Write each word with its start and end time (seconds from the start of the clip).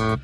Immer 0.00 0.16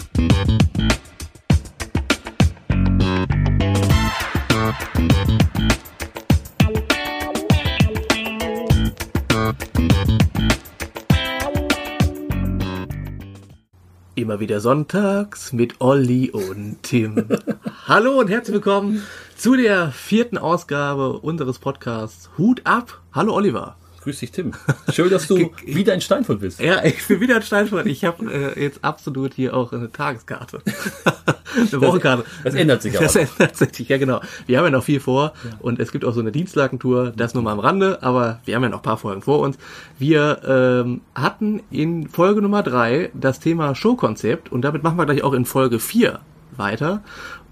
wieder 14.41 14.61
sonntags 14.61 15.53
mit 15.53 15.83
Olli 15.83 16.31
und 16.31 16.79
Tim. 16.83 17.27
Hallo 17.87 18.19
und 18.19 18.31
herzlich 18.31 18.55
willkommen 18.55 19.03
zu 19.37 19.57
der 19.57 19.93
vierten 19.93 20.39
Ausgabe 20.39 21.19
unseres 21.19 21.59
Podcasts 21.59 22.31
Hut 22.39 22.63
ab. 22.65 23.03
Hallo 23.13 23.35
Oliver. 23.35 23.77
Grüß 24.07 24.21
dich, 24.21 24.31
Tim. 24.31 24.53
Schön, 24.93 25.11
dass 25.11 25.27
du 25.27 25.51
wieder 25.65 25.93
in 25.93 26.01
Steinfurt 26.01 26.39
bist. 26.39 26.61
Ja, 26.61 26.85
ich 26.85 27.05
bin 27.09 27.21
wieder 27.21 27.39
in 27.39 27.43
Steinfurt. 27.43 27.87
Ich 27.87 28.05
habe 28.05 28.33
äh, 28.33 28.63
jetzt 28.63 28.85
absolut 28.85 29.35
hier 29.35 29.53
auch 29.53 29.73
eine 29.73 29.91
Tageskarte. 29.91 30.63
eine 31.57 31.81
Wochenkarte. 31.81 32.23
Das, 32.45 32.53
das 32.53 32.55
ändert 32.55 32.83
sich 32.83 32.95
aber. 32.95 33.03
Das 33.03 33.17
ändert 33.17 33.57
sich, 33.57 33.89
ja 33.89 33.99
genau. 33.99 34.21
Wir 34.47 34.59
haben 34.59 34.67
ja 34.67 34.71
noch 34.71 34.85
viel 34.85 35.01
vor 35.01 35.33
ja. 35.43 35.57
und 35.59 35.81
es 35.81 35.91
gibt 35.91 36.05
auch 36.05 36.13
so 36.13 36.21
eine 36.21 36.31
Dienstlagentour, 36.31 37.15
das 37.17 37.35
nur 37.35 37.43
mal 37.43 37.51
am 37.51 37.59
Rande, 37.59 38.01
aber 38.01 38.39
wir 38.45 38.55
haben 38.55 38.63
ja 38.63 38.69
noch 38.69 38.79
ein 38.79 38.85
paar 38.85 38.97
Folgen 38.97 39.23
vor 39.23 39.41
uns. 39.41 39.59
Wir 39.99 40.41
ähm, 40.47 41.01
hatten 41.17 41.65
in 41.73 42.07
Folge 42.09 42.41
Nummer 42.43 42.63
drei 42.63 43.11
das 43.13 43.41
Thema 43.41 43.75
Showkonzept 43.75 44.53
und 44.53 44.63
damit 44.63 44.85
machen 44.85 44.99
wir 44.99 45.07
gleich 45.07 45.25
auch 45.25 45.33
in 45.33 45.45
Folge 45.45 45.81
vier 45.81 46.21
weiter. 46.57 47.03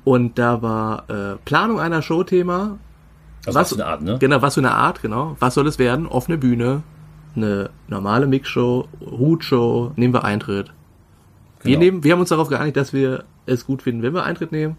Und 0.04 0.38
da 0.38 0.62
war 0.62 1.10
äh, 1.10 1.36
Planung 1.44 1.80
einer 1.80 2.00
Show-Thema, 2.00 2.78
also 3.46 3.58
was, 3.58 3.70
was 3.70 3.76
für 3.76 3.84
eine 3.84 3.92
Art, 3.92 4.02
ne? 4.02 4.18
Genau, 4.18 4.42
was 4.42 4.54
für 4.54 4.60
eine 4.60 4.72
Art, 4.72 5.02
genau. 5.02 5.36
Was 5.40 5.54
soll 5.54 5.66
es 5.66 5.78
werden? 5.78 6.06
Offene 6.06 6.38
Bühne, 6.38 6.82
eine 7.36 7.70
normale 7.88 8.26
Mixshow, 8.26 8.88
Hutshow, 9.00 9.92
nehmen 9.96 10.14
wir 10.14 10.24
Eintritt. 10.24 10.66
Genau. 10.66 10.74
Wir, 11.62 11.78
nehmen, 11.78 12.04
wir 12.04 12.12
haben 12.12 12.20
uns 12.20 12.28
darauf 12.28 12.48
geeinigt, 12.48 12.76
dass 12.76 12.92
wir 12.92 13.24
es 13.46 13.66
gut 13.66 13.82
finden, 13.82 14.02
wenn 14.02 14.14
wir 14.14 14.24
Eintritt 14.24 14.52
nehmen. 14.52 14.76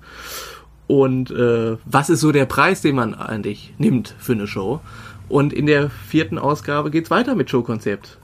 Und 0.88 1.32
äh, 1.32 1.78
was 1.86 2.10
ist 2.10 2.22
so 2.22 2.32
der 2.32 2.46
Preis, 2.46 2.82
den 2.82 2.96
man 2.96 3.16
eigentlich 3.16 3.74
nimmt 3.78 4.16
für 4.20 4.34
eine 4.34 4.48
Show? 4.48 4.82
Und 5.28 5.54
in 5.54 5.66
der 5.66 5.90
vierten 5.90 6.38
Ausgabe 6.38 6.92
geht's 6.92 7.10
weiter 7.10 7.34
mit 7.36 7.50
Showkonzept. 7.50 8.20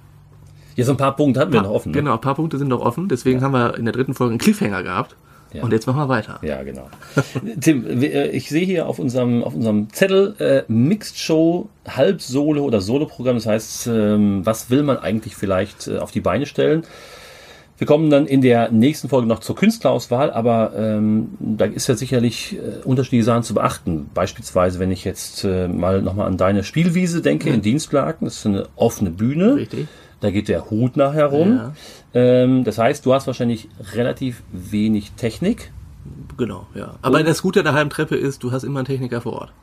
Ja, 0.76 0.86
so 0.86 0.92
ein 0.92 0.98
paar 0.98 1.16
Punkte 1.16 1.40
hatten 1.40 1.54
wir 1.54 1.64
noch 1.64 1.72
offen. 1.72 1.92
Ne? 1.92 1.98
Genau, 1.98 2.14
ein 2.14 2.22
paar 2.22 2.36
Punkte 2.36 2.58
sind 2.58 2.68
noch 2.68 2.82
offen. 2.82 3.10
Deswegen 3.10 3.40
ja. 3.40 3.46
haben 3.46 3.54
wir 3.54 3.78
in 3.78 3.86
der 3.86 3.94
dritten 3.94 4.14
Folge 4.14 4.32
einen 4.32 4.40
Cliffhanger 4.40 4.84
gehabt. 4.84 5.16
Ja. 5.54 5.64
Und 5.64 5.74
jetzt 5.74 5.86
machen 5.86 6.00
wir 6.00 6.10
weiter. 6.10 6.40
Ja, 6.42 6.64
genau. 6.64 6.90
Tim, 7.62 8.02
äh, 8.02 8.28
ich 8.28 8.50
sehe 8.50 8.66
hier 8.66 8.88
auf 8.88 9.00
unserem, 9.00 9.44
auf 9.44 9.54
unserem 9.54 9.92
Zettel 9.92 10.36
äh, 10.40 10.64
Mixed 10.72 11.18
Show, 11.18 11.70
Halb-Solo 11.88 12.64
oder 12.64 12.82
Solo-Programm. 12.82 13.36
Das 13.36 13.46
heißt, 13.46 13.88
ähm, 13.88 14.46
was 14.46 14.70
will 14.70 14.84
man 14.84 14.98
eigentlich 14.98 15.36
vielleicht 15.36 15.88
äh, 15.88 15.98
auf 15.98 16.12
die 16.12 16.22
Beine 16.22 16.46
stellen? 16.46 16.84
Wir 17.82 17.88
kommen 17.88 18.12
dann 18.12 18.28
in 18.28 18.42
der 18.42 18.70
nächsten 18.72 19.10
Folge 19.10 19.28
noch 19.28 19.40
zur 19.40 19.56
Künstlerauswahl, 19.56 20.30
aber 20.30 20.74
ähm, 20.78 21.30
da 21.40 21.66
ist 21.66 21.88
ja 21.88 21.96
sicherlich 21.96 22.56
äh, 22.56 22.84
unterschiedliche 22.86 23.24
Sachen 23.24 23.42
zu 23.42 23.56
beachten. 23.56 24.08
Beispielsweise, 24.14 24.78
wenn 24.78 24.92
ich 24.92 25.04
jetzt 25.04 25.44
äh, 25.46 25.68
mal 25.68 26.04
nochmal 26.04 26.28
an 26.28 26.38
deine 26.38 26.64
Spielwiese 26.64 27.24
denke 27.24 27.50
mhm. 27.50 27.56
in 27.56 27.62
Dienstlaken, 27.64 28.26
das 28.26 28.38
ist 28.38 28.46
eine 28.46 28.68
offene 28.76 29.10
Bühne. 29.10 29.56
Richtig. 29.56 29.88
Da 30.20 30.30
geht 30.30 30.48
der 30.48 30.70
Hut 30.70 30.96
nachher 30.96 31.26
rum. 31.26 31.56
Ja. 31.56 31.74
Ähm, 32.14 32.64
das 32.64 32.78
heißt, 32.78 33.06
du 33.06 33.14
hast 33.14 33.28
wahrscheinlich 33.28 33.70
relativ 33.94 34.44
wenig 34.52 35.12
Technik. 35.14 35.72
Genau, 36.38 36.68
ja. 36.74 36.96
Aber 37.02 37.20
Und 37.20 37.28
das 37.28 37.42
Gute 37.42 37.60
an 37.60 37.66
der 37.66 37.74
halben 37.74 37.90
Treppe 37.90 38.16
ist, 38.16 38.44
du 38.44 38.52
hast 38.52 38.64
immer 38.64 38.80
einen 38.80 38.88
Techniker 38.88 39.22
vor 39.22 39.34
Ort. 39.34 39.54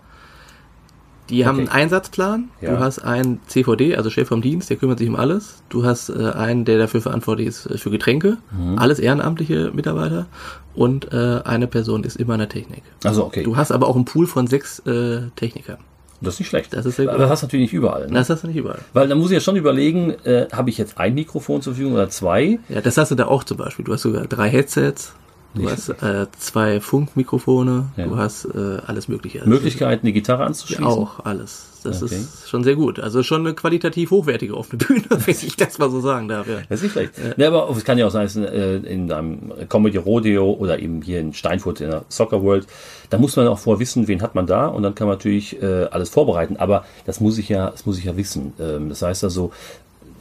Die 1.31 1.45
haben 1.45 1.59
einen 1.59 1.69
Einsatzplan. 1.69 2.49
Ja. 2.61 2.71
Du 2.71 2.79
hast 2.79 3.01
einen 3.01 3.41
CVD, 3.47 3.97
also 3.97 4.09
Chef 4.09 4.29
vom 4.29 4.41
Dienst, 4.41 4.71
der 4.71 4.79
kümmert 4.79 4.99
sich 4.99 5.09
um 5.09 5.17
alles. 5.17 5.63
Du 5.69 5.85
hast 5.85 6.09
äh, 6.09 6.31
einen, 6.31 6.65
der 6.65 6.79
dafür 6.79 7.03
verantwortlich 7.03 7.49
ist 7.49 7.67
äh, 7.67 7.77
für 7.77 7.91
Getränke. 7.91 8.39
Mhm. 8.51 8.79
Alles 8.79 8.99
ehrenamtliche 8.99 9.71
Mitarbeiter. 9.75 10.27
Und 10.75 11.13
äh, 11.13 11.41
eine 11.45 11.67
Person 11.67 12.05
ist 12.05 12.17
immer 12.17 12.35
in 12.35 12.41
der 12.41 12.49
Technik. 12.49 12.83
Also 13.05 13.27
okay. 13.27 13.43
Du 13.43 13.57
hast 13.57 13.73
aber 13.73 13.89
auch 13.89 13.97
einen 13.97 14.07
Pool 14.07 14.27
von 14.27 14.47
sechs 14.47 14.79
äh, 14.81 15.29
Technikern. 15.37 15.79
Das 16.21 16.35
ist 16.35 16.41
nicht 16.41 16.49
schlecht. 16.49 16.73
Das 16.73 16.85
ist 16.85 16.97
sehr 16.97 17.07
gut. 17.07 17.15
Aber 17.15 17.23
das 17.23 17.31
hast 17.31 17.43
du 17.43 17.47
natürlich 17.47 17.65
nicht 17.65 17.75
überall. 17.75 18.07
Ne? 18.07 18.15
Das 18.15 18.29
hast 18.29 18.43
du 18.43 18.49
nicht 18.49 18.57
überall. 18.57 18.81
Weil 18.93 19.09
da 19.09 19.15
muss 19.15 19.31
ich 19.31 19.35
ja 19.35 19.41
schon 19.41 19.57
überlegen, 19.57 20.11
äh, 20.25 20.49
habe 20.53 20.71
ich 20.71 20.79
jetzt 20.79 20.99
ein 20.99 21.15
Mikrofon 21.15 21.63
zur 21.63 21.75
Verfügung 21.75 21.95
oder 21.95 22.09
zwei? 22.11 22.59
Ja, 22.69 22.81
das 22.81 22.97
hast 22.97 23.11
du 23.11 23.15
da 23.15 23.27
auch 23.27 23.45
zum 23.45 23.57
Beispiel. 23.57 23.85
Du 23.85 23.93
hast 23.93 24.03
sogar 24.03 24.27
drei 24.27 24.49
Headsets. 24.49 25.13
Du 25.55 25.63
nicht 25.63 25.73
hast 25.73 25.89
äh, 26.03 26.27
zwei 26.39 26.81
Funkmikrofone, 26.81 27.87
ja. 27.97 28.07
du 28.07 28.17
hast 28.17 28.45
äh, 28.45 28.79
alles 28.87 29.09
Mögliche. 29.09 29.41
Also 29.41 29.51
Möglichkeiten, 29.51 30.07
die 30.07 30.13
Gitarre 30.13 30.45
anzuschließen? 30.45 30.85
Ja, 30.85 30.91
auch 30.91 31.25
alles. 31.25 31.68
Das 31.83 32.03
okay. 32.03 32.17
ist 32.17 32.49
schon 32.49 32.65
sehr 32.65 32.75
gut. 32.75 33.01
Also 33.01 33.23
schon 33.23 33.47
eine 33.47 33.55
qualitativ 33.55 34.11
hochwertige 34.11 34.57
offene 34.57 34.79
Bühne, 34.85 35.05
wenn 35.11 35.35
ich 35.35 35.57
das 35.57 35.79
mal 35.79 35.91
so 35.91 36.01
sagen 36.01 36.29
darf. 36.29 36.49
Ja. 36.49 36.57
Das 36.69 36.79
ist 36.79 36.83
nicht 36.85 36.93
schlecht. 36.93 37.13
Ja. 37.19 37.45
ja 37.45 37.49
aber 37.49 37.71
es 37.77 37.85
kann 37.85 37.99
ja 37.99 38.07
auch 38.07 38.11
sein, 38.11 38.29
äh, 38.45 38.77
in 38.77 39.11
einem 39.13 39.53
Comedy 39.69 39.99
Rodeo 39.99 40.53
oder 40.53 40.79
eben 40.79 41.03
hier 41.03 41.21
in 41.21 41.35
Steinfurt 41.35 41.81
in 41.81 41.91
der 41.91 42.05
Soccer 42.09 42.43
World, 42.43 42.67
da 43.11 43.19
muss 43.19 43.37
man 43.37 43.47
auch 43.49 43.59
vorher 43.59 43.81
wissen, 43.81 44.09
wen 44.09 44.23
hat 44.23 44.35
man 44.35 44.47
da 44.47 44.67
und 44.67 44.83
dann 44.83 44.95
kann 44.95 45.07
man 45.07 45.17
natürlich 45.17 45.63
äh, 45.63 45.85
alles 45.91 46.09
vorbereiten. 46.11 46.57
Aber 46.57 46.85
das 47.07 47.21
muss 47.21 47.39
ich 47.39 47.49
ja, 47.49 47.71
das 47.71 47.87
muss 47.87 47.99
ich 47.99 48.05
ja 48.05 48.17
wissen. 48.17 48.53
Ähm, 48.61 48.89
das 48.89 49.03
heißt 49.03 49.25
also, 49.25 49.53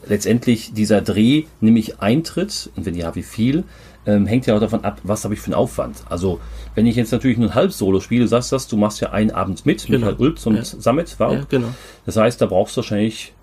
letztendlich 0.06 0.72
dieser 0.72 1.00
Dreh, 1.00 1.44
nämlich 1.60 2.00
Eintritt, 2.00 2.70
und 2.76 2.86
wenn 2.86 2.94
ja, 2.94 3.14
wie 3.14 3.22
viel, 3.22 3.64
ähm, 4.08 4.26
hängt 4.26 4.46
ja 4.46 4.56
auch 4.56 4.60
davon 4.60 4.84
ab, 4.84 5.00
was 5.04 5.22
habe 5.24 5.34
ich 5.34 5.40
für 5.40 5.48
einen 5.48 5.54
Aufwand. 5.54 6.02
Also, 6.08 6.40
wenn 6.74 6.86
ich 6.86 6.96
jetzt 6.96 7.12
natürlich 7.12 7.36
nur 7.36 7.50
ein 7.50 7.54
Halbsolo 7.54 8.00
spiele, 8.00 8.26
sagst 8.26 8.50
du 8.50 8.56
das, 8.56 8.66
du 8.66 8.78
machst 8.78 9.00
ja 9.00 9.10
einen 9.10 9.30
Abend 9.30 9.66
mit, 9.66 9.84
genau. 9.86 10.06
Michael 10.06 10.16
Ulbz 10.16 10.46
und 10.46 10.56
ja. 10.56 10.64
Samet 10.64 11.20
war. 11.20 11.32
Ja, 11.34 11.44
genau. 11.48 11.68
Das 12.06 12.16
heißt, 12.16 12.40
da 12.40 12.46
brauchst 12.46 12.74
du 12.74 12.78
wahrscheinlich 12.78 13.34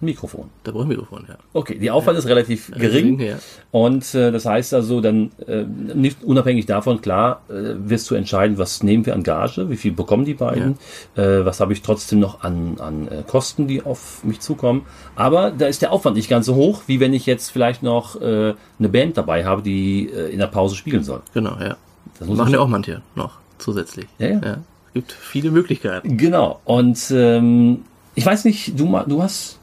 Mikrofon. 0.00 0.50
Da 0.64 0.72
brauche 0.72 0.82
ich 0.82 0.86
ein 0.86 0.88
Mikrofon, 0.88 1.24
ja. 1.28 1.36
Okay, 1.52 1.78
die 1.78 1.90
Aufwand 1.90 2.16
ja. 2.16 2.20
ist 2.20 2.28
relativ 2.28 2.70
gering. 2.70 3.18
gering 3.18 3.20
ja. 3.20 3.36
Und 3.70 4.14
äh, 4.14 4.32
das 4.32 4.46
heißt 4.46 4.74
also, 4.74 5.00
dann 5.00 5.30
äh, 5.46 5.64
nicht 5.64 6.24
unabhängig 6.24 6.66
davon, 6.66 7.00
klar, 7.00 7.42
äh, 7.48 7.74
wirst 7.76 8.10
du 8.10 8.14
entscheiden, 8.14 8.58
was 8.58 8.82
nehmen 8.82 9.06
wir 9.06 9.14
an 9.14 9.22
Gage, 9.22 9.70
wie 9.70 9.76
viel 9.76 9.92
bekommen 9.92 10.24
die 10.24 10.34
beiden, 10.34 10.78
ja. 11.16 11.22
äh, 11.22 11.44
was 11.44 11.60
habe 11.60 11.72
ich 11.72 11.82
trotzdem 11.82 12.20
noch 12.20 12.42
an, 12.42 12.76
an 12.80 13.08
äh, 13.08 13.22
Kosten, 13.26 13.68
die 13.68 13.82
auf 13.82 14.24
mich 14.24 14.40
zukommen. 14.40 14.86
Aber 15.16 15.50
da 15.50 15.66
ist 15.66 15.82
der 15.82 15.92
Aufwand 15.92 16.16
nicht 16.16 16.28
ganz 16.28 16.46
so 16.46 16.54
hoch, 16.54 16.82
wie 16.86 17.00
wenn 17.00 17.12
ich 17.12 17.26
jetzt 17.26 17.50
vielleicht 17.50 17.82
noch 17.82 18.20
äh, 18.20 18.54
eine 18.78 18.88
Band 18.88 19.16
dabei 19.16 19.44
habe, 19.44 19.62
die 19.62 20.08
äh, 20.08 20.32
in 20.32 20.38
der 20.38 20.46
Pause 20.46 20.76
spielen 20.76 21.04
soll. 21.04 21.20
Genau, 21.34 21.56
ja. 21.60 21.76
Das 22.18 22.28
machen 22.28 22.52
ja 22.52 22.60
auch 22.60 22.68
manche 22.68 23.02
noch 23.14 23.38
zusätzlich. 23.58 24.06
Ja, 24.18 24.28
ja. 24.28 24.40
ja. 24.42 24.58
Es 24.88 24.94
gibt 24.94 25.12
viele 25.12 25.50
Möglichkeiten. 25.50 26.16
Genau. 26.16 26.60
Und 26.64 27.12
ähm, 27.12 27.84
ich 28.16 28.26
weiß 28.26 28.44
nicht, 28.44 28.78
du, 28.78 28.86
du 29.06 29.22
hast 29.22 29.60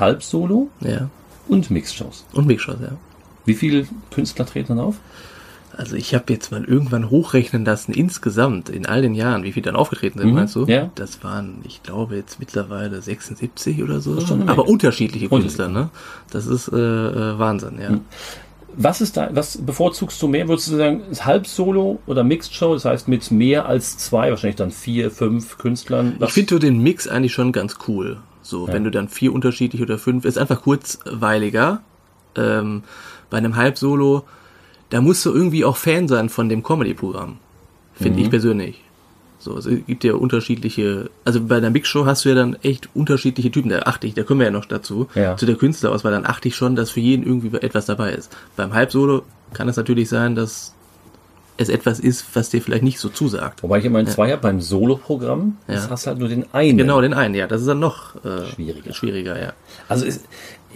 Halbsolo 0.00 0.68
ja. 0.80 1.08
und 1.48 1.70
Mixshows. 1.70 2.24
Und 2.32 2.46
Mixshows, 2.46 2.78
ja. 2.80 2.92
Wie 3.44 3.54
viele 3.54 3.86
Künstler 4.10 4.46
treten 4.46 4.76
dann 4.76 4.84
auf? 4.84 4.96
Also 5.76 5.96
ich 5.96 6.14
habe 6.14 6.32
jetzt 6.32 6.50
mal 6.50 6.64
irgendwann 6.64 7.10
hochrechnen 7.10 7.64
lassen, 7.64 7.92
insgesamt 7.92 8.68
in 8.68 8.86
all 8.86 9.02
den 9.02 9.14
Jahren, 9.14 9.44
wie 9.44 9.52
viele 9.52 9.64
dann 9.64 9.76
aufgetreten 9.76 10.18
sind, 10.18 10.28
mhm, 10.28 10.34
meinst 10.34 10.56
du? 10.56 10.66
Ja. 10.66 10.90
Das 10.96 11.22
waren, 11.22 11.60
ich 11.64 11.82
glaube, 11.82 12.16
jetzt 12.16 12.40
mittlerweile 12.40 13.00
76 13.00 13.82
oder 13.82 14.00
so. 14.00 14.18
Aber 14.46 14.68
unterschiedliche 14.68 15.28
Künstler, 15.28 15.68
ne? 15.68 15.90
Das 16.30 16.46
ist 16.46 16.68
äh, 16.68 16.76
äh, 16.76 17.38
Wahnsinn, 17.38 17.78
ja. 17.80 17.90
Mhm. 17.90 18.00
Was 18.76 19.00
ist 19.00 19.16
da, 19.16 19.30
was 19.32 19.58
bevorzugst 19.58 20.20
du 20.22 20.28
mehr? 20.28 20.46
Würdest 20.48 20.70
du 20.70 20.76
sagen, 20.76 21.02
Halbsolo 21.18 21.98
oder 22.06 22.24
Mixed 22.24 22.54
Show? 22.54 22.74
Das 22.74 22.84
heißt 22.84 23.08
mit 23.08 23.30
mehr 23.30 23.66
als 23.66 23.98
zwei, 23.98 24.30
wahrscheinlich 24.30 24.56
dann 24.56 24.70
vier, 24.70 25.10
fünf 25.10 25.58
Künstlern. 25.58 26.16
Ich 26.20 26.30
finde 26.30 26.58
den 26.58 26.80
Mix 26.82 27.08
eigentlich 27.08 27.32
schon 27.32 27.52
ganz 27.52 27.78
cool. 27.88 28.18
So, 28.42 28.66
ja. 28.66 28.72
wenn 28.72 28.84
du 28.84 28.90
dann 28.90 29.08
vier 29.08 29.32
unterschiedliche 29.32 29.84
oder 29.84 29.98
fünf, 29.98 30.24
ist 30.24 30.38
einfach 30.38 30.62
kurzweiliger. 30.62 31.82
Ähm, 32.36 32.82
bei 33.28 33.38
einem 33.38 33.56
Halbsolo, 33.56 34.24
da 34.90 35.00
musst 35.00 35.24
du 35.24 35.32
irgendwie 35.32 35.64
auch 35.64 35.76
Fan 35.76 36.08
sein 36.08 36.28
von 36.28 36.48
dem 36.48 36.62
Comedy-Programm. 36.62 37.38
Finde 37.94 38.18
mhm. 38.18 38.24
ich 38.24 38.30
persönlich. 38.30 38.82
So, 39.38 39.56
es 39.56 39.66
gibt 39.86 40.04
ja 40.04 40.14
unterschiedliche, 40.14 41.10
also 41.24 41.40
bei 41.42 41.60
der 41.60 41.70
Mix-Show 41.70 42.04
hast 42.04 42.24
du 42.24 42.28
ja 42.28 42.34
dann 42.34 42.56
echt 42.62 42.90
unterschiedliche 42.94 43.50
Typen, 43.50 43.70
da 43.70 43.80
achte 43.80 44.06
ich, 44.06 44.12
da 44.12 44.22
kommen 44.22 44.40
wir 44.40 44.46
ja 44.46 44.52
noch 44.52 44.66
dazu, 44.66 45.08
ja. 45.14 45.34
zu 45.36 45.46
der 45.46 45.54
Künstlerauswahl, 45.54 46.12
dann 46.12 46.26
achte 46.26 46.48
ich 46.48 46.56
schon, 46.56 46.76
dass 46.76 46.90
für 46.90 47.00
jeden 47.00 47.24
irgendwie 47.24 47.56
etwas 47.56 47.86
dabei 47.86 48.12
ist. 48.12 48.36
Beim 48.56 48.74
Halbsolo 48.74 49.22
kann 49.54 49.66
es 49.66 49.76
natürlich 49.76 50.10
sein, 50.10 50.34
dass 50.34 50.74
es 51.60 51.68
etwas 51.68 52.00
ist, 52.00 52.24
was 52.34 52.48
dir 52.48 52.62
vielleicht 52.62 52.82
nicht 52.82 52.98
so 52.98 53.10
zusagt. 53.10 53.62
Wobei 53.62 53.78
ich 53.78 53.84
immer 53.84 53.98
ein 53.98 54.06
ja. 54.06 54.12
Zweier 54.12 54.38
beim 54.38 54.62
Solo-Programm, 54.62 55.58
das 55.66 55.84
ja. 55.84 55.90
hast 55.90 56.06
halt 56.06 56.18
nur 56.18 56.28
den 56.28 56.46
einen. 56.54 56.78
Genau, 56.78 57.02
den 57.02 57.12
einen, 57.12 57.34
ja. 57.34 57.46
Das 57.46 57.60
ist 57.60 57.66
dann 57.66 57.80
noch 57.80 58.16
äh, 58.24 58.46
schwieriger. 58.46 58.94
schwieriger, 58.94 59.40
ja. 59.40 59.52
Also 59.86 60.06
ist, 60.06 60.24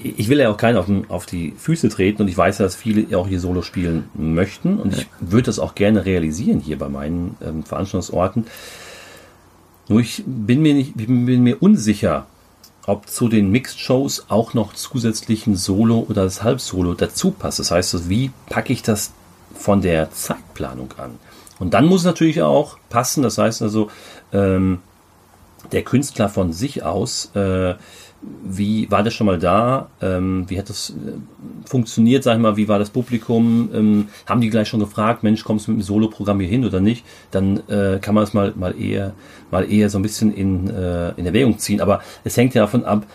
ich 0.02 0.28
will 0.28 0.38
ja 0.38 0.50
auch 0.50 0.58
keinen 0.58 0.76
auf, 0.76 0.86
auf, 1.08 1.24
die 1.24 1.54
Füße 1.56 1.88
treten 1.88 2.22
und 2.22 2.28
ich 2.28 2.36
weiß 2.36 2.58
ja, 2.58 2.66
dass 2.66 2.76
viele 2.76 3.16
auch 3.16 3.26
hier 3.26 3.40
Solo 3.40 3.62
spielen 3.62 4.10
möchten 4.14 4.78
und 4.78 4.92
ja. 4.92 4.98
ich 4.98 5.06
würde 5.20 5.46
das 5.46 5.58
auch 5.58 5.74
gerne 5.74 6.04
realisieren 6.04 6.60
hier 6.60 6.78
bei 6.78 6.88
meinen 6.90 7.36
ähm, 7.42 7.64
Veranstaltungsorten. 7.64 8.46
Nur 9.88 10.00
ich 10.00 10.22
bin 10.26 10.60
mir 10.60 10.74
nicht, 10.74 10.96
bin 10.96 11.42
mir 11.42 11.62
unsicher, 11.62 12.26
ob 12.86 13.08
zu 13.08 13.28
den 13.28 13.50
Mixed-Shows 13.50 14.26
auch 14.28 14.52
noch 14.52 14.74
zusätzlichen 14.74 15.56
Solo 15.56 16.04
oder 16.08 16.24
das 16.24 16.42
Halbsolo 16.42 16.92
dazu 16.92 17.30
passt. 17.30 17.58
Das 17.58 17.70
heißt, 17.70 18.10
wie 18.10 18.30
packe 18.50 18.72
ich 18.72 18.82
das 18.82 19.12
von 19.54 19.80
der 19.80 20.10
Zeitplanung 20.10 20.92
an. 20.96 21.18
Und 21.58 21.74
dann 21.74 21.86
muss 21.86 22.04
natürlich 22.04 22.42
auch 22.42 22.78
passen, 22.88 23.22
das 23.22 23.38
heißt 23.38 23.62
also, 23.62 23.88
ähm, 24.32 24.80
der 25.72 25.82
Künstler 25.82 26.28
von 26.28 26.52
sich 26.52 26.82
aus 26.82 27.34
äh, 27.34 27.74
wie 28.42 28.90
war 28.90 29.02
das 29.02 29.14
schon 29.14 29.26
mal 29.26 29.38
da? 29.38 29.88
Ähm, 30.00 30.44
wie 30.48 30.58
hat 30.58 30.68
das 30.68 30.90
äh, 30.90 31.12
funktioniert, 31.66 32.24
sag 32.24 32.36
ich 32.36 32.42
mal, 32.42 32.56
wie 32.56 32.68
war 32.68 32.78
das 32.78 32.90
Publikum? 32.90 33.70
Ähm, 33.74 34.08
haben 34.26 34.40
die 34.40 34.50
gleich 34.50 34.68
schon 34.68 34.80
gefragt, 34.80 35.22
Mensch, 35.22 35.44
kommst 35.44 35.66
du 35.66 35.72
mit 35.72 35.80
dem 35.80 35.84
Solo-Programm 35.84 36.40
hier 36.40 36.48
hin 36.48 36.64
oder 36.64 36.80
nicht? 36.80 37.04
Dann 37.30 37.68
äh, 37.68 37.98
kann 38.00 38.14
man 38.14 38.24
es 38.24 38.34
mal, 38.34 38.52
mal 38.56 38.78
eher, 38.80 39.12
mal 39.50 39.70
eher 39.70 39.90
so 39.90 39.98
ein 39.98 40.02
bisschen 40.02 40.32
in, 40.32 40.70
äh, 40.70 41.10
in 41.16 41.26
Erwägung 41.26 41.58
ziehen. 41.58 41.80
Aber 41.80 42.00
es 42.22 42.36
hängt 42.36 42.54
ja 42.54 42.62
davon 42.62 42.84
ab, 42.84 43.06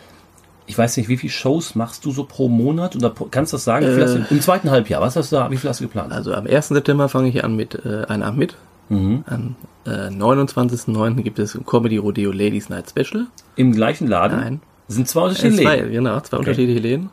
ich 0.69 0.77
weiß 0.77 0.95
nicht, 0.97 1.09
wie 1.09 1.17
viele 1.17 1.31
Shows 1.31 1.73
machst 1.75 2.05
du 2.05 2.11
so 2.11 2.23
pro 2.23 2.47
Monat? 2.47 2.95
Oder 2.95 3.09
pro, 3.09 3.25
kannst 3.29 3.51
du 3.53 3.57
das 3.57 3.63
sagen? 3.63 3.85
Äh, 3.85 4.25
Im 4.29 4.39
zweiten 4.41 4.69
Halbjahr, 4.69 5.01
was 5.01 5.15
hast 5.15 5.31
du 5.31 5.37
da, 5.37 5.49
wie 5.51 5.57
viel 5.57 5.69
hast 5.69 5.79
du 5.81 5.85
geplant? 5.85 6.11
Also 6.13 6.33
am 6.33 6.45
1. 6.47 6.67
September 6.69 7.09
fange 7.09 7.29
ich 7.29 7.43
an 7.43 7.55
mit 7.55 7.73
äh, 7.85 8.05
einem 8.07 8.23
Abend 8.23 8.37
mit. 8.39 8.55
Mhm. 8.89 9.23
Am 9.27 9.55
äh, 9.85 10.09
29.09. 10.09 11.21
gibt 11.23 11.39
es 11.39 11.57
Comedy 11.65 11.97
Rodeo 11.97 12.31
Ladies 12.31 12.69
Night 12.69 12.89
Special. 12.89 13.25
Im 13.55 13.71
gleichen 13.73 14.07
Laden? 14.07 14.39
Nein. 14.39 14.61
Sind 14.87 15.07
zwei 15.07 15.21
unterschiedliche 15.23 15.63
zwei, 15.63 15.75
Läden. 15.77 15.91
genau, 15.91 16.19
zwei 16.21 16.37
Okay. 16.37 16.45
unterschiedliche 16.49 16.79
Läden. 16.79 17.09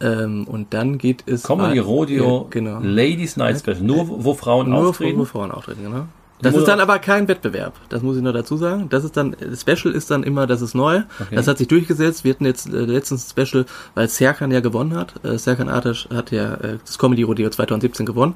Ähm, 0.00 0.44
und 0.48 0.74
dann 0.74 0.98
geht 0.98 1.22
es 1.26 1.42
Comedy 1.44 1.78
ein- 1.78 1.84
Rodeo, 1.84 2.42
Ja, 2.42 2.46
genau. 2.50 2.78
Ladies 2.82 3.36
Night 3.36 3.58
Special. 3.60 3.80
Nur, 3.80 4.24
wo 4.24 4.34
Frauen 4.34 4.70
Nur 4.70 4.88
auftreten? 4.88 5.18
wo 5.18 5.24
Frauen 5.24 5.50
auftreten, 5.50 5.82
genau. 5.84 6.04
Das 6.42 6.52
Nur- 6.52 6.62
ist 6.62 6.68
dann 6.68 6.80
aber 6.80 6.98
kein 6.98 7.28
Wettbewerb. 7.28 7.74
Das 7.88 8.02
muss 8.02 8.16
ich 8.16 8.22
noch 8.22 8.32
dazu 8.32 8.56
sagen. 8.56 8.88
Das 8.90 9.04
ist 9.04 9.16
dann, 9.16 9.36
Special 9.58 9.94
ist 9.94 10.10
dann 10.10 10.22
immer, 10.24 10.46
das 10.46 10.60
ist 10.60 10.74
neu. 10.74 11.02
Okay. 11.20 11.34
Das 11.36 11.46
hat 11.46 11.58
sich 11.58 11.68
durchgesetzt. 11.68 12.24
Wir 12.24 12.34
hatten 12.34 12.44
jetzt 12.44 12.66
äh, 12.72 12.84
letztens 12.84 13.30
Special, 13.30 13.64
weil 13.94 14.08
Serkan 14.08 14.50
ja 14.50 14.60
gewonnen 14.60 14.94
hat. 14.96 15.24
Äh, 15.24 15.38
Serkan 15.38 15.68
Artasch 15.68 16.08
hat 16.12 16.32
ja 16.32 16.54
äh, 16.54 16.78
das 16.84 16.98
Comedy 16.98 17.22
Rodeo 17.22 17.48
2017 17.48 18.04
gewonnen. 18.04 18.34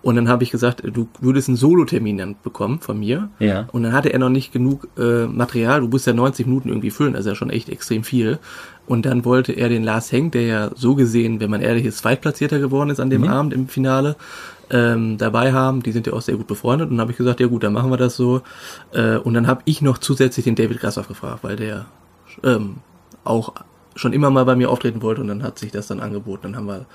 Und 0.00 0.16
dann 0.16 0.28
habe 0.28 0.42
ich 0.42 0.50
gesagt, 0.50 0.82
du 0.84 1.06
würdest 1.20 1.46
einen 1.48 1.56
Solo-Termin 1.56 2.18
dann 2.18 2.34
bekommen 2.42 2.80
von 2.80 2.98
mir. 2.98 3.28
Ja. 3.38 3.68
Und 3.70 3.84
dann 3.84 3.92
hatte 3.92 4.12
er 4.12 4.18
noch 4.18 4.30
nicht 4.30 4.52
genug 4.52 4.88
äh, 4.98 5.26
Material. 5.26 5.80
Du 5.82 5.86
musst 5.86 6.08
ja 6.08 6.12
90 6.12 6.46
Minuten 6.46 6.70
irgendwie 6.70 6.90
füllen. 6.90 7.12
Das 7.12 7.20
ist 7.20 7.26
ja 7.28 7.34
schon 7.36 7.50
echt 7.50 7.68
extrem 7.68 8.02
viel. 8.02 8.40
Und 8.86 9.06
dann 9.06 9.24
wollte 9.24 9.52
er 9.52 9.68
den 9.68 9.84
Lars 9.84 10.10
Henk, 10.10 10.32
der 10.32 10.42
ja 10.42 10.70
so 10.74 10.96
gesehen, 10.96 11.38
wenn 11.38 11.50
man 11.50 11.60
ehrlich 11.60 11.84
ist, 11.84 11.98
Zweitplatzierter 11.98 12.58
geworden 12.58 12.90
ist 12.90 12.98
an 12.98 13.10
dem 13.10 13.22
Abend 13.28 13.52
im 13.52 13.68
Finale, 13.68 14.16
ähm, 14.72 15.18
dabei 15.18 15.52
haben. 15.52 15.82
Die 15.82 15.92
sind 15.92 16.06
ja 16.08 16.12
auch 16.14 16.22
sehr 16.22 16.36
gut 16.36 16.48
befreundet. 16.48 16.90
Und 16.90 16.96
dann 16.96 17.02
habe 17.02 17.12
ich 17.12 17.18
gesagt, 17.18 17.38
ja 17.38 17.46
gut, 17.46 17.62
dann 17.62 17.72
machen 17.72 17.90
wir 17.90 17.96
das 17.96 18.16
so. 18.16 18.42
Äh, 18.92 19.16
und 19.18 19.34
dann 19.34 19.46
habe 19.46 19.62
ich 19.66 19.80
noch 19.82 19.98
zusätzlich 19.98 20.44
den 20.44 20.56
David 20.56 20.80
Grassoff 20.80 21.06
gefragt, 21.06 21.40
weil 21.44 21.56
der 21.56 21.86
ähm, 22.42 22.76
auch 23.24 23.52
schon 23.94 24.12
immer 24.12 24.30
mal 24.30 24.44
bei 24.44 24.56
mir 24.56 24.70
auftreten 24.70 25.02
wollte. 25.02 25.20
Und 25.20 25.28
dann 25.28 25.42
hat 25.42 25.58
sich 25.58 25.70
das 25.70 25.86
dann 25.86 26.00
angeboten. 26.00 26.42
Dann 26.44 26.56
haben 26.56 26.66
wir 26.66 26.86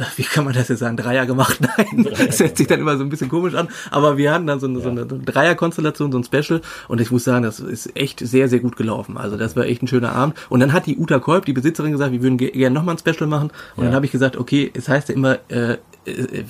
äh, 0.00 0.04
wie 0.16 0.22
kann 0.22 0.44
man 0.44 0.54
das 0.54 0.68
jetzt 0.68 0.78
sagen, 0.78 0.96
Dreier 0.96 1.26
gemacht? 1.26 1.58
Nein, 1.76 2.06
das 2.26 2.38
hört 2.38 2.56
sich 2.56 2.68
dann 2.68 2.78
immer 2.78 2.96
so 2.96 3.02
ein 3.02 3.08
bisschen 3.08 3.28
komisch 3.28 3.54
an, 3.56 3.66
aber 3.90 4.16
wir 4.16 4.32
hatten 4.32 4.46
dann 4.46 4.60
so 4.60 4.68
eine, 4.68 4.78
so 4.80 4.88
eine 4.90 5.04
Dreier-Konstellation, 5.04 6.12
so 6.12 6.18
ein 6.18 6.22
Special 6.22 6.60
und 6.86 7.00
ich 7.00 7.10
muss 7.10 7.24
sagen, 7.24 7.42
das 7.42 7.58
ist 7.58 7.96
echt 7.96 8.20
sehr, 8.20 8.48
sehr 8.48 8.60
gut 8.60 8.76
gelaufen. 8.76 9.16
Also 9.16 9.36
das 9.36 9.56
war 9.56 9.64
echt 9.64 9.82
ein 9.82 9.88
schöner 9.88 10.12
Abend. 10.12 10.36
Und 10.50 10.60
dann 10.60 10.72
hat 10.72 10.86
die 10.86 10.96
Uta 10.98 11.18
Kolb, 11.18 11.46
die 11.46 11.52
Besitzerin, 11.52 11.90
gesagt, 11.90 12.12
wir 12.12 12.22
würden 12.22 12.38
ge- 12.38 12.52
gerne 12.52 12.74
nochmal 12.74 12.94
ein 12.94 12.98
Special 12.98 13.26
machen 13.28 13.50
und 13.74 13.82
Ja. 13.82 13.84
dann 13.86 13.94
habe 13.96 14.06
ich 14.06 14.12
gesagt, 14.12 14.36
okay, 14.36 14.70
es 14.72 14.88
heißt 14.88 15.08
ja 15.08 15.16
immer, 15.16 15.38
äh, 15.48 15.78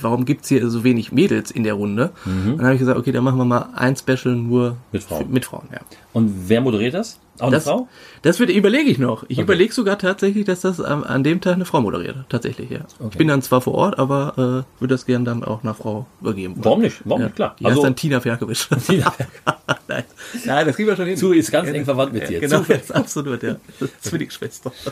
warum 0.01 0.25
gibt's 0.25 0.49
hier 0.49 0.69
so 0.69 0.85
wenig 0.85 1.13
Mädels 1.13 1.51
in 1.51 1.65
der 1.65 1.75
Runde? 1.75 2.11
Und 2.25 2.59
dann 2.59 2.67
habe 2.67 2.75
ich 2.75 2.81
gesagt, 2.81 2.99
okay, 2.99 3.13
dann 3.13 3.25
machen 3.25 3.39
wir 3.39 3.45
mal 3.45 3.71
ein 3.75 3.97
Special 3.97 4.35
nur 4.35 4.77
Mit 4.93 5.03
Frauen. 5.03 5.31
Mit 5.31 5.45
Frauen, 5.45 5.69
ja. 5.73 5.81
Und 6.13 6.49
wer 6.49 6.61
moderiert 6.61 6.95
das? 6.95 7.19
Auch 7.41 7.47
eine 7.49 7.57
Das, 7.57 7.65
Frau? 7.65 7.89
das 8.23 8.39
wird, 8.41 8.51
überlege 8.51 8.91
ich 8.91 8.99
noch. 8.99 9.25
Ich 9.29 9.39
Okay. 9.39 9.43
überlege 9.43 9.73
sogar 9.73 9.99
tatsächlich, 9.99 10.45
dass 10.45 10.61
das 10.63 10.81
am- 10.81 11.05
an 11.05 11.23
dem 11.25 11.41
Tag 11.41 11.55
eine 11.55 11.65
Frau 11.65 11.81
moderiert. 11.81 12.17
Tatsächlich, 12.29 12.71
ja. 12.71 12.81
Okay. 12.99 13.09
Ich 13.13 13.19
bin 13.19 13.29
dann 13.29 13.43
zwar 13.43 13.61
vor 13.61 13.75
Ort, 13.75 13.99
aber 13.99 14.33
äh, 14.37 14.81
würde 14.81 14.95
das 14.95 15.07
gern 15.07 15.25
dann 15.25 15.45
auch 15.45 15.63
einer 15.63 15.75
Frau 15.75 16.07
übergeben. 16.21 16.55
Warum 16.59 16.81
nicht? 16.81 17.01
Warum 17.05 17.21
Ja. 17.23 17.27
nicht? 17.29 17.37
Klar. 17.37 17.57
Die 17.61 17.65
Also- 17.65 17.77
heißt 17.79 17.85
dann 17.87 17.97
Tina 17.97 18.21
Ferkovic. 18.21 18.59
Tina 18.87 19.13
Nein. 19.87 20.05
Nein, 20.45 20.67
das 20.67 20.77
kriegen 20.77 20.89
wir 20.89 20.97
schon 20.97 21.07
hin. 21.07 21.17
Zu 21.17 21.33
ist 21.33 21.51
ganz 21.51 21.69
eng 21.71 21.85
verwandt 21.85 22.13
mit 22.13 22.29
dir. 22.29 22.41
Genau, 22.41 22.61
Zu- 22.61 22.73
das 22.73 22.83
ist 22.83 22.95
absolut, 22.95 23.43
ja. 23.43 23.57
Zwillingsschwester. 24.01 24.73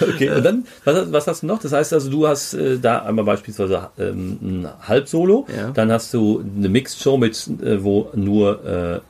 Okay, 0.00 0.30
und 0.30 0.44
dann, 0.44 0.64
was, 0.84 1.12
was 1.12 1.26
hast 1.26 1.42
du 1.42 1.46
noch? 1.46 1.58
Das 1.60 1.72
heißt 1.72 1.92
also, 1.92 2.10
du 2.10 2.26
hast 2.26 2.54
äh, 2.54 2.78
da 2.78 3.00
einmal 3.02 3.24
beispielsweise 3.24 3.90
ähm, 3.98 4.38
ein 4.42 4.68
Halbsolo, 4.86 5.46
Ja. 5.54 5.70
dann 5.70 5.90
hast 5.92 6.12
du 6.14 6.42
eine 6.56 6.68
Mixed 6.68 7.00
Show 7.02 7.16
mit, 7.16 7.36
äh, 7.62 7.82
wo 7.82 8.10
nur 8.14 8.64
äh, 8.64 9.00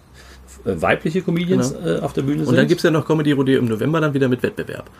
weibliche 0.64 1.22
Comedians 1.22 1.72
äh, 1.72 1.98
auf 2.00 2.12
der 2.12 2.22
Bühne 2.22 2.38
sind. 2.38 2.40
Genau. 2.40 2.50
Und 2.50 2.56
dann 2.56 2.66
gibt's 2.66 2.82
ja 2.82 2.90
noch 2.90 3.06
Comedy 3.06 3.32
Rodeo 3.32 3.58
im 3.58 3.66
November 3.66 4.00
dann 4.00 4.14
wieder 4.14 4.28
mit 4.28 4.42
Wettbewerb. 4.42 4.90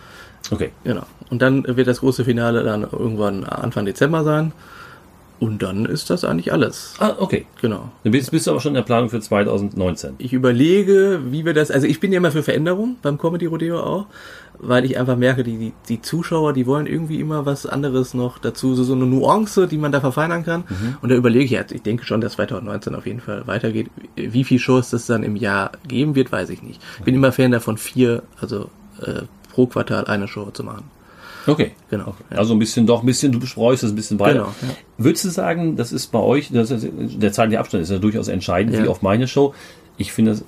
Okay. 0.50 0.70
Genau. 0.84 1.02
Und 1.30 1.42
dann 1.42 1.64
wird 1.76 1.86
das 1.86 2.00
große 2.00 2.24
Finale 2.24 2.62
dann 2.62 2.82
irgendwann 2.82 3.44
Anfang 3.44 3.84
Dezember 3.84 4.24
sein. 4.24 4.52
Und 5.40 5.62
dann 5.62 5.87
ist 5.87 6.10
das 6.10 6.22
eigentlich 6.22 6.52
alles. 6.52 6.94
Ah, 6.98 7.14
okay. 7.19 7.46
Genau. 7.62 7.90
Dann 8.04 8.12
bist, 8.12 8.31
bist 8.31 8.46
du 8.46 8.50
aber 8.50 8.60
schon 8.60 8.72
in 8.72 8.75
der 8.75 8.82
Planung 8.82 9.08
für 9.08 9.20
2019. 9.20 10.16
Ich 10.19 10.34
überlege, 10.34 11.20
wie 11.31 11.46
wir 11.46 11.54
das, 11.54 11.70
also 11.70 11.87
ich 11.87 11.98
bin 11.98 12.12
ja 12.12 12.19
immer 12.19 12.31
für 12.31 12.42
Veränderung 12.42 12.96
beim 13.00 13.16
Comedy 13.16 13.46
Rodeo 13.46 13.81
auch, 13.81 14.06
weil 14.58 14.84
ich 14.84 14.98
einfach 14.98 15.16
merke, 15.16 15.42
die, 15.42 15.56
die, 15.56 15.72
die 15.88 16.02
Zuschauer, 16.02 16.52
die 16.52 16.66
wollen 16.66 16.87
irgendwie 16.87 17.19
immer 17.20 17.46
was 17.46 17.64
anderes 17.64 18.12
noch 18.12 18.38
dazu, 18.38 18.75
so, 18.75 18.84
so 18.84 18.92
eine 18.92 19.06
Nuance, 19.06 19.66
die 19.66 19.78
man 19.78 19.92
da 19.92 20.00
verfeinern 20.00 20.44
kann. 20.44 20.64
Und 21.00 21.08
da 21.08 21.14
überlege 21.14 21.46
ich 21.46 21.52
jetzt, 21.52 21.72
ich 21.72 21.81
denke 21.81 22.04
schon, 22.04 22.20
dass 22.20 22.32
2019 22.32 22.94
auf 22.94 23.06
jeden 23.06 23.20
Fall 23.20 23.46
weitergeht. 23.46 23.90
Wie 24.16 24.44
viele 24.44 24.60
Shows 24.60 24.90
das 24.90 25.06
dann 25.06 25.22
im 25.22 25.37
Jahr 25.37 25.72
geben 25.88 26.14
wird, 26.16 26.31
weiß 26.31 26.50
ich 26.50 26.62
nicht. 26.62 26.82
Ich 26.98 27.04
bin 27.04 27.14
immer 27.14 27.32
Fan 27.32 27.50
davon, 27.50 27.78
vier, 27.78 28.25
also 28.42 28.69
äh, 29.00 29.22
pro 29.50 29.66
Quartal 29.66 30.04
eine 30.04 30.28
Show 30.28 30.50
zu 30.50 30.64
machen. 30.64 30.84
Okay. 31.50 31.73
Genau. 31.91 32.14
Ja. 32.31 32.38
Also 32.38 32.55
ein 32.55 32.58
bisschen 32.58 32.87
doch, 32.87 33.00
ein 33.02 33.06
bisschen, 33.06 33.32
du 33.32 33.41
bestreust 33.41 33.82
es 33.82 33.91
ein 33.91 33.97
bisschen 33.97 34.19
weiter. 34.19 34.35
Genau, 34.41 34.55
ja. 34.62 34.69
Würdest 34.99 35.25
du 35.25 35.31
sagen, 35.31 35.76
das 35.76 35.93
ist 35.93 36.08
bei 36.08 36.19
euch, 36.20 36.50
das 36.52 36.70
ist, 36.70 36.87
der 36.91 37.32
zeitliche 37.32 37.58
Abstand 37.61 37.82
ist 37.82 37.91
ja 37.91 37.99
durchaus 37.99 38.29
entscheidend, 38.29 38.76
Ja. 38.76 38.85
wie 38.85 38.88
auf 38.88 39.02
meine 39.02 39.26
Show. 39.29 39.55
Ich 39.97 40.12
finde 40.12 40.32
es 40.32 40.44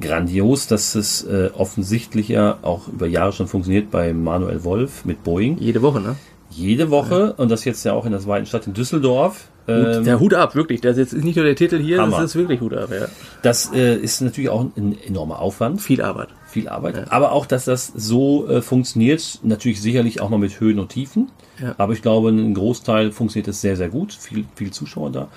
grandios, 0.00 0.66
dass 0.66 0.94
es 0.94 1.24
äh, 1.24 1.50
offensichtlich 1.56 2.28
ja 2.28 2.58
auch 2.62 2.88
über 2.88 3.06
Jahre 3.06 3.32
schon 3.32 3.48
funktioniert 3.48 3.90
bei 3.90 4.12
Manuel 4.12 4.62
Wolf 4.64 5.04
mit 5.04 5.24
Boeing. 5.24 5.58
Jede 5.58 5.82
Woche, 5.82 6.00
ne? 6.00 6.16
Jede 6.50 6.90
Woche 6.90 7.34
und 7.36 7.50
das 7.50 7.64
jetzt 7.64 7.84
ja 7.84 7.92
auch 7.92 8.04
in 8.04 8.12
der 8.12 8.20
zweiten 8.20 8.46
Stadt 8.46 8.66
in 8.66 8.74
Düsseldorf. 8.74 9.48
Ähm, 9.68 10.04
der 10.04 10.18
Hut 10.18 10.34
ab, 10.34 10.54
wirklich. 10.54 10.80
Das 10.80 10.96
ist 10.96 11.12
jetzt 11.12 11.24
nicht 11.24 11.36
nur 11.36 11.44
der 11.44 11.54
Titel 11.54 11.78
hier, 11.78 12.00
Hammer. 12.00 12.16
das 12.16 12.30
ist 12.30 12.36
wirklich 12.36 12.60
Hut 12.60 12.74
ab, 12.74 12.90
ja. 12.92 13.06
das 13.42 13.72
äh, 13.72 13.96
ist 13.96 14.20
natürlich 14.20 14.50
auch 14.50 14.64
ein 14.76 14.96
enormer 15.06 15.38
Aufwand, 15.40 15.80
Viel 15.80 16.02
Arbeit. 16.02 16.28
Viel 16.50 16.68
Arbeit. 16.68 17.10
Aber 17.10 17.32
auch, 17.32 17.46
dass 17.46 17.64
das 17.64 17.86
so 17.94 18.48
äh, 18.48 18.62
funktioniert, 18.62 19.40
natürlich 19.42 19.80
sicherlich 19.80 20.20
auch 20.20 20.28
mal 20.28 20.38
mit 20.38 20.60
Höhen 20.60 20.78
und 20.78 20.90
Tiefen. 20.90 21.30
Ja. 21.60 21.74
Aber 21.78 21.92
ich 21.92 22.02
glaube, 22.02 22.30
ein 22.30 22.54
Großteil 22.54 23.12
funktioniert 23.12 23.48
es 23.48 23.60
sehr, 23.60 23.76
sehr 23.76 23.88
gut. 23.88 24.12
Viel, 24.12 24.44
viel 24.54 24.70
Zuschauer 24.70 25.10
da. 25.10 25.28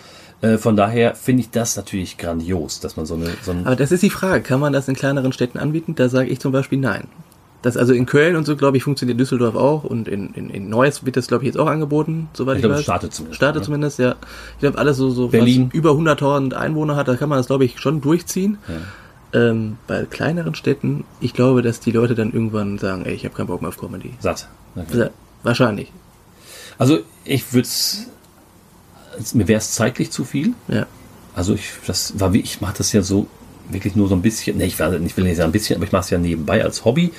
Äh, 0.42 0.58
von 0.58 0.76
daher 0.76 1.16
finde 1.16 1.42
ich 1.42 1.52
das 1.52 1.76
natürlich 1.76 2.18
grandios, 2.18 2.80
dass 2.80 2.98
man 2.98 3.06
so 3.06 3.16
eine, 3.16 3.28
so 3.42 3.52
ein, 3.52 3.66
Aber 3.66 3.76
das 3.76 3.92
ist 3.92 4.04
die 4.04 4.10
Frage, 4.10 4.44
kann 4.44 4.60
man 4.60 4.74
das 4.74 4.88
in 4.88 4.96
kleineren 4.96 5.32
Städten 5.32 5.58
anbieten? 5.58 5.96
Da 5.96 6.10
sage 6.10 6.30
ich 6.30 6.40
zum 6.40 6.52
Beispiel 6.52 6.80
nein. 6.80 7.08
Das 7.62 7.78
also 7.78 7.94
in 7.94 8.06
Köln 8.06 8.36
und 8.36 8.46
so, 8.46 8.58
glaube 8.58 8.76
ich, 8.76 8.84
funktioniert 8.84 9.18
Düsseldorf 9.18 9.56
auch 9.56 9.86
und 9.86 10.10
in, 10.10 10.34
in, 10.34 10.50
in 10.50 10.68
Neuss 10.68 11.06
wird 11.06 11.16
das, 11.16 11.28
glaube 11.28 11.46
ich, 11.46 11.48
jetzt 11.48 11.58
auch 11.58 11.68
angeboten, 11.68 12.28
soweit 12.34 12.56
Ich 12.56 12.58
ich, 12.58 12.62
glaube, 12.64 12.76
weiß. 12.76 12.84
startet 12.84 13.14
zumindest, 13.14 13.38
Startet 13.38 13.62
ne? 13.62 13.66
zumindest, 13.66 14.00
ja. 14.00 14.16
Ich 14.56 14.60
glaube, 14.60 14.78
alles 14.78 14.98
so, 14.98 15.10
so 15.12 15.30
Berlin. 15.30 15.68
was 15.70 15.74
über 15.74 15.92
100.000 15.92 16.56
Einwohner 16.56 16.98
hat, 16.98 17.08
da 17.08 17.16
kann 17.16 17.30
man 17.30 17.38
das, 17.38 17.48
glaube 17.48 17.64
ich, 17.64 17.80
schon 17.80 18.02
durchziehen. 18.02 18.58
Ähm, 19.34 19.78
bei 19.88 20.06
kleineren 20.06 20.54
Städten, 20.56 21.06
ich 21.20 21.34
glaube, 21.34 21.62
dass 21.64 21.80
die 21.80 21.92
Leute 21.92 22.14
dann 22.14 22.32
irgendwann 22.34 22.78
sagen, 22.78 23.06
ey, 23.06 23.14
ich 23.16 23.26
habe 23.26 23.34
keinen 23.36 23.48
Bock 23.48 23.62
mehr 23.62 23.70
auf 23.70 23.78
Comedy. 23.80 24.12
satt. 24.20 24.48
Ja, 24.94 25.10
Wahrscheinlich, 25.44 25.92
Also 26.78 27.00
ich 27.26 27.52
würde 27.54 27.68
es, 27.68 28.08
mir 29.34 29.48
wäre 29.48 29.58
es 29.60 29.72
zeitlich 29.72 30.12
zu 30.12 30.24
viel. 30.24 30.54
ja. 30.68 30.86
Also 31.36 31.56
ich, 31.56 31.64
das 31.88 32.20
war 32.20 32.32
wie, 32.34 32.42
ich 32.42 32.62
mache 32.62 32.76
das 32.78 32.94
ja 32.94 33.02
so 33.02 33.26
wirklich 33.70 33.96
nur 33.96 34.08
so 34.08 34.14
ein 34.14 34.22
bisschen, 34.22 34.58
ne, 34.58 34.66
ich, 34.66 34.78
war, 34.80 34.94
ich 34.94 35.18
will 35.18 35.24
nicht 35.24 35.38
sagen 35.38 35.50
ein 35.50 35.52
bisschen, 35.52 35.78
aber 35.78 35.86
ich 35.86 35.92
mache 35.92 36.04
es 36.04 36.10
ja 36.12 36.20
nebenbei 36.20 36.64
als 36.64 36.86
Hobby. 36.86 37.12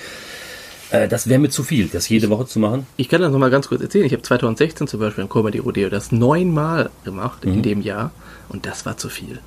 Äh, 0.91 1.09
das 1.09 1.29
wäre 1.29 1.41
mir 1.41 1.49
zu 1.49 1.65
viel, 1.65 1.89
das 1.89 2.09
jede 2.09 2.31
Woche 2.31 2.47
zu 2.47 2.61
machen. 2.61 2.87
Ich 2.97 3.09
kann 3.09 3.21
das 3.21 3.33
noch 3.33 3.41
mal 3.41 3.51
ganz 3.51 3.67
kurz 3.69 3.83
erzählen. 3.83 4.05
Ich 4.07 4.13
habe 4.13 4.23
2016 4.23 4.87
zum 4.87 5.01
Beispiel 5.01 5.25
ein 5.25 5.29
Comedy 5.31 5.59
Rodeo 5.59 5.89
das 5.91 6.13
neunmal 6.13 6.91
gemacht 7.05 7.45
Mhm. 7.45 7.55
in 7.55 7.63
dem 7.63 7.81
Jahr 7.83 8.13
und 8.49 8.67
das 8.67 8.87
war 8.87 8.97
zu 8.97 9.09
viel. 9.09 9.41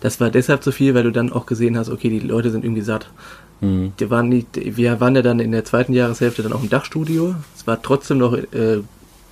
Das 0.00 0.20
war 0.20 0.30
deshalb 0.30 0.62
zu 0.62 0.72
viel, 0.72 0.94
weil 0.94 1.04
du 1.04 1.12
dann 1.12 1.32
auch 1.32 1.46
gesehen 1.46 1.76
hast, 1.76 1.90
okay, 1.90 2.08
die 2.08 2.20
Leute 2.20 2.50
sind 2.50 2.64
irgendwie 2.64 2.82
satt. 2.82 3.10
Mhm. 3.60 3.92
Die 3.98 4.10
waren 4.10 4.28
nicht, 4.28 4.48
wir 4.76 5.00
waren 5.00 5.16
ja 5.16 5.22
dann 5.22 5.40
in 5.40 5.52
der 5.52 5.64
zweiten 5.64 5.92
Jahreshälfte 5.92 6.42
dann 6.42 6.52
auch 6.52 6.62
im 6.62 6.70
Dachstudio. 6.70 7.34
Es 7.56 7.66
war 7.66 7.82
trotzdem 7.82 8.18
noch 8.18 8.34
äh, 8.34 8.80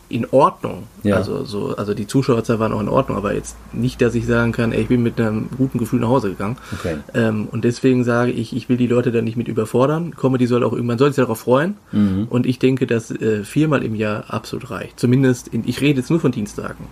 in 0.09 0.27
Ordnung. 0.31 0.85
Ja. 1.03 1.17
Also 1.17 1.45
so, 1.45 1.77
also 1.77 1.95
die 1.95 2.07
Zuschauerzahl 2.07 2.59
war 2.59 2.69
noch 2.69 2.81
in 2.81 2.89
Ordnung, 2.89 3.17
aber 3.17 3.35
jetzt 3.35 3.57
nicht, 3.73 4.01
dass 4.01 4.15
ich 4.15 4.27
sagen 4.27 4.53
kann, 4.53 4.73
ey, 4.73 4.83
ich 4.83 4.89
bin 4.89 5.03
mit 5.03 5.21
einem 5.21 5.49
guten 5.57 5.79
Gefühl 5.79 6.01
nach 6.01 6.09
Hause 6.09 6.31
gegangen. 6.31 6.57
Okay. 6.73 6.99
Ähm, 7.15 7.49
und 7.51 7.65
deswegen 7.65 8.05
sage 8.05 8.31
ich, 8.31 8.55
ich 8.55 8.69
will 8.69 8.77
die 8.77 8.87
Leute 8.87 9.11
da 9.13 9.23
nicht 9.23 9.37
mit 9.37 9.49
überfordern. 9.49 10.15
Comedy 10.17 10.47
soll 10.47 10.63
auch 10.63 10.73
irgendwann, 10.73 10.99
soll 10.99 11.11
sich 11.11 11.23
darauf 11.23 11.41
freuen. 11.41 11.77
Mhm. 11.93 12.27
Und 12.31 12.47
ich 12.47 12.59
denke, 12.59 12.87
dass 12.87 13.11
äh, 13.11 13.45
viermal 13.45 13.83
im 13.83 13.95
Jahr 13.95 14.25
absolut 14.29 14.71
reicht. 14.71 15.01
Zumindest, 15.01 15.49
in, 15.49 15.67
ich 15.67 15.81
rede 15.81 16.01
jetzt 16.01 16.11
nur 16.11 16.21
von 16.21 16.33
Dienstagen. 16.33 16.87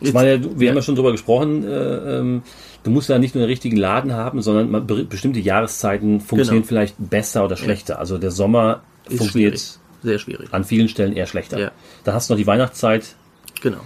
Ich 0.00 0.12
meine, 0.12 0.58
wir 0.58 0.68
haben 0.68 0.76
ja 0.76 0.82
schon 0.82 0.94
drüber 0.94 1.12
gesprochen, 1.12 1.64
äh, 1.64 2.18
ähm, 2.18 2.42
du 2.82 2.90
musst 2.90 3.08
ja 3.08 3.18
nicht 3.18 3.34
nur 3.34 3.42
den 3.44 3.48
richtigen 3.50 3.76
Laden 3.76 4.12
haben, 4.12 4.42
sondern 4.42 4.70
man, 4.70 4.86
be- 4.86 5.04
bestimmte 5.04 5.40
Jahreszeiten 5.40 6.20
funktionieren 6.20 6.62
Genau. 6.62 6.68
vielleicht 6.68 6.94
besser 6.98 7.44
oder 7.44 7.56
schlechter. 7.56 7.98
Also 7.98 8.18
der 8.18 8.30
Sommer 8.30 8.82
Ist 9.08 9.18
funktioniert 9.18 9.58
schwierig. 9.58 9.78
Sehr 10.02 10.18
schwierig. 10.18 10.48
an 10.52 10.64
vielen 10.64 10.88
Stellen 10.88 11.14
eher 11.14 11.26
schlechter. 11.26 11.58
Ja. 11.58 11.70
Da 12.04 12.12
hast 12.12 12.28
du 12.28 12.34
noch 12.34 12.38
die 12.38 12.46
Weihnachtszeit, 12.46 13.16
Genau. 13.62 13.78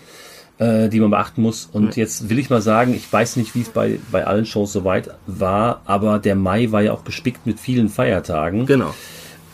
äh, 0.58 0.88
die 0.88 1.00
man 1.00 1.10
beachten 1.10 1.40
muss. 1.42 1.68
Und 1.72 1.96
jetzt 1.96 2.28
will 2.28 2.38
ich 2.38 2.50
mal 2.50 2.60
sagen, 2.60 2.92
ich 2.94 3.10
weiß 3.10 3.36
nicht, 3.36 3.54
wie 3.54 3.62
es 3.62 3.68
bei, 3.70 4.00
bei 4.10 4.26
allen 4.26 4.44
Shows 4.44 4.72
soweit 4.72 5.10
war, 5.26 5.80
aber 5.86 6.18
der 6.18 6.34
Mai 6.34 6.72
war 6.72 6.82
ja 6.82 6.92
auch 6.92 7.04
gespickt 7.04 7.46
mit 7.46 7.58
vielen 7.60 7.88
Feiertagen. 7.88 8.66
Genau. 8.66 8.92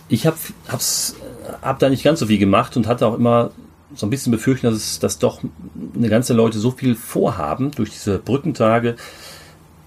Ich 0.08 0.26
habe 0.26 0.36
hab 1.62 1.78
da 1.78 1.88
nicht 1.90 2.02
ganz 2.04 2.20
so 2.20 2.26
viel 2.26 2.38
gemacht 2.38 2.76
und 2.76 2.86
hatte 2.86 3.06
auch 3.06 3.14
immer 3.14 3.50
so 3.94 4.06
ein 4.06 4.10
bisschen 4.10 4.32
befürchten, 4.32 4.66
dass 4.66 4.74
es, 4.76 4.98
dass 4.98 5.18
doch 5.18 5.40
eine 5.94 6.08
ganze 6.08 6.34
Leute 6.34 6.58
so 6.58 6.70
viel 6.70 6.94
vorhaben 6.94 7.70
durch 7.70 7.90
diese 7.90 8.18
Brückentage. 8.18 8.96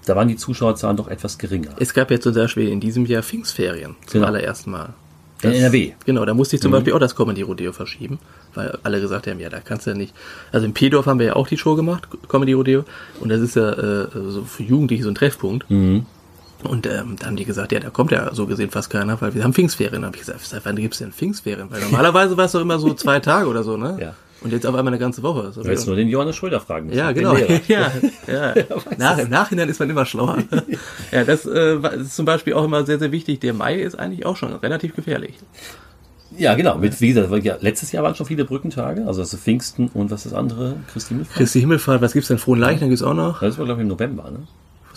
Da 0.06 0.16
waren 0.16 0.28
die 0.28 0.36
Zuschauerzahlen 0.36 0.96
doch 0.96 1.08
etwas 1.08 1.36
geringer. 1.38 1.70
Es 1.78 1.92
gab 1.92 2.10
jetzt 2.10 2.22
zum 2.24 2.34
Beispiel 2.34 2.68
in 2.68 2.80
diesem 2.80 3.04
Jahr 3.06 3.22
Pfingstferien 3.22 3.96
zum 4.06 4.20
Genau. 4.20 4.26
allerersten 4.28 4.70
Mal. 4.70 4.94
In 5.42 5.52
NRW. 5.52 5.92
Genau, 6.04 6.24
da 6.26 6.34
musste 6.34 6.56
ich 6.56 6.60
Mhm. 6.60 6.64
zum 6.64 6.72
Beispiel 6.72 6.92
auch 6.92 6.98
das 6.98 7.14
Comedy 7.16 7.42
Rodeo 7.42 7.72
verschieben, 7.72 8.18
weil 8.54 8.78
alle 8.82 9.00
gesagt 9.00 9.26
haben, 9.26 9.40
ja, 9.40 9.48
da 9.48 9.60
kannst 9.60 9.86
du 9.86 9.90
ja 9.90 9.96
nicht. 9.96 10.14
Also 10.52 10.66
in 10.66 10.74
Pedorf 10.74 11.06
haben 11.06 11.18
wir 11.18 11.26
ja 11.26 11.36
auch 11.36 11.46
die 11.48 11.56
Show 11.56 11.76
gemacht, 11.76 12.08
Comedy 12.28 12.52
Rodeo, 12.52 12.84
und 13.20 13.28
das 13.30 13.40
ist 13.40 13.56
ja 13.56 13.70
äh, 13.70 14.08
so 14.12 14.44
für 14.44 14.62
Jugendliche 14.62 15.04
so 15.04 15.10
ein 15.10 15.14
Treffpunkt. 15.14 15.70
Mhm. 15.70 16.04
Und 16.64 16.86
ähm, 16.86 17.16
da 17.18 17.26
haben 17.26 17.36
die 17.36 17.44
gesagt, 17.44 17.72
ja, 17.72 17.80
da 17.80 17.90
kommt 17.90 18.12
ja 18.12 18.34
so 18.34 18.46
gesehen 18.46 18.70
fast 18.70 18.90
keiner, 18.90 19.20
weil 19.20 19.34
wir 19.34 19.44
haben 19.44 19.54
Pfingstferien. 19.54 20.02
Da 20.02 20.06
habe 20.06 20.16
ich 20.16 20.20
gesagt, 20.20 20.44
seit 20.44 20.64
wann 20.64 20.76
gibt's 20.76 20.98
denn 20.98 21.12
Pfingstferien? 21.12 21.70
Weil 21.70 21.80
normalerweise 21.90 22.36
war 22.36 22.46
es 22.46 22.52
doch 22.52 22.60
immer 22.60 22.78
so 22.78 22.94
zwei 22.94 23.20
Tage 23.20 23.48
oder 23.48 23.62
so, 23.62 23.76
ne? 23.76 23.98
Ja. 24.00 24.14
Und 24.42 24.52
jetzt 24.52 24.66
auf 24.66 24.74
einmal 24.74 24.92
eine 24.92 24.98
ganze 24.98 25.22
Woche. 25.22 25.52
Du 25.54 25.62
hättest 25.64 25.86
nur 25.86 25.96
den 25.96 26.08
Johannes 26.08 26.34
Schröder 26.34 26.60
fragen 26.60 26.86
müssen. 26.86 26.98
ja, 26.98 27.12
genau. 27.12 27.36
Ja, 27.68 27.92
ja. 28.26 28.54
Nach, 28.98 29.18
Im 29.18 29.28
Nachhinein 29.28 29.68
ist 29.68 29.78
man 29.80 29.90
immer 29.90 30.06
schlauer. 30.06 30.38
ja, 31.12 31.24
das 31.24 31.44
äh, 31.44 31.76
ist 32.00 32.16
zum 32.16 32.24
Beispiel 32.24 32.54
auch 32.54 32.64
immer 32.64 32.86
sehr, 32.86 32.98
sehr 32.98 33.12
wichtig. 33.12 33.40
Der 33.40 33.52
Mai 33.52 33.80
ist 33.80 33.98
eigentlich 33.98 34.24
auch 34.24 34.36
schon 34.36 34.54
relativ 34.54 34.96
gefährlich. 34.96 35.34
Ja, 36.36 36.54
genau. 36.54 36.78
Mit, 36.78 37.00
wie 37.00 37.12
gesagt, 37.12 37.62
letztes 37.62 37.92
Jahr 37.92 38.04
waren 38.04 38.14
schon 38.14 38.26
viele 38.26 38.44
Brückentage, 38.44 39.06
also 39.06 39.20
das 39.20 39.34
ist 39.34 39.42
Pfingsten 39.42 39.88
und 39.92 40.10
was 40.10 40.24
ist 40.24 40.32
das 40.32 40.38
andere? 40.38 40.76
Christi 40.92 41.10
Himmelfahrt? 41.10 41.36
Christi 41.36 41.60
Himmelfahrt, 41.60 42.02
was 42.02 42.12
gibt's 42.12 42.28
denn? 42.28 42.38
Frohen 42.38 42.60
Leichnam 42.60 42.88
gibt's 42.88 43.02
auch 43.02 43.14
noch. 43.14 43.40
Das 43.40 43.58
war, 43.58 43.64
glaube 43.64 43.80
ich, 43.80 43.82
im 43.82 43.88
November, 43.88 44.30
ne? 44.30 44.46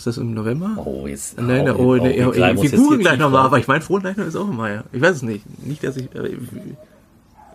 Ist 0.04 0.18
das 0.18 0.22
im 0.22 0.34
November? 0.34 0.76
Oh, 0.84 1.06
jetzt. 1.06 1.40
Nein, 1.40 1.66
oh, 1.70 1.76
oh, 1.78 1.82
oh, 1.92 1.94
nee, 1.96 2.22
oh, 2.22 2.30
googeln 2.32 2.58
hier 2.58 2.98
gleich 2.98 3.18
nochmal, 3.18 3.46
aber 3.46 3.58
ich 3.58 3.66
meine, 3.66 3.80
Frohen 3.80 4.02
Leichnam 4.02 4.28
ist 4.28 4.36
auch 4.36 4.46
im 4.50 4.56
Mai. 4.58 4.82
Ich 4.92 5.00
weiß 5.00 5.16
es 5.16 5.22
nicht. 5.22 5.44
Nicht, 5.66 5.82
dass 5.82 5.96
ich. 5.96 6.14
Äh, 6.14 6.36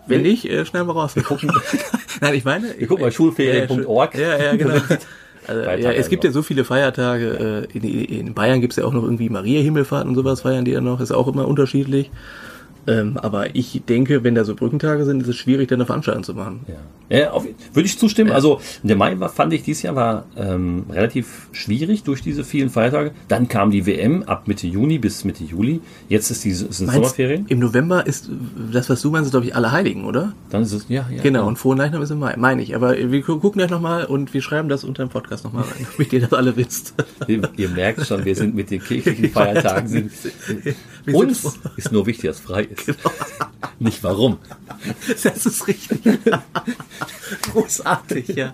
wenn 0.08 0.22
nicht, 0.22 0.46
äh, 0.46 0.64
schneiden 0.66 0.88
wir 0.88 0.94
raus. 0.94 1.14
Wir 1.14 1.22
gucken- 1.22 1.52
Nein, 2.20 2.34
ich 2.34 2.44
meine. 2.44 2.74
Wir 2.76 2.88
gucken 2.88 3.04
bei 3.04 3.12
schulferien.org. 3.12 4.16
Ja, 4.18 4.36
ja, 4.36 4.56
genau. 4.56 4.74
Also, 5.46 5.62
ja, 5.62 5.92
es 5.92 6.08
gibt 6.08 6.22
ja 6.24 6.32
so 6.32 6.42
viele 6.42 6.64
Feiertage. 6.64 7.66
äh, 7.72 7.78
In, 7.78 7.84
in 8.28 8.34
Bayern 8.34 8.60
gibt's 8.60 8.76
ja 8.76 8.84
auch 8.84 8.92
noch 8.92 9.02
irgendwie 9.04 9.28
Maria 9.30 9.60
Himmelfahrt 9.62 10.06
und 10.06 10.14
sowas 10.16 10.40
feiern 10.42 10.64
die 10.64 10.72
ja 10.72 10.80
noch. 10.80 11.00
Ist 11.00 11.12
auch 11.12 11.28
immer 11.28 11.46
unterschiedlich. 11.48 12.10
Ähm, 12.90 13.16
aber 13.18 13.54
ich 13.54 13.82
denke, 13.88 14.24
wenn 14.24 14.34
da 14.34 14.44
so 14.44 14.54
Brückentage 14.54 15.04
sind, 15.04 15.22
ist 15.22 15.28
es 15.28 15.36
schwierig, 15.36 15.68
da 15.68 15.76
eine 15.76 15.86
Veranstaltung 15.86 16.24
zu 16.24 16.34
machen. 16.34 16.60
Ja, 17.08 17.18
ja 17.18 17.30
auf, 17.30 17.46
würde 17.72 17.86
ich 17.86 17.98
zustimmen. 17.98 18.32
Also 18.32 18.60
der 18.82 18.96
Mai 18.96 19.18
war, 19.20 19.28
fand 19.28 19.52
ich 19.52 19.62
dieses 19.62 19.82
Jahr 19.82 19.94
war 19.96 20.24
ähm, 20.36 20.84
relativ 20.90 21.48
schwierig 21.52 22.02
durch 22.02 22.22
diese 22.22 22.42
vielen 22.44 22.70
Feiertage. 22.70 23.12
Dann 23.28 23.48
kam 23.48 23.70
die 23.70 23.86
WM 23.86 24.22
ab 24.24 24.48
Mitte 24.48 24.66
Juni 24.66 24.98
bis 24.98 25.24
Mitte 25.24 25.44
Juli. 25.44 25.80
Jetzt 26.08 26.30
ist 26.30 26.44
die 26.44 26.52
sind 26.52 26.70
Meinst, 26.80 26.94
Sommerferien. 26.94 27.46
Im 27.48 27.58
November 27.60 28.06
ist 28.06 28.28
das, 28.72 28.90
was 28.90 29.00
du 29.02 29.10
meinst, 29.10 29.30
glaube 29.30 29.46
ich, 29.46 29.54
alle 29.54 29.72
Heiligen, 29.72 30.04
oder? 30.04 30.32
Dann 30.50 30.62
ist 30.62 30.72
es 30.72 30.86
ja, 30.88 31.06
ja 31.14 31.22
Genau, 31.22 31.46
und 31.46 31.56
Frohen 31.58 31.78
Leichnam 31.78 32.02
ist 32.02 32.10
im 32.10 32.18
Mai, 32.18 32.34
meine 32.36 32.62
ich. 32.62 32.74
Aber 32.74 32.96
wir 32.96 33.20
gu- 33.22 33.38
gucken 33.38 33.58
gleich 33.58 33.70
nochmal 33.70 34.04
und 34.06 34.34
wir 34.34 34.42
schreiben 34.42 34.68
das 34.68 34.84
unter 34.84 35.04
dem 35.04 35.10
Podcast 35.10 35.44
nochmal 35.44 35.62
rein, 35.64 35.86
damit 35.96 36.12
ihr 36.12 36.20
das 36.20 36.32
alle 36.32 36.56
wisst. 36.56 36.94
Ihr, 37.28 37.42
ihr 37.56 37.68
merkt 37.68 38.06
schon, 38.06 38.24
wir 38.24 38.34
sind 38.34 38.54
mit 38.54 38.70
den 38.70 38.82
kirchlichen 38.82 39.28
Feiertagen 39.30 39.88
sind. 39.88 40.10
Uns 41.12 41.58
ist 41.76 41.92
nur 41.92 42.06
wichtig, 42.06 42.28
dass 42.30 42.36
es 42.38 42.42
frei 42.42 42.62
ist. 42.64 42.79
Nicht 43.78 44.04
warum. 44.04 44.38
Das 45.22 45.46
ist 45.46 45.66
richtig. 45.66 46.00
Großartig, 47.52 48.28
ja. 48.28 48.52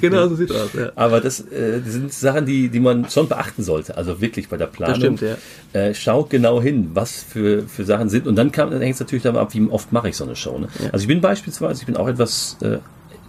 Genau 0.00 0.28
so 0.28 0.36
sieht 0.36 0.52
aus, 0.52 0.72
ja. 0.74 0.92
Aber 0.94 1.20
das, 1.20 1.40
äh, 1.40 1.80
das 1.80 1.92
sind 1.92 2.12
Sachen, 2.12 2.46
die, 2.46 2.68
die 2.68 2.80
man 2.80 3.08
schon 3.10 3.28
beachten 3.28 3.62
sollte. 3.62 3.96
Also 3.96 4.20
wirklich 4.20 4.48
bei 4.48 4.56
der 4.56 4.66
Planung. 4.66 4.96
stimmt, 4.96 5.20
ja. 5.20 5.36
Äh, 5.72 5.94
schaut 5.94 6.30
genau 6.30 6.62
hin, 6.62 6.90
was 6.94 7.22
für, 7.22 7.62
für 7.62 7.84
Sachen 7.84 8.08
sind. 8.08 8.26
Und 8.26 8.36
dann, 8.36 8.52
kam, 8.52 8.70
dann 8.70 8.80
hängt 8.80 8.94
es 8.94 9.00
natürlich 9.00 9.22
davon 9.22 9.40
ab, 9.40 9.54
wie 9.54 9.68
oft 9.68 9.92
mache 9.92 10.08
ich 10.08 10.16
so 10.16 10.24
eine 10.24 10.36
Show. 10.36 10.58
Ne? 10.58 10.68
Also 10.92 11.02
ich 11.02 11.08
bin 11.08 11.20
beispielsweise, 11.20 11.80
ich 11.80 11.86
bin 11.86 11.96
auch 11.96 12.08
etwas, 12.08 12.56
äh, 12.60 12.78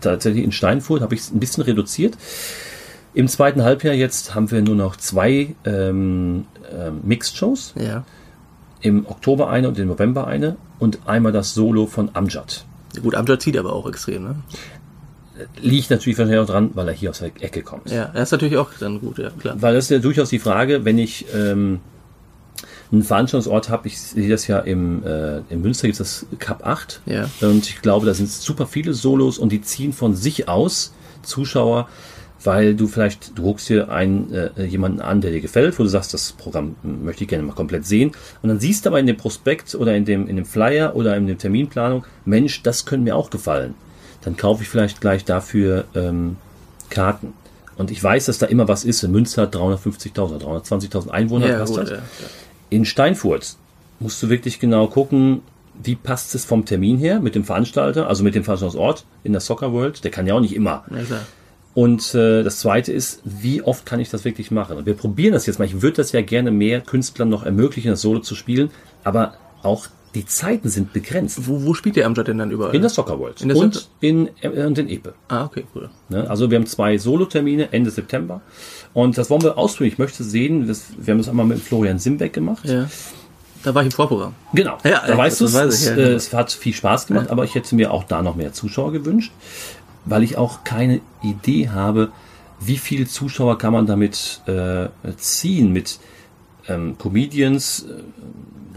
tatsächlich 0.02 0.44
in 0.44 0.52
Steinfurt, 0.52 1.02
habe 1.02 1.16
ich 1.16 1.22
es 1.22 1.32
ein 1.32 1.40
bisschen 1.40 1.64
reduziert. 1.64 2.18
Im 3.14 3.28
zweiten 3.28 3.64
Halbjahr 3.64 3.96
jetzt 3.96 4.36
haben 4.36 4.52
wir 4.52 4.62
nur 4.62 4.76
noch 4.76 4.96
zwei 4.96 5.56
ähm, 5.66 6.46
ähm, 6.72 7.02
Mixed-Shows. 7.04 7.74
Ja. 7.76 8.04
Im 8.82 9.06
Oktober 9.08 9.50
eine 9.50 9.68
und 9.68 9.78
im 9.80 9.88
November 9.88 10.28
eine. 10.28 10.56
Und 10.80 11.00
einmal 11.06 11.32
das 11.32 11.54
Solo 11.54 11.86
von 11.86 12.10
Amjad. 12.14 12.66
Gut, 13.02 13.16
Amjad 13.16 13.42
zieht 13.42 13.58
aber 13.58 13.74
auch 13.74 13.88
extrem, 13.88 14.24
ne? 14.24 14.36
Liegt 15.62 15.90
natürlich 15.90 16.18
wahrscheinlich 16.18 16.40
auch 16.42 16.48
dran, 16.52 16.72
weil 16.74 16.88
er 16.90 16.94
hier 16.94 17.12
aus 17.12 17.20
der 17.20 17.28
Ecke 17.40 17.62
kommt. 17.62 17.90
Ja, 17.90 18.06
das 18.14 18.24
ist 18.24 18.32
natürlich 18.34 18.58
auch 18.58 18.70
dann 18.80 19.00
gut, 19.00 19.20
ja, 19.20 19.30
klar. 19.30 19.56
Weil 19.62 19.74
das 19.74 19.86
ist 19.86 19.92
ja 19.92 20.00
durchaus 20.00 20.30
die 20.30 20.40
Frage, 20.40 20.84
wenn 20.84 20.98
ich 20.98 21.26
ähm, 21.34 21.80
einen 22.92 23.04
Veranstaltungsort 23.04 23.70
habe, 23.70 23.88
ich 23.88 24.00
sehe 24.02 24.28
das 24.30 24.48
ja 24.48 24.60
im, 24.60 25.02
äh, 25.06 25.38
in 25.50 25.62
Münster 25.62 25.88
gibt 25.88 25.98
es 26.00 26.26
das 26.30 26.40
Cup 26.40 26.66
8 26.66 27.02
Ja. 27.06 27.30
und 27.42 27.70
ich 27.70 27.82
glaube, 27.82 28.06
da 28.06 28.14
sind 28.14 28.30
super 28.30 28.66
viele 28.68 28.94
Solos 28.94 29.38
und 29.38 29.52
die 29.54 29.62
ziehen 29.62 29.94
von 29.94 30.14
sich 30.16 30.50
aus 30.50 30.94
Zuschauer, 31.22 31.88
weil 32.44 32.76
du 32.76 32.88
vielleicht, 32.88 33.38
du 33.38 33.44
guckst 33.44 33.70
dir 33.70 33.90
einen, 33.90 34.34
äh, 34.34 34.64
jemanden 34.64 35.02
an, 35.02 35.22
der 35.22 35.32
dir 35.32 35.42
gefällt, 35.42 35.78
wo 35.78 35.84
du 35.84 35.90
sagst, 35.90 36.14
das 36.14 36.32
Programm 36.34 36.76
möchte 36.84 37.24
ich 37.24 37.30
gerne 37.30 37.44
mal 37.44 37.54
komplett 37.54 37.86
sehen 37.86 38.12
und 38.42 38.50
dann 38.50 38.60
siehst 38.60 38.86
du 38.86 38.90
aber 38.90 39.00
in 39.00 39.08
dem 39.08 39.18
Prospekt 39.18 39.76
oder 39.76 39.96
in 39.96 40.06
dem, 40.06 40.28
in 40.28 40.36
dem 40.36 40.46
Flyer 40.46 40.96
oder 40.96 41.18
in 41.18 41.28
der 41.28 41.38
Terminplanung, 41.38 42.06
Mensch, 42.26 42.64
das 42.64 42.86
könnte 42.86 43.04
mir 43.04 43.16
auch 43.16 43.30
gefallen. 43.30 43.74
Dann 44.22 44.38
kaufe 44.38 44.64
ich 44.64 44.70
vielleicht 44.70 45.02
gleich 45.02 45.26
dafür 45.26 45.86
ähm, 45.96 46.38
Karten. 46.90 47.34
Und 47.78 47.92
ich 47.92 48.04
weiß, 48.04 48.26
dass 48.26 48.38
da 48.40 48.46
immer 48.46 48.68
was 48.68 48.84
ist. 48.84 49.04
In 49.04 49.12
Münster 49.12 49.44
hat 49.44 49.56
350.000 49.56 50.20
oder 50.20 50.46
320.000 50.46 51.10
Einwohner. 51.10 51.48
Ja, 51.48 51.60
passt 51.60 51.74
gut, 51.74 51.84
das. 51.84 51.90
ja, 51.92 51.96
ja. 51.96 52.02
In 52.70 52.84
Steinfurt 52.84 53.56
musst 54.00 54.22
du 54.22 54.30
wirklich 54.30 54.60
genau 54.60 54.88
gucken, 54.88 55.42
wie 55.82 55.96
passt 55.96 56.36
es 56.36 56.44
vom 56.44 56.66
Termin 56.66 56.98
her 56.98 57.22
mit 57.22 57.36
dem 57.36 57.46
Veranstalter, 57.46 58.08
also 58.08 58.24
mit 58.24 58.36
dem 58.36 58.44
Veranstaltungsort 58.44 59.06
in 59.24 59.32
der 59.32 59.40
Soccer 59.40 59.72
World. 59.72 60.04
Der 60.04 60.12
kann 60.12 60.28
ja 60.28 60.34
auch 60.34 60.42
nicht 60.42 60.56
immer. 60.56 60.84
Ja. 60.90 61.22
Und 61.80 62.14
äh, 62.14 62.44
das 62.44 62.60
Zweite 62.60 62.92
ist, 62.92 63.22
wie 63.24 63.62
oft 63.62 63.86
kann 63.86 64.02
ich 64.02 64.10
das 64.10 64.26
wirklich 64.26 64.52
machen? 64.52 64.76
Und 64.76 64.86
wir 64.86 64.96
probieren 64.96 65.32
das 65.32 65.46
jetzt 65.46 65.60
mal. 65.60 65.66
Ich 65.66 65.82
würde 65.82 65.96
das 65.96 66.12
ja 66.12 66.20
gerne 66.20 66.52
mehr 66.52 66.82
Künstlern 66.82 67.30
noch 67.30 67.44
ermöglichen, 67.44 67.92
das 67.92 68.02
Solo 68.02 68.20
zu 68.20 68.36
spielen, 68.36 68.70
aber 69.06 69.36
auch 69.64 69.88
die 70.14 70.26
Zeiten 70.26 70.68
sind 70.68 70.92
begrenzt. 70.92 71.48
Wo, 71.48 71.64
wo 71.64 71.74
spielt 71.74 71.96
der 71.96 72.06
Amjad 72.06 72.28
denn 72.28 72.38
dann 72.38 72.52
überall? 72.52 72.76
In 72.76 72.82
der 72.82 72.90
Soccer 72.90 73.18
World 73.18 73.40
In 73.40 73.48
der 73.48 73.56
und 73.56 73.88
in, 74.02 74.30
äh, 74.42 74.66
und 74.66 74.78
in 74.78 74.90
Epe. 74.90 75.14
ah, 75.30 75.46
okay, 75.46 75.64
cool. 75.74 75.90
Ne? 76.10 76.30
Also 76.30 76.52
wir 76.52 76.58
haben 76.58 76.66
zwei 76.66 76.98
Solo-Termine 76.98 77.72
Ende 77.72 77.92
September 77.92 78.42
und 78.94 79.18
das 79.18 79.30
wollen 79.30 79.44
wir 79.44 79.58
ausprobieren. 79.58 79.94
Ich 79.94 80.00
möchte 80.00 80.26
sehen, 80.26 80.68
das, 80.68 80.88
wir 80.98 81.14
haben 81.14 81.20
das 81.20 81.30
einmal 81.30 81.46
mit 81.46 81.60
Florian 81.60 81.98
Simbeck 81.98 82.34
gemacht. 82.34 82.66
Ja. 82.66 82.90
Da 83.64 83.74
war 83.76 83.82
ich 83.82 83.88
im 83.88 83.92
Vorprogramm. 83.92 84.36
Genau, 84.54 84.78
Ja, 84.84 85.02
da 85.06 85.10
ja, 85.10 85.18
weißt 85.18 85.42
du 85.42 85.46
weiß 85.52 85.74
ich, 85.76 85.82
Es, 85.82 85.86
ja, 85.86 85.94
äh, 85.94 85.96
genau. 85.96 86.10
es 86.10 86.34
hat 86.34 86.52
viel 86.52 86.74
Spaß 86.74 87.08
gemacht, 87.08 87.30
aber 87.30 87.44
ich 87.44 87.56
hätte 87.56 87.76
mir 87.76 87.92
auch 87.92 88.06
da 88.06 88.22
noch 88.22 88.36
mehr 88.36 88.54
Zuschauer 88.54 88.94
gewünscht, 88.94 89.32
weil 90.06 90.24
ich 90.24 90.38
auch 90.38 90.64
keine 90.64 91.02
Idee 91.22 91.70
habe, 91.70 92.10
wie 92.60 92.78
viele 92.78 93.06
Zuschauer 93.08 93.58
kann 93.58 93.74
man 93.74 93.86
damit 93.86 94.42
äh, 94.48 94.88
ziehen, 95.18 95.72
mit 95.72 96.00
ähm, 96.68 96.98
Comedians. 96.98 97.86
äh, 97.90 98.02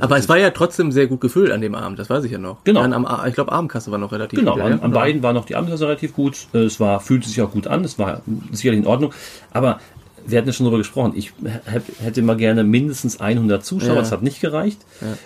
Aber 0.03 0.17
es 0.19 0.29
war 0.29 0.39
ja 0.39 0.51
trotzdem 0.51 0.93
sehr 0.93 1.07
gut 1.09 1.21
gefüllt 1.21 1.51
an 1.51 1.61
dem 1.61 1.75
Abend, 1.75 1.99
das 1.99 2.09
weiß 2.09 2.25
ich 2.25 2.33
ja 2.33 2.39
noch. 2.39 2.63
Genau. 2.65 2.81
Dann 2.83 2.93
am, 2.93 3.07
ich 3.27 3.35
glaube, 3.35 3.51
Abendkasse 3.53 3.91
war 3.91 3.99
noch 3.99 4.13
relativ 4.13 4.39
Genau, 4.39 4.55
gut. 4.55 4.63
an, 4.63 4.73
ja? 4.73 4.79
an 4.83 4.93
beiden 4.93 5.23
war 5.23 5.33
noch 5.33 5.45
die 5.47 5.57
Abendkasse 5.57 5.85
relativ 5.87 6.15
gut. 6.15 6.47
Es 6.53 6.79
war, 6.81 7.01
fühlte 7.01 7.29
sich 7.29 7.41
auch 7.43 7.51
gut 7.51 7.67
an, 7.67 7.85
es 7.85 7.99
war 7.99 8.23
sicherlich 8.53 8.81
in 8.81 8.87
Ordnung. 8.87 9.13
Aber 9.51 9.81
wir 10.25 10.39
hatten 10.39 10.47
ja 10.49 10.53
schon 10.53 10.65
darüber 10.67 10.79
gesprochen. 10.79 11.15
Ich 11.17 11.33
hätt- 11.65 11.83
hätte 12.01 12.21
immer 12.21 12.37
gerne 12.37 12.63
mindestens 12.63 13.21
100 13.21 13.65
Zuschauer. 13.65 13.95
Ja. 13.95 14.01
Das 14.01 14.13
hat 14.13 14.23
nicht 14.23 14.41
gereicht. 14.41 14.79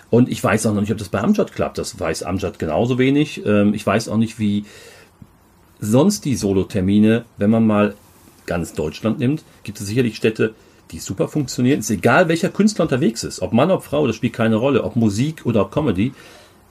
Und 0.08 0.30
ich 0.30 0.42
weiß 0.42 0.64
auch 0.64 0.72
noch 0.72 0.80
nicht, 0.80 0.90
ob 0.92 0.96
das 0.96 1.10
bei 1.10 1.20
Amjad 1.20 1.52
klappt. 1.52 1.76
Das 1.76 2.00
weiß 2.00 2.22
Amjad 2.22 2.58
genauso 2.58 2.96
wenig. 2.98 3.44
Ähm, 3.44 3.74
Ich 3.74 3.86
weiß 3.86 4.08
auch 4.08 4.16
nicht, 4.16 4.38
wie 4.38 4.64
sonst 5.80 6.24
die 6.24 6.36
Solo-Termine, 6.36 7.24
wenn 7.38 7.50
man 7.50 7.66
mal 7.66 7.94
ganz 8.46 8.72
Deutschland 8.74 9.18
nimmt, 9.18 9.42
gibt 9.64 9.80
es 9.80 9.86
sicherlich 9.86 10.16
Städte, 10.16 10.54
die 10.92 10.98
super 11.00 11.26
funktionieren. 11.28 11.80
Es 11.80 11.90
ist 11.90 11.96
egal, 11.98 12.28
welcher 12.28 12.48
Künstler 12.48 12.84
unterwegs 12.84 13.24
ist. 13.24 13.42
Ob 13.42 13.52
Mann, 13.52 13.70
ob 13.70 13.82
Frau, 13.82 14.06
das 14.06 14.14
spielt 14.16 14.32
keine 14.34 14.56
Rolle. 14.56 14.84
Ob 14.84 14.94
Musik 14.96 15.44
oder 15.44 15.62
ob 15.62 15.72
Comedy. 15.72 16.12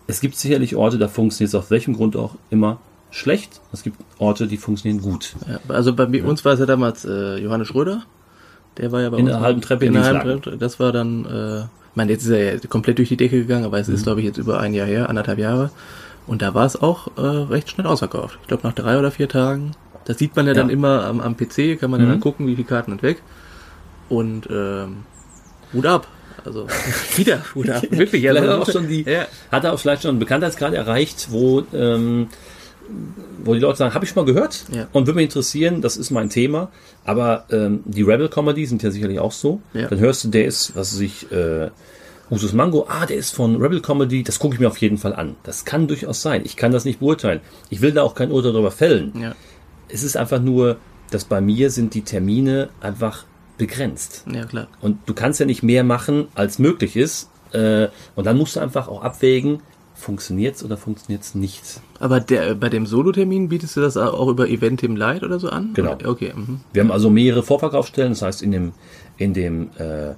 Es 0.08 0.22
gibt 0.22 0.38
sicherlich 0.38 0.76
Orte, 0.76 0.98
da 0.98 1.08
funktioniert 1.08 1.50
es 1.50 1.56
auf 1.56 1.70
welchem 1.72 1.96
Grund 1.96 2.16
auch 2.16 2.36
immer 2.50 2.80
schlecht. 3.12 3.60
Es 3.74 3.84
gibt 3.84 3.98
Orte, 4.20 4.48
die 4.48 4.58
funktionieren 4.58 5.02
gut. 5.02 5.36
Ja, 5.50 5.60
also 5.68 5.94
bei 5.94 6.08
mir- 6.08 6.26
uns 6.26 6.46
war 6.46 6.54
es 6.54 6.60
ja 6.60 6.66
damals 6.66 7.04
äh, 7.06 7.38
Johannes 7.38 7.68
Schröder. 7.68 8.04
Der 8.78 8.92
war 8.92 9.02
ja 9.02 9.10
bei 9.10 9.18
In 9.18 9.24
uns 9.26 9.32
der 9.34 9.42
halben 9.42 9.62
Treppe 9.62 9.86
in 9.86 9.94
in 9.96 10.02
der 10.02 10.04
halben 10.22 10.42
Treppe. 10.42 10.58
Das 10.58 10.80
war 10.80 10.92
dann, 10.92 11.26
äh, 11.26 11.60
ich 11.62 11.96
meine, 11.96 12.12
jetzt 12.12 12.24
ist 12.26 12.30
er 12.32 12.54
ja 12.56 12.60
komplett 12.70 12.98
durch 13.00 13.10
die 13.10 13.18
Decke 13.18 13.38
gegangen, 13.40 13.66
aber 13.66 13.80
es 13.80 13.88
Mhm. 13.88 13.96
ist, 13.96 14.04
glaube 14.04 14.20
ich, 14.22 14.26
jetzt 14.28 14.38
über 14.38 14.60
ein 14.60 14.74
Jahr 14.74 14.88
her, 14.88 15.10
anderthalb 15.10 15.40
Jahre. 15.40 15.72
Und 16.28 16.42
da 16.42 16.54
war 16.54 16.66
es 16.66 16.76
auch 16.82 17.08
äh, 17.18 17.22
recht 17.22 17.70
schnell 17.70 17.86
ausverkauft. 17.88 18.38
Ich 18.42 18.48
glaube, 18.48 18.66
nach 18.68 18.74
drei 18.74 18.98
oder 18.98 19.12
vier 19.12 19.30
Tagen. 19.30 19.72
Das 20.06 20.18
sieht 20.18 20.36
man 20.36 20.48
ja, 20.48 20.54
dann 20.54 20.68
Ja. 20.70 20.74
immer 20.74 21.04
am, 21.06 21.20
am 21.22 21.36
PC, 21.38 21.80
kann 21.80 21.92
man 21.92 22.00
ja 22.00 22.06
Mhm. 22.08 22.12
dann 22.12 22.20
gucken, 22.20 22.48
wie 22.48 22.56
viele 22.56 22.68
Karten 22.68 22.92
sind 22.92 23.04
weg. 23.04 23.22
Und 24.10 24.48
ähm, 24.50 24.98
Hut 25.74 25.86
ab. 25.86 26.08
Also 26.44 26.68
wieder 27.16 27.42
Hut 27.56 27.70
ab. 27.70 27.84
Wirklich, 27.90 28.24
ja. 28.24 28.32
Vielleicht 28.34 28.48
er 28.48 28.62
auch 28.62 28.70
schon 28.72 28.88
die, 28.88 29.04
ja. 29.04 29.26
hat 29.52 29.64
er 29.64 29.74
auch 29.74 29.80
vielleicht 29.80 30.02
schon 30.04 30.10
einen 30.10 30.20
Bekanntheitsgrad 30.20 30.74
erreicht, 30.74 31.28
wo, 31.32 31.64
ähm, 31.74 32.28
wo 33.44 33.54
die 33.56 33.60
Leute 33.60 33.78
sagen, 33.80 33.94
habe 33.96 34.06
ich 34.06 34.12
schon 34.12 34.24
mal 34.26 34.32
gehört 34.32 34.66
Ja. 34.72 34.88
und 34.94 35.08
würde 35.08 35.16
mich 35.18 35.26
interessieren, 35.26 35.82
das 35.82 35.98
ist 35.98 36.12
mein 36.12 36.30
Thema. 36.30 36.70
Aber 37.04 37.46
ähm, 37.52 37.82
die 37.86 38.04
Rebel 38.04 38.30
Comedy 38.30 38.66
sind 38.68 38.84
ja 38.84 38.92
sicherlich 38.92 39.20
auch 39.20 39.32
so. 39.32 39.62
Ja. 39.74 39.88
Dann 39.88 40.00
hörst 40.00 40.24
du, 40.24 40.28
der 40.30 40.46
ist, 40.46 40.76
was 40.76 40.94
weiß 40.94 41.02
ich, 41.02 41.32
äh, 41.32 41.70
Usus 42.32 42.54
Mango, 42.54 42.86
ah, 42.90 43.06
der 43.06 43.18
ist 43.18 43.36
von 43.36 43.62
Rebel 43.62 43.82
Comedy, 43.82 44.24
das 44.24 44.40
gucke 44.40 44.56
ich 44.56 44.60
mir 44.60 44.68
auf 44.68 44.78
jeden 44.78 44.98
Fall 44.98 45.14
an. 45.14 45.36
Das 45.44 45.66
kann 45.66 45.88
durchaus 45.88 46.22
sein. 46.22 46.42
Ich 46.44 46.56
kann 46.56 46.72
das 46.72 46.86
nicht 46.86 47.00
beurteilen. 47.00 47.42
Ich 47.70 47.82
will 47.82 47.92
da 47.92 48.02
auch 48.02 48.16
kein 48.16 48.32
Urteil 48.32 48.54
darüber 48.54 48.72
fällen. 48.72 49.14
Ja. 49.20 49.36
Es 49.90 50.02
ist 50.04 50.18
einfach 50.18 50.42
nur, 50.42 50.78
dass 51.12 51.26
bei 51.26 51.40
mir 51.40 51.70
sind 51.70 51.94
die 51.94 52.02
Termine 52.02 52.70
einfach 52.82 53.26
begrenzt. 53.58 54.26
Ja, 54.32 54.46
klar. 54.46 54.68
Und 54.82 54.98
du 55.06 55.14
kannst 55.14 55.40
ja 55.40 55.46
nicht 55.46 55.64
mehr 55.64 55.84
machen, 55.84 56.28
als 56.34 56.60
möglich 56.60 56.96
ist. 56.96 57.30
Äh, 57.52 57.90
und 58.16 58.26
dann 58.26 58.38
musst 58.38 58.56
du 58.56 58.60
einfach 58.60 58.88
auch 58.88 59.04
abwägen, 59.04 59.62
funktioniert's 59.94 60.64
oder 60.64 60.78
funktioniert's 60.78 61.36
nicht. 61.36 61.80
Aber 62.00 62.20
der, 62.20 62.56
bei 62.56 62.70
dem 62.70 62.86
Solo-Termin 62.86 63.50
bietest 63.50 63.78
du 63.78 63.82
das 63.82 63.98
auch 63.98 64.28
über 64.28 64.50
Eventim 64.50 64.96
Light 64.96 65.24
oder 65.24 65.40
so 65.40 65.50
an? 65.50 65.72
Genau. 65.74 65.98
Okay. 66.04 66.34
Mhm. 66.36 66.62
Wir 66.74 66.84
haben 66.84 66.92
also 66.92 67.10
mehrere 67.10 67.44
Vorverkaufsstellen, 67.44 68.12
das 68.12 68.22
heißt 68.22 68.42
in 68.42 68.52
dem, 68.52 68.74
in 69.18 69.34
dem 69.34 69.70
äh, 69.78 70.16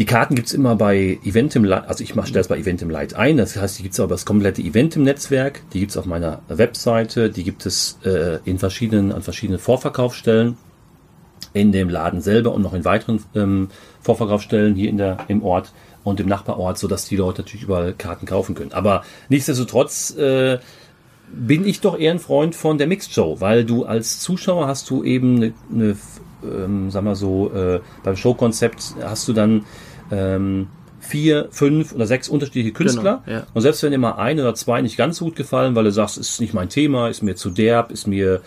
die 0.00 0.06
Karten 0.06 0.34
gibt's 0.34 0.54
immer 0.54 0.76
bei 0.76 1.18
Eventim 1.24 1.62
Light, 1.62 1.86
also 1.86 2.02
ich 2.02 2.12
stelle 2.12 2.40
es 2.40 2.48
bei 2.48 2.56
Eventim 2.56 2.88
Light 2.88 3.12
ein, 3.12 3.36
das 3.36 3.54
heißt, 3.54 3.78
die 3.78 3.82
gibt's 3.82 4.00
aber 4.00 4.14
das 4.14 4.24
komplette 4.24 4.62
Eventim-Netzwerk, 4.62 5.60
die 5.74 5.80
gibt's 5.80 5.98
auf 5.98 6.06
meiner 6.06 6.40
Webseite, 6.48 7.28
die 7.28 7.44
gibt 7.44 7.66
es 7.66 7.98
äh, 8.06 8.38
in 8.46 8.58
verschiedenen, 8.58 9.12
an 9.12 9.20
verschiedenen 9.20 9.58
Vorverkaufsstellen. 9.58 10.56
In 11.52 11.72
dem 11.72 11.90
Laden 11.90 12.22
selber 12.22 12.52
und 12.54 12.62
noch 12.62 12.72
in 12.74 12.84
weiteren 12.84 13.22
ähm, 13.34 13.68
Vorverkaufsstellen 14.00 14.74
hier 14.74 14.88
in 14.88 14.96
der, 14.96 15.18
im 15.28 15.42
Ort 15.42 15.72
und 16.02 16.18
im 16.20 16.28
Nachbarort, 16.28 16.78
sodass 16.78 17.06
die 17.06 17.16
Leute 17.16 17.42
natürlich 17.42 17.64
überall 17.64 17.92
Karten 17.92 18.24
kaufen 18.24 18.54
können. 18.54 18.72
Aber 18.72 19.02
nichtsdestotrotz 19.28 20.16
äh, 20.16 20.60
bin 21.30 21.66
ich 21.66 21.80
doch 21.80 21.98
eher 21.98 22.12
ein 22.12 22.20
Freund 22.20 22.54
von 22.54 22.78
der 22.78 22.86
Mixed 22.86 23.12
Show, 23.12 23.40
weil 23.40 23.64
du 23.64 23.84
als 23.84 24.20
Zuschauer 24.20 24.66
hast 24.66 24.88
du 24.88 25.02
eben 25.02 25.36
eine, 25.36 25.52
eine 25.74 25.96
ähm, 26.44 26.90
sag 26.90 27.04
mal 27.04 27.16
so, 27.16 27.52
äh, 27.52 27.80
beim 28.02 28.16
Showkonzept 28.16 28.94
hast 29.02 29.28
du 29.28 29.32
dann 29.32 29.64
ähm, 30.10 30.68
vier, 31.00 31.48
fünf 31.50 31.92
oder 31.92 32.06
sechs 32.06 32.28
unterschiedliche 32.28 32.72
Künstler. 32.72 33.22
Genau, 33.24 33.38
ja. 33.38 33.46
Und 33.54 33.62
selbst 33.62 33.82
wenn 33.82 33.90
dir 33.90 33.98
mal 33.98 34.12
ein 34.12 34.38
oder 34.38 34.54
zwei 34.54 34.82
nicht 34.82 34.96
ganz 34.96 35.16
so 35.16 35.26
gut 35.26 35.36
gefallen, 35.36 35.74
weil 35.74 35.84
du 35.84 35.92
sagst, 35.92 36.18
ist 36.18 36.40
nicht 36.40 36.54
mein 36.54 36.68
Thema, 36.68 37.08
ist 37.08 37.22
mir 37.22 37.36
zu 37.36 37.50
derb, 37.50 37.90
ist 37.90 38.06
mir 38.06 38.42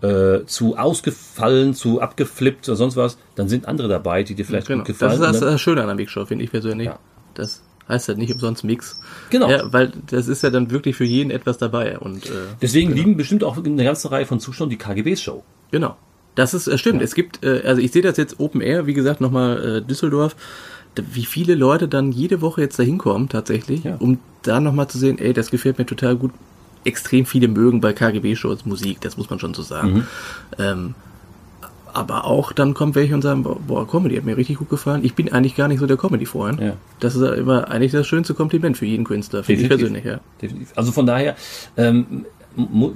äh, 0.00 0.44
zu 0.46 0.76
ausgefallen, 0.76 1.74
zu 1.74 2.00
abgeflippt 2.00 2.68
oder 2.68 2.76
sonst 2.76 2.96
was, 2.96 3.18
dann 3.34 3.48
sind 3.48 3.66
andere 3.66 3.88
dabei, 3.88 4.22
die 4.22 4.34
dir 4.34 4.44
vielleicht 4.44 4.68
Genau. 4.68 4.80
gut 4.80 4.88
gefallen. 4.88 5.20
Das 5.20 5.34
ist 5.34 5.42
das, 5.42 5.52
das 5.52 5.60
Schöne 5.60 5.80
an 5.82 5.88
der 5.88 5.96
Mix 5.96 6.12
Show, 6.12 6.24
finde 6.24 6.44
ich 6.44 6.50
persönlich. 6.50 6.86
Ja. 6.86 6.98
Das 7.34 7.62
heißt 7.88 8.08
halt 8.08 8.18
nicht 8.18 8.32
umsonst 8.32 8.64
Mix. 8.64 9.00
Genau. 9.30 9.50
Ja, 9.50 9.72
weil 9.72 9.92
das 10.10 10.28
ist 10.28 10.42
ja 10.42 10.50
dann 10.50 10.70
wirklich 10.70 10.96
für 10.96 11.04
jeden 11.04 11.30
etwas 11.30 11.58
dabei. 11.58 11.98
Und 11.98 12.26
äh, 12.26 12.30
Deswegen 12.62 12.92
lieben 12.92 13.16
bestimmt 13.16 13.42
auch 13.44 13.56
eine 13.56 13.84
ganze 13.84 14.10
Reihe 14.10 14.26
von 14.26 14.40
Zuschauern 14.40 14.70
die 14.70 14.76
KGB-Show. 14.76 15.42
Genau. 15.70 15.96
Das 16.34 16.54
ist 16.54 16.68
äh, 16.68 16.78
stimmt. 16.78 17.02
Es 17.02 17.14
gibt, 17.14 17.42
äh, 17.44 17.62
also 17.64 17.80
ich 17.82 17.90
sehe 17.90 18.02
das 18.02 18.16
jetzt 18.16 18.38
Open 18.38 18.60
Air, 18.60 18.86
wie 18.86 18.94
gesagt, 18.94 19.20
nochmal 19.20 19.78
äh, 19.78 19.82
Düsseldorf, 19.82 20.36
wie 21.12 21.24
viele 21.24 21.54
Leute 21.54 21.88
dann 21.88 22.10
jede 22.12 22.40
Woche 22.40 22.60
jetzt 22.60 22.78
da 22.78 22.82
hinkommen 22.82 23.28
tatsächlich, 23.28 23.84
Ja. 23.84 23.96
um 23.98 24.18
da 24.42 24.60
nochmal 24.60 24.88
zu 24.88 24.98
sehen, 24.98 25.18
ey, 25.18 25.32
das 25.32 25.50
gefällt 25.50 25.78
mir 25.78 25.86
total 25.86 26.16
gut. 26.16 26.32
Extrem 26.84 27.26
viele 27.26 27.48
mögen 27.48 27.80
bei 27.80 27.92
KGB-Shows 27.92 28.64
Musik, 28.66 29.00
das 29.00 29.16
muss 29.16 29.28
man 29.30 29.38
schon 29.38 29.52
so 29.54 29.62
sagen. 29.62 29.92
Mhm. 29.94 30.04
Ähm, 30.58 30.94
aber 31.92 32.24
auch 32.24 32.52
dann 32.52 32.74
kommt 32.74 32.94
welche 32.94 33.14
und 33.14 33.22
sagen, 33.22 33.42
boah, 33.66 33.86
Comedy 33.88 34.16
hat 34.16 34.24
mir 34.24 34.36
richtig 34.36 34.58
gut 34.58 34.68
gefallen. 34.70 35.04
Ich 35.04 35.14
bin 35.14 35.32
eigentlich 35.32 35.56
gar 35.56 35.68
nicht 35.68 35.80
so 35.80 35.86
der 35.86 35.96
Comedy-Freund. 35.96 36.60
Ja. 36.60 36.74
Das 37.00 37.16
ist 37.16 37.22
immer 37.22 37.68
eigentlich 37.70 37.92
das 37.92 38.06
schönste 38.06 38.34
Kompliment 38.34 38.76
für 38.76 38.86
jeden 38.86 39.04
Künstler, 39.04 39.40
ich 39.40 39.46
Definitiv. 39.46 39.68
persönlich, 39.78 40.04
ja. 40.04 40.20
Definitiv. 40.40 40.72
Also 40.76 40.92
von 40.92 41.06
daher, 41.06 41.34
ähm, 41.76 42.26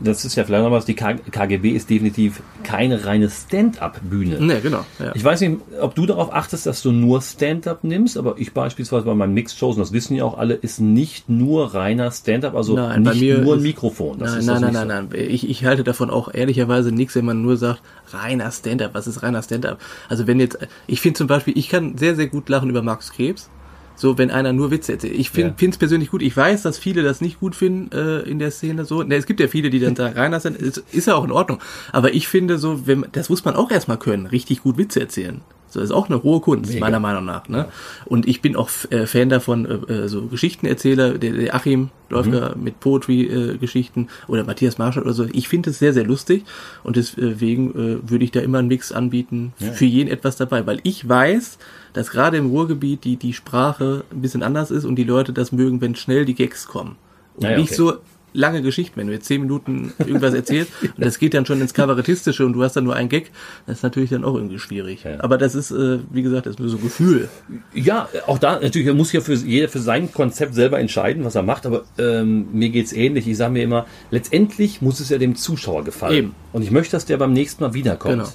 das 0.03 0.25
ist 0.25 0.35
ja 0.35 0.45
vielleicht 0.45 0.65
noch 0.65 0.73
was, 0.73 0.85
die 0.87 0.95
KGB 0.95 1.71
ist 1.71 1.89
definitiv 1.89 2.43
keine 2.65 3.05
reine 3.05 3.31
Stand-up-Bühne. 3.31 4.41
Ne, 4.41 4.61
genau. 4.61 4.85
Ja. 4.99 5.13
Ich 5.15 5.23
weiß 5.23 5.41
nicht, 5.43 5.59
ob 5.81 5.95
du 5.95 6.07
darauf 6.07 6.33
achtest, 6.33 6.67
dass 6.67 6.83
du 6.83 6.91
nur 6.91 7.23
Stand-up 7.23 7.85
nimmst, 7.85 8.17
aber 8.17 8.35
ich 8.39 8.53
beispielsweise 8.53 9.05
bei 9.05 9.15
meinen 9.15 9.35
Mixed-Shows, 9.35 9.77
und 9.77 9.81
das 9.81 9.93
wissen 9.93 10.17
ja 10.17 10.25
auch 10.25 10.37
alle, 10.37 10.55
ist 10.55 10.81
nicht 10.81 11.29
nur 11.29 11.75
reiner 11.75 12.11
Stand-up, 12.11 12.57
also 12.57 12.75
Nein, 12.75 13.03
nicht 13.03 13.43
nur 13.43 13.55
ein 13.55 13.63
Mikrofon. 13.63 14.19
Das 14.19 14.35
nein, 14.35 14.45
nein, 14.47 14.61
nein, 14.61 14.73
nicht 14.73 14.87
nein, 14.87 15.09
nein. 15.11 15.29
Ich, 15.31 15.49
ich 15.49 15.65
halte 15.65 15.85
davon 15.85 16.11
auch 16.11 16.33
ehrlicherweise 16.33 16.91
nichts, 16.91 17.15
wenn 17.15 17.25
man 17.25 17.43
nur 17.43 17.57
sagt, 17.57 17.83
reiner 18.13 18.51
Stand-up. 18.51 18.95
Was 18.95 19.07
ist 19.07 19.23
reiner 19.23 19.43
Stand-up? 19.43 19.79
Also 20.09 20.27
wenn 20.27 20.41
jetzt, 20.41 20.59
ich 20.87 21.01
finde 21.01 21.19
zum 21.19 21.29
Beispiel, 21.29 21.57
ich 21.57 21.69
kann 21.69 21.97
sehr, 21.99 22.17
sehr 22.17 22.27
gut 22.27 22.49
lachen 22.49 22.69
über 22.69 22.83
Max 22.83 23.13
Krebs. 23.13 23.49
So, 23.95 24.19
wenn 24.19 24.31
einer 24.31 24.53
nur 24.53 24.71
Witze 24.71 24.93
erzählt. 24.93 25.15
Ich 25.19 25.31
finde 25.31 25.55
Ja. 25.61 25.69
es 25.69 25.79
persönlich 25.79 26.11
gut. 26.11 26.23
Ich 26.23 26.37
weiß, 26.37 26.63
dass 26.63 26.79
viele 26.79 27.03
das 27.03 27.21
nicht 27.21 27.39
gut 27.41 27.55
finden 27.55 27.91
äh, 27.97 28.21
in 28.21 28.39
der 28.39 28.51
Szene. 28.51 28.85
So, 28.85 29.03
ne, 29.03 29.17
es 29.17 29.27
gibt 29.27 29.41
ja 29.41 29.49
viele, 29.49 29.71
die 29.71 29.81
dann 29.81 29.95
reiner 29.99 30.41
Stand, 30.41 30.57
ist, 30.57 30.79
ist 30.93 31.07
ja 31.07 31.15
auch 31.15 31.25
in 31.25 31.33
Ordnung. 31.33 31.59
Aber 31.93 32.13
ich 32.15 32.29
finde 32.29 32.59
so, 32.59 32.87
wenn, 32.87 33.07
das 33.13 33.29
muss 33.29 33.45
man 33.45 33.55
auch 33.55 33.71
erstmal 33.71 33.99
können, 33.99 34.27
richtig 34.27 34.63
gut 34.63 34.79
Witze 34.79 35.01
erzählen. 35.01 35.41
So 35.73 35.81
ist 35.81 35.91
auch 35.91 36.09
eine 36.11 36.23
hohe 36.23 36.41
Kunst, 36.41 36.71
Mega. 36.75 36.85
meiner 36.85 37.01
Meinung 37.01 37.25
nach. 37.25 37.49
Ne? 37.49 37.67
Und 38.05 38.29
ich 38.29 38.43
bin 38.43 38.57
auch 38.57 38.69
äh, 38.91 39.07
Fan 39.07 39.31
davon, 39.31 39.65
äh, 39.89 39.93
äh, 39.93 40.09
so 40.09 40.27
Geschichtenerzähler, 40.27 41.17
der, 41.19 41.33
der 41.33 41.55
Achim 41.55 41.89
Läufger 42.11 42.55
mit 42.57 42.79
Poetry-Geschichten 42.81 44.09
oder 44.29 44.45
Matthias 44.45 44.77
Marschall 44.79 45.03
oder 45.05 45.15
so. 45.15 45.27
Ich 45.33 45.49
finde 45.49 45.71
es 45.71 45.79
sehr, 45.79 45.93
sehr 45.95 46.05
lustig 46.05 46.45
und 46.85 46.97
deswegen 46.97 47.71
äh, 47.71 48.11
würde 48.11 48.25
ich 48.25 48.31
da 48.31 48.41
immer 48.41 48.59
einen 48.59 48.69
Mix 48.69 48.93
anbieten, 48.93 49.53
Ja. 49.59 49.73
für 49.73 49.87
jeden 49.87 50.11
etwas 50.11 50.37
dabei, 50.37 50.67
weil 50.67 50.81
ich 50.83 51.09
weiß, 51.09 51.59
dass 51.95 52.11
gerade 52.11 52.37
im 52.37 52.47
Ruhrgebiet 52.51 53.05
die, 53.05 53.17
die 53.17 53.33
Sprache 53.33 54.05
ein 54.13 54.21
bisschen 54.21 54.43
anders 54.43 54.71
ist 54.71 54.85
und 54.85 54.97
die 54.97 55.05
Leute 55.05 55.33
das 55.33 55.53
mögen, 55.53 55.81
wenn 55.81 55.95
schnell 55.95 56.25
die 56.25 56.35
Gags 56.35 56.67
kommen. 56.67 56.97
Und 57.37 57.45
Ja, 57.45 57.53
ja, 57.53 57.57
nicht 57.57 57.69
okay. 57.73 57.77
so 57.77 57.93
lange 58.33 58.63
Geschichten, 58.63 58.99
wenn 58.99 59.07
du 59.07 59.13
jetzt 59.13 59.27
zehn 59.27 59.41
Minuten 59.41 59.93
irgendwas 59.99 60.35
erzählst 60.35 60.73
und 60.83 61.05
das 61.05 61.19
geht 61.19 61.35
dann 61.35 61.47
schon 61.47 61.61
ins 61.61 61.75
Kabarettistische 61.75 62.45
und 62.47 62.53
du 62.53 62.63
hast 62.63 62.75
dann 62.75 62.85
nur 62.85 62.95
einen 62.95 63.09
Gag, 63.09 63.31
das 63.67 63.79
ist 63.79 63.83
natürlich 63.83 64.11
dann 64.11 64.25
auch 64.25 64.35
irgendwie 64.35 64.59
schwierig. 64.59 65.05
Ja. 65.05 65.23
Aber 65.23 65.39
das 65.39 65.55
ist, 65.55 65.71
äh, 65.71 65.99
wie 66.11 66.23
gesagt, 66.23 66.47
das 66.47 66.55
ist 66.55 66.61
nur 66.61 66.69
so 66.69 66.79
Gefühl. 66.79 67.29
Ja, 67.75 68.09
auch 68.27 68.39
da 68.39 68.61
natürlich 68.61 68.93
muss 68.93 69.13
ja 69.13 69.21
für 69.21 69.35
jeder 69.35 69.69
für 69.69 69.81
sein 69.81 70.13
Konzept 70.13 70.55
selber 70.55 70.79
entscheiden, 70.79 71.25
was 71.25 71.35
er 71.35 71.43
macht, 71.43 71.67
aber 71.67 71.85
ähm, 71.99 72.49
mir 72.53 72.71
geht's 72.71 72.93
ähnlich. 72.93 73.27
Ich 73.29 73.37
sage 73.37 73.53
mir 73.53 73.63
immer, 73.63 73.87
letztendlich 74.11 74.83
muss 74.83 75.01
es 75.01 75.09
ja 75.09 75.19
dem 75.19 75.37
Zuschauer 75.37 75.85
gefallen. 75.85 76.17
Eben. 76.17 76.35
Und 76.53 76.63
ich 76.63 76.71
möchte, 76.71 76.93
dass 76.93 77.07
der 77.07 77.17
beim 77.17 77.33
nächsten 77.33 77.63
Mal 77.63 77.75
wiederkommt. 77.75 78.15
Genau. 78.15 78.29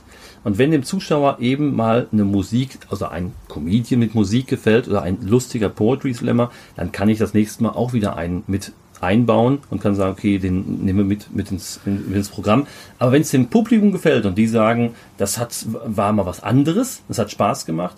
Und 0.43 0.57
wenn 0.57 0.71
dem 0.71 0.83
Zuschauer 0.83 1.37
eben 1.39 1.75
mal 1.75 2.07
eine 2.11 2.23
Musik, 2.23 2.79
also 2.89 3.07
ein 3.07 3.33
Comedian 3.49 3.99
mit 3.99 4.15
Musik 4.15 4.47
gefällt 4.47 4.87
oder 4.87 5.01
ein 5.01 5.17
lustiger 5.21 5.67
Poetry 5.67 6.13
Slammer, 6.13 6.51
dann 6.75 6.91
kann 6.91 7.09
ich 7.09 7.17
das 7.17 7.33
nächste 7.33 7.63
Mal 7.63 7.71
auch 7.71 7.93
wieder 7.93 8.15
einen 8.15 8.43
mit 8.47 8.71
einbauen 9.01 9.59
und 9.69 9.81
kann 9.81 9.95
sagen, 9.95 10.11
okay, 10.13 10.39
den 10.39 10.83
nehmen 10.83 10.99
wir 10.99 11.05
mit, 11.05 11.33
mit, 11.35 11.51
ins, 11.51 11.79
in, 11.85 12.07
mit 12.07 12.17
ins 12.17 12.29
Programm. 12.29 12.67
Aber 12.99 13.11
wenn 13.11 13.21
es 13.21 13.31
dem 13.31 13.47
Publikum 13.47 13.91
gefällt 13.91 14.25
und 14.25 14.37
die 14.37 14.47
sagen, 14.47 14.93
das 15.17 15.37
hat, 15.37 15.55
war 15.85 16.11
mal 16.13 16.25
was 16.25 16.41
anderes, 16.43 17.01
das 17.07 17.19
hat 17.19 17.31
Spaß 17.31 17.65
gemacht, 17.65 17.95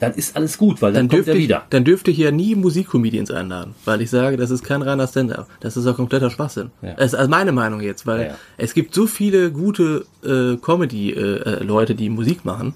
dann 0.00 0.14
ist 0.14 0.36
alles 0.36 0.58
gut, 0.58 0.80
weil 0.80 0.92
dann, 0.92 1.08
Dann 1.08 1.08
kommt 1.08 1.26
dürfte, 1.26 1.30
er 1.32 1.36
ich, 1.38 1.42
wieder. 1.42 1.62
dann 1.70 1.82
dürfte 1.84 2.12
ich 2.12 2.18
ja 2.18 2.30
nie 2.30 2.54
Musikcomedians 2.54 3.32
einladen, 3.32 3.74
weil 3.84 4.00
ich 4.00 4.10
sage, 4.10 4.36
das 4.36 4.50
ist 4.52 4.62
kein 4.62 4.80
reiner 4.82 5.08
Stand-up. 5.08 5.48
Das 5.58 5.76
ist 5.76 5.88
auch 5.88 5.96
kompletter 5.96 6.30
Schwachsinn. 6.30 6.70
Ja. 6.82 6.94
Das 6.94 7.06
ist 7.06 7.14
also 7.18 7.28
meine 7.28 7.50
Meinung 7.50 7.80
jetzt, 7.80 8.06
weil 8.06 8.20
Ja, 8.20 8.26
ja. 8.28 8.34
es 8.58 8.74
gibt 8.74 8.94
so 8.94 9.08
viele 9.08 9.50
gute 9.50 10.06
äh, 10.24 10.56
Comedy-Leute, 10.58 11.94
die 11.96 12.10
Musik 12.10 12.44
machen. 12.44 12.74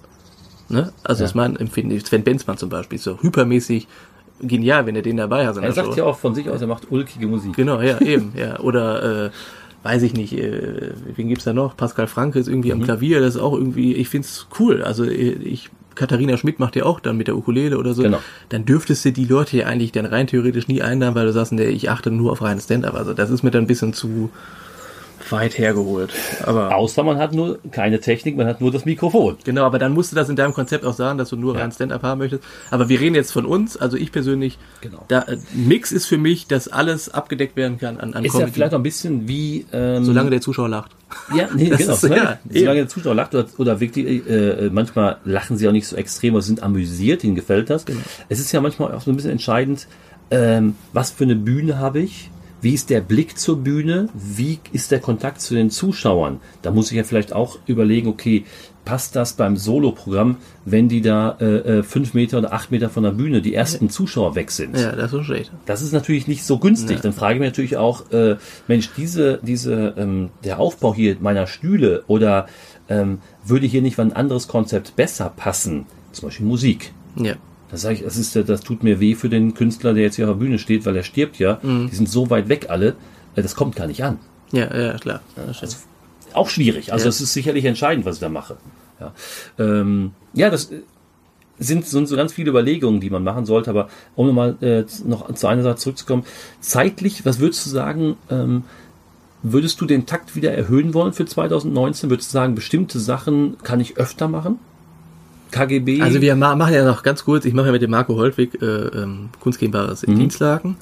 Ne? 0.68 0.92
Also 1.04 1.20
Ja. 1.22 1.26
das 1.26 1.34
mein 1.36 1.56
Empfinden. 1.56 1.98
Sven 2.04 2.24
Benzmann 2.24 2.56
zum 2.56 2.70
Beispiel 2.70 2.96
ist 2.96 3.04
so 3.04 3.18
hypermäßig 3.22 3.86
genial, 4.42 4.86
wenn 4.86 4.96
er 4.96 5.02
den 5.02 5.16
dabei 5.16 5.46
hat. 5.46 5.56
Er 5.56 5.72
sagt 5.72 5.88
Show. 5.88 5.94
ja 5.96 6.04
auch 6.04 6.18
von 6.18 6.34
sich 6.34 6.50
aus, 6.50 6.60
er 6.60 6.66
macht 6.66 6.90
ulkige 6.90 7.26
Musik. 7.26 7.54
Genau, 7.54 7.80
ja, 7.80 8.00
eben, 8.02 8.32
ja. 8.36 8.58
Oder 8.60 9.26
äh, 9.26 9.30
weiß 9.84 10.02
ich 10.02 10.14
nicht, 10.14 10.32
äh, 10.36 10.90
wen 11.16 11.28
gibt's 11.28 11.44
da 11.44 11.52
noch? 11.52 11.76
Pascal 11.76 12.06
Franke 12.06 12.38
ist 12.38 12.48
irgendwie 12.48 12.68
Mhm. 12.72 12.80
am 12.80 12.82
Klavier, 12.84 13.20
das 13.20 13.36
ist 13.36 13.40
auch 13.40 13.54
irgendwie, 13.54 13.94
ich 13.94 14.08
find's 14.08 14.46
cool. 14.58 14.82
Also 14.82 15.04
äh, 15.04 15.10
ich, 15.32 15.70
Katharina 15.94 16.36
Schmidt 16.36 16.58
macht 16.58 16.74
ja 16.76 16.84
auch 16.84 17.00
dann 17.00 17.16
mit 17.16 17.26
der 17.28 17.36
Ukulele 17.36 17.76
oder 17.78 17.92
so. 17.94 18.02
Genau. 18.02 18.20
Dann 18.48 18.64
dürftest 18.64 19.04
du 19.04 19.12
die 19.12 19.24
Leute 19.26 19.56
ja 19.58 19.66
eigentlich 19.66 19.92
dann 19.92 20.06
rein 20.06 20.26
theoretisch 20.26 20.66
nie 20.68 20.80
einladen, 20.82 21.14
weil 21.14 21.26
du 21.26 21.32
sagst, 21.32 21.52
nee, 21.52 21.64
ich 21.66 21.90
achte 21.90 22.10
nur 22.10 22.32
auf 22.32 22.40
reinen 22.42 22.60
Stand-up. 22.60 22.94
Also 22.94 23.12
das 23.12 23.30
ist 23.30 23.42
mir 23.42 23.50
dann 23.50 23.64
ein 23.64 23.66
bisschen 23.66 23.92
zu 23.92 24.30
weit 25.32 25.58
hergeholt. 25.58 26.12
Aber 26.44 26.74
Außer 26.76 27.02
man 27.02 27.18
hat 27.18 27.32
nur 27.32 27.58
keine 27.70 27.98
Technik, 28.00 28.36
man 28.36 28.46
hat 28.46 28.60
nur 28.60 28.70
das 28.70 28.84
Mikrofon. 28.84 29.36
Genau, 29.44 29.64
aber 29.64 29.78
dann 29.78 29.92
musst 29.92 30.12
du 30.12 30.16
das 30.16 30.28
in 30.28 30.36
deinem 30.36 30.52
Konzept 30.52 30.84
auch 30.84 30.94
sagen, 30.94 31.18
dass 31.18 31.30
du 31.30 31.36
nur 31.36 31.54
Ja. 31.56 31.62
rein 31.62 31.72
Stand-up 31.72 32.02
haben 32.02 32.18
möchtest. 32.18 32.44
Aber 32.70 32.88
wir 32.88 33.00
reden 33.00 33.14
jetzt 33.14 33.32
von 33.32 33.44
uns, 33.46 33.76
also 33.76 33.96
ich 33.96 34.12
persönlich, 34.12 34.58
Genau. 34.82 35.04
da, 35.08 35.22
äh, 35.22 35.38
Mix 35.54 35.90
ist 35.92 36.06
für 36.06 36.18
mich, 36.18 36.46
dass 36.46 36.68
alles 36.68 37.08
abgedeckt 37.12 37.56
werden 37.56 37.78
kann 37.78 37.98
an, 37.98 38.14
an 38.14 38.24
Ist 38.24 38.38
ja 38.38 38.46
vielleicht 38.46 38.72
auch 38.74 38.78
ein 38.78 38.82
bisschen 38.82 39.26
wie... 39.26 39.66
Ähm, 39.72 40.04
solange 40.04 40.30
der 40.30 40.40
Zuschauer 40.40 40.68
lacht. 40.68 40.92
Ja, 41.34 41.48
nee, 41.54 41.68
Das 41.70 41.78
genau. 41.78 41.92
ist- 41.94 42.00
solange, 42.02 42.22
ja, 42.22 42.38
solange 42.60 42.78
der 42.80 42.88
Zuschauer 42.88 43.14
lacht 43.14 43.34
oder, 43.34 43.46
oder 43.58 43.80
wirklich, 43.80 44.26
äh, 44.28 44.70
manchmal 44.72 45.16
lachen 45.24 45.56
sie 45.56 45.66
auch 45.68 45.72
nicht 45.72 45.86
so 45.86 45.96
extrem, 45.96 46.34
aber 46.34 46.42
sind 46.42 46.62
amüsiert, 46.62 47.24
ihnen 47.24 47.34
gefällt 47.34 47.70
das. 47.70 47.84
Genau. 47.84 48.00
Es 48.28 48.40
ist 48.40 48.52
ja 48.52 48.60
manchmal 48.60 48.92
auch 48.94 49.00
so 49.00 49.10
ein 49.10 49.16
bisschen 49.16 49.30
entscheidend, 49.32 49.86
ähm, 50.30 50.74
was 50.92 51.10
für 51.10 51.24
eine 51.24 51.36
Bühne 51.36 51.78
habe 51.78 52.00
ich, 52.00 52.30
wie 52.62 52.72
ist 52.72 52.88
der 52.90 53.00
Blick 53.00 53.38
zur 53.38 53.58
Bühne, 53.58 54.08
wie 54.14 54.60
ist 54.72 54.90
der 54.92 55.00
Kontakt 55.00 55.40
zu 55.40 55.54
den 55.54 55.68
Zuschauern. 55.68 56.40
Da 56.62 56.70
muss 56.70 56.90
ich 56.90 56.96
ja 56.96 57.04
vielleicht 57.04 57.32
auch 57.32 57.58
überlegen, 57.66 58.08
okay, 58.08 58.44
passt 58.84 59.16
das 59.16 59.34
beim 59.34 59.56
Solo-Programm, 59.56 60.36
wenn 60.64 60.88
die 60.88 61.02
da 61.02 61.36
äh, 61.40 61.78
äh, 61.78 61.82
fünf 61.82 62.14
Meter 62.14 62.38
oder 62.38 62.52
acht 62.52 62.70
Meter 62.70 62.88
von 62.88 63.02
der 63.02 63.10
Bühne 63.10 63.42
die 63.42 63.54
ersten 63.54 63.90
Zuschauer 63.90 64.34
weg 64.34 64.50
sind. 64.50 64.78
Ja, 64.78 64.92
das 64.92 65.12
ist 65.12 65.26
schlecht. 65.26 65.52
Das 65.66 65.82
ist 65.82 65.92
natürlich 65.92 66.28
nicht 66.28 66.44
so 66.44 66.58
günstig. 66.58 66.96
Ja. 66.96 67.02
Dann 67.02 67.12
frage 67.12 67.34
ich 67.34 67.40
mich 67.40 67.48
natürlich 67.50 67.76
auch, 67.76 68.10
äh, 68.10 68.36
Mensch, 68.68 68.90
diese, 68.96 69.40
diese, 69.42 69.94
ähm, 69.96 70.30
der 70.44 70.58
Aufbau 70.58 70.94
hier 70.94 71.16
meiner 71.20 71.46
Stühle 71.46 72.04
oder 72.06 72.46
ähm, 72.88 73.18
würde 73.44 73.66
hier 73.66 73.82
nicht 73.82 73.98
ein 73.98 74.12
anderes 74.12 74.48
Konzept 74.48 74.96
besser 74.96 75.32
passen? 75.34 75.86
Zum 76.12 76.28
Beispiel 76.28 76.46
Musik. 76.46 76.92
Ja. 77.16 77.34
Das 77.72 77.80
sage 77.80 77.94
ich, 77.96 78.02
das 78.02 78.16
ist 78.16 78.36
das 78.36 78.60
tut 78.60 78.84
mir 78.84 79.00
weh 79.00 79.14
für 79.14 79.30
den 79.30 79.54
Künstler, 79.54 79.94
der 79.94 80.04
jetzt 80.04 80.16
hier 80.16 80.26
auf 80.26 80.36
der 80.36 80.44
Bühne 80.44 80.58
steht, 80.58 80.84
weil 80.86 80.94
er 80.94 81.02
stirbt 81.02 81.38
ja. 81.38 81.58
Mhm. 81.62 81.88
Die 81.90 81.96
sind 81.96 82.08
so 82.08 82.30
weit 82.30 82.48
weg 82.48 82.66
alle, 82.68 82.94
äh, 83.34 83.42
das 83.42 83.56
kommt 83.56 83.74
gar 83.74 83.86
nicht 83.86 84.04
an. 84.04 84.18
Ja, 84.52 84.74
ja, 84.76 84.98
klar. 84.98 85.20
Stimmt. 85.52 85.78
Auch 86.34 86.50
schwierig. 86.50 86.92
Also 86.92 87.04
Ja. 87.04 87.08
das 87.08 87.20
ist 87.20 87.32
sicherlich 87.32 87.64
entscheidend, 87.64 88.04
was 88.04 88.16
ich 88.16 88.20
da 88.20 88.28
mache. 88.28 88.58
Ja, 89.00 89.12
ähm, 89.58 90.12
ja 90.34 90.50
das 90.50 90.70
äh, 90.70 90.82
sind, 91.58 91.86
sind 91.86 92.08
so 92.08 92.16
ganz 92.16 92.34
viele 92.34 92.50
Überlegungen, 92.50 93.00
die 93.00 93.10
man 93.10 93.24
machen 93.24 93.46
sollte. 93.46 93.70
Aber 93.70 93.88
um 94.16 94.26
nochmal 94.26 94.56
äh, 94.60 94.84
noch 95.06 95.32
zu 95.34 95.46
einer 95.46 95.62
Sache 95.62 95.76
zurückzukommen, 95.76 96.24
zeitlich, 96.60 97.24
was 97.24 97.38
würdest 97.38 97.64
du 97.64 97.70
sagen, 97.70 98.16
ähm, 98.30 98.64
würdest 99.42 99.80
du 99.80 99.86
den 99.86 100.04
Takt 100.06 100.36
wieder 100.36 100.52
erhöhen 100.52 100.92
wollen 100.94 101.14
für 101.14 101.24
2019? 101.24 102.10
Würdest 102.10 102.30
du 102.30 102.32
sagen, 102.34 102.54
bestimmte 102.54 103.00
Sachen 103.00 103.56
kann 103.62 103.80
ich 103.80 103.96
öfter 103.96 104.28
machen? 104.28 104.58
KGB? 105.52 106.02
Also 106.02 106.20
wir 106.20 106.34
ma 106.34 106.56
machen 106.56 106.74
ja 106.74 106.84
noch 106.84 107.02
ganz 107.04 107.24
kurz, 107.24 107.44
ich 107.44 107.54
mache 107.54 107.66
ja 107.66 107.72
mit 107.72 107.82
dem 107.82 107.90
Marco 107.90 108.16
Holtwig 108.16 108.60
äh, 108.60 108.66
ähm, 108.66 109.28
Kunstgegenbares 109.40 110.04
Mhm. 110.06 110.12
in 110.14 110.18
Dienstlaken 110.18 110.76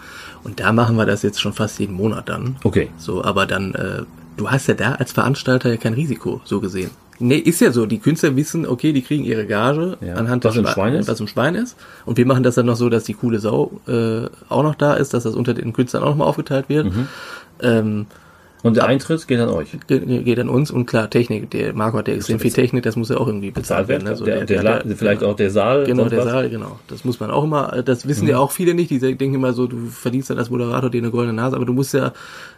und 0.45 0.61
da 0.61 0.73
machen 0.73 0.97
wir 0.97 1.05
das 1.05 1.23
jetzt 1.23 1.41
schon 1.41 1.53
fast 1.53 1.79
jeden 1.79 1.95
Monat 1.95 2.29
dann. 2.31 2.57
okay. 2.65 2.89
So, 2.97 3.23
aber 3.23 3.45
dann, 3.47 3.75
äh, 3.75 4.03
du 4.39 4.51
hast 4.51 4.67
ja 4.69 4.75
da 4.75 4.93
als 4.93 5.13
Veranstalter 5.13 5.69
ja 5.71 5.77
kein 5.77 5.93
Risiko, 5.95 6.41
so 6.45 6.61
gesehen. 6.61 6.91
Nee, 7.23 7.37
ist 7.37 7.61
ja 7.61 7.71
so, 7.71 7.85
die 7.85 7.99
Künstler 7.99 8.35
wissen, 8.35 8.67
okay, 8.67 8.95
die 8.95 9.03
kriegen 9.03 9.25
ihre 9.25 9.45
Gage 9.45 9.99
Ja. 10.01 10.15
anhand 10.15 10.43
Was 10.45 10.55
des 10.55 10.61
im 10.61 10.67
Schwe- 10.67 10.73
Schwein 10.73 10.95
ist? 10.95 11.07
was 11.09 11.21
im 11.21 11.27
Schwein 11.29 11.55
ist. 11.55 11.77
Und 12.07 12.17
wir 12.17 12.25
machen 12.25 12.43
das 12.43 12.55
dann 12.55 12.65
noch 12.65 12.77
so, 12.77 12.89
dass 12.89 13.05
die 13.05 13.13
coole 13.13 13.41
Sau 13.41 13.73
äh, 13.87 14.23
auch 14.49 14.63
noch 14.63 14.75
da 14.75 14.95
ist, 14.95 15.13
dass 15.13 15.25
das 15.25 15.35
unter 15.35 15.53
den 15.53 15.75
Künstlern 15.75 16.03
auch 16.03 16.09
nochmal 16.11 16.29
aufgeteilt 16.29 16.71
wird. 16.71 16.87
Mhm. 16.87 17.09
Ähm, 17.61 18.07
Und 18.63 18.77
der 18.77 18.85
Eintritt 18.87 19.27
geht 19.27 19.41
an 19.41 19.49
euch. 19.49 19.69
ge- 19.87 20.23
geht 20.23 20.39
an 20.39 20.49
uns 20.51 20.71
und 20.71 20.85
klar, 20.85 21.09
Technik, 21.09 21.51
der 21.51 21.73
Marco 21.73 21.97
hat 21.97 22.09
ja 22.09 22.15
extrem 22.15 22.39
viel 22.39 22.53
Technik, 22.53 22.83
das 22.83 22.95
muss 22.97 23.09
ja 23.09 23.17
auch 23.17 23.27
irgendwie 23.27 23.51
bezahlt 23.51 23.89
werden. 23.89 24.05
Ne? 24.05 24.17
So 24.17 24.25
der, 24.27 24.45
der, 24.45 24.63
der- 24.63 24.85
La- 24.85 24.95
vielleicht 24.97 25.25
auch 25.25 25.35
der 25.35 25.51
Saal. 25.51 25.85
Genau, 25.87 26.09
der 26.11 26.19
was? 26.19 26.27
Mhm. 26.27 26.31
Saal, 26.31 26.51
genau. 26.51 26.79
Das 26.89 27.05
muss 27.05 27.21
man 27.21 27.31
auch 27.31 27.45
immer, 27.45 27.83
das 27.83 28.07
wissen 28.07 28.29
ja 28.29 28.39
auch 28.39 28.51
viele 28.53 28.75
nicht, 28.75 28.91
die 28.91 28.99
denken 28.99 29.35
immer 29.35 29.55
so, 29.55 29.67
du 29.67 29.87
verdienst 29.87 30.29
dann 30.29 30.39
als 30.39 30.51
Moderator 30.51 30.91
dir 30.91 30.99
eine 31.01 31.11
goldene 31.11 31.33
Nase, 31.35 31.57
aber 31.57 31.65
du 31.65 31.73
musst 31.73 31.95
ja 31.95 32.13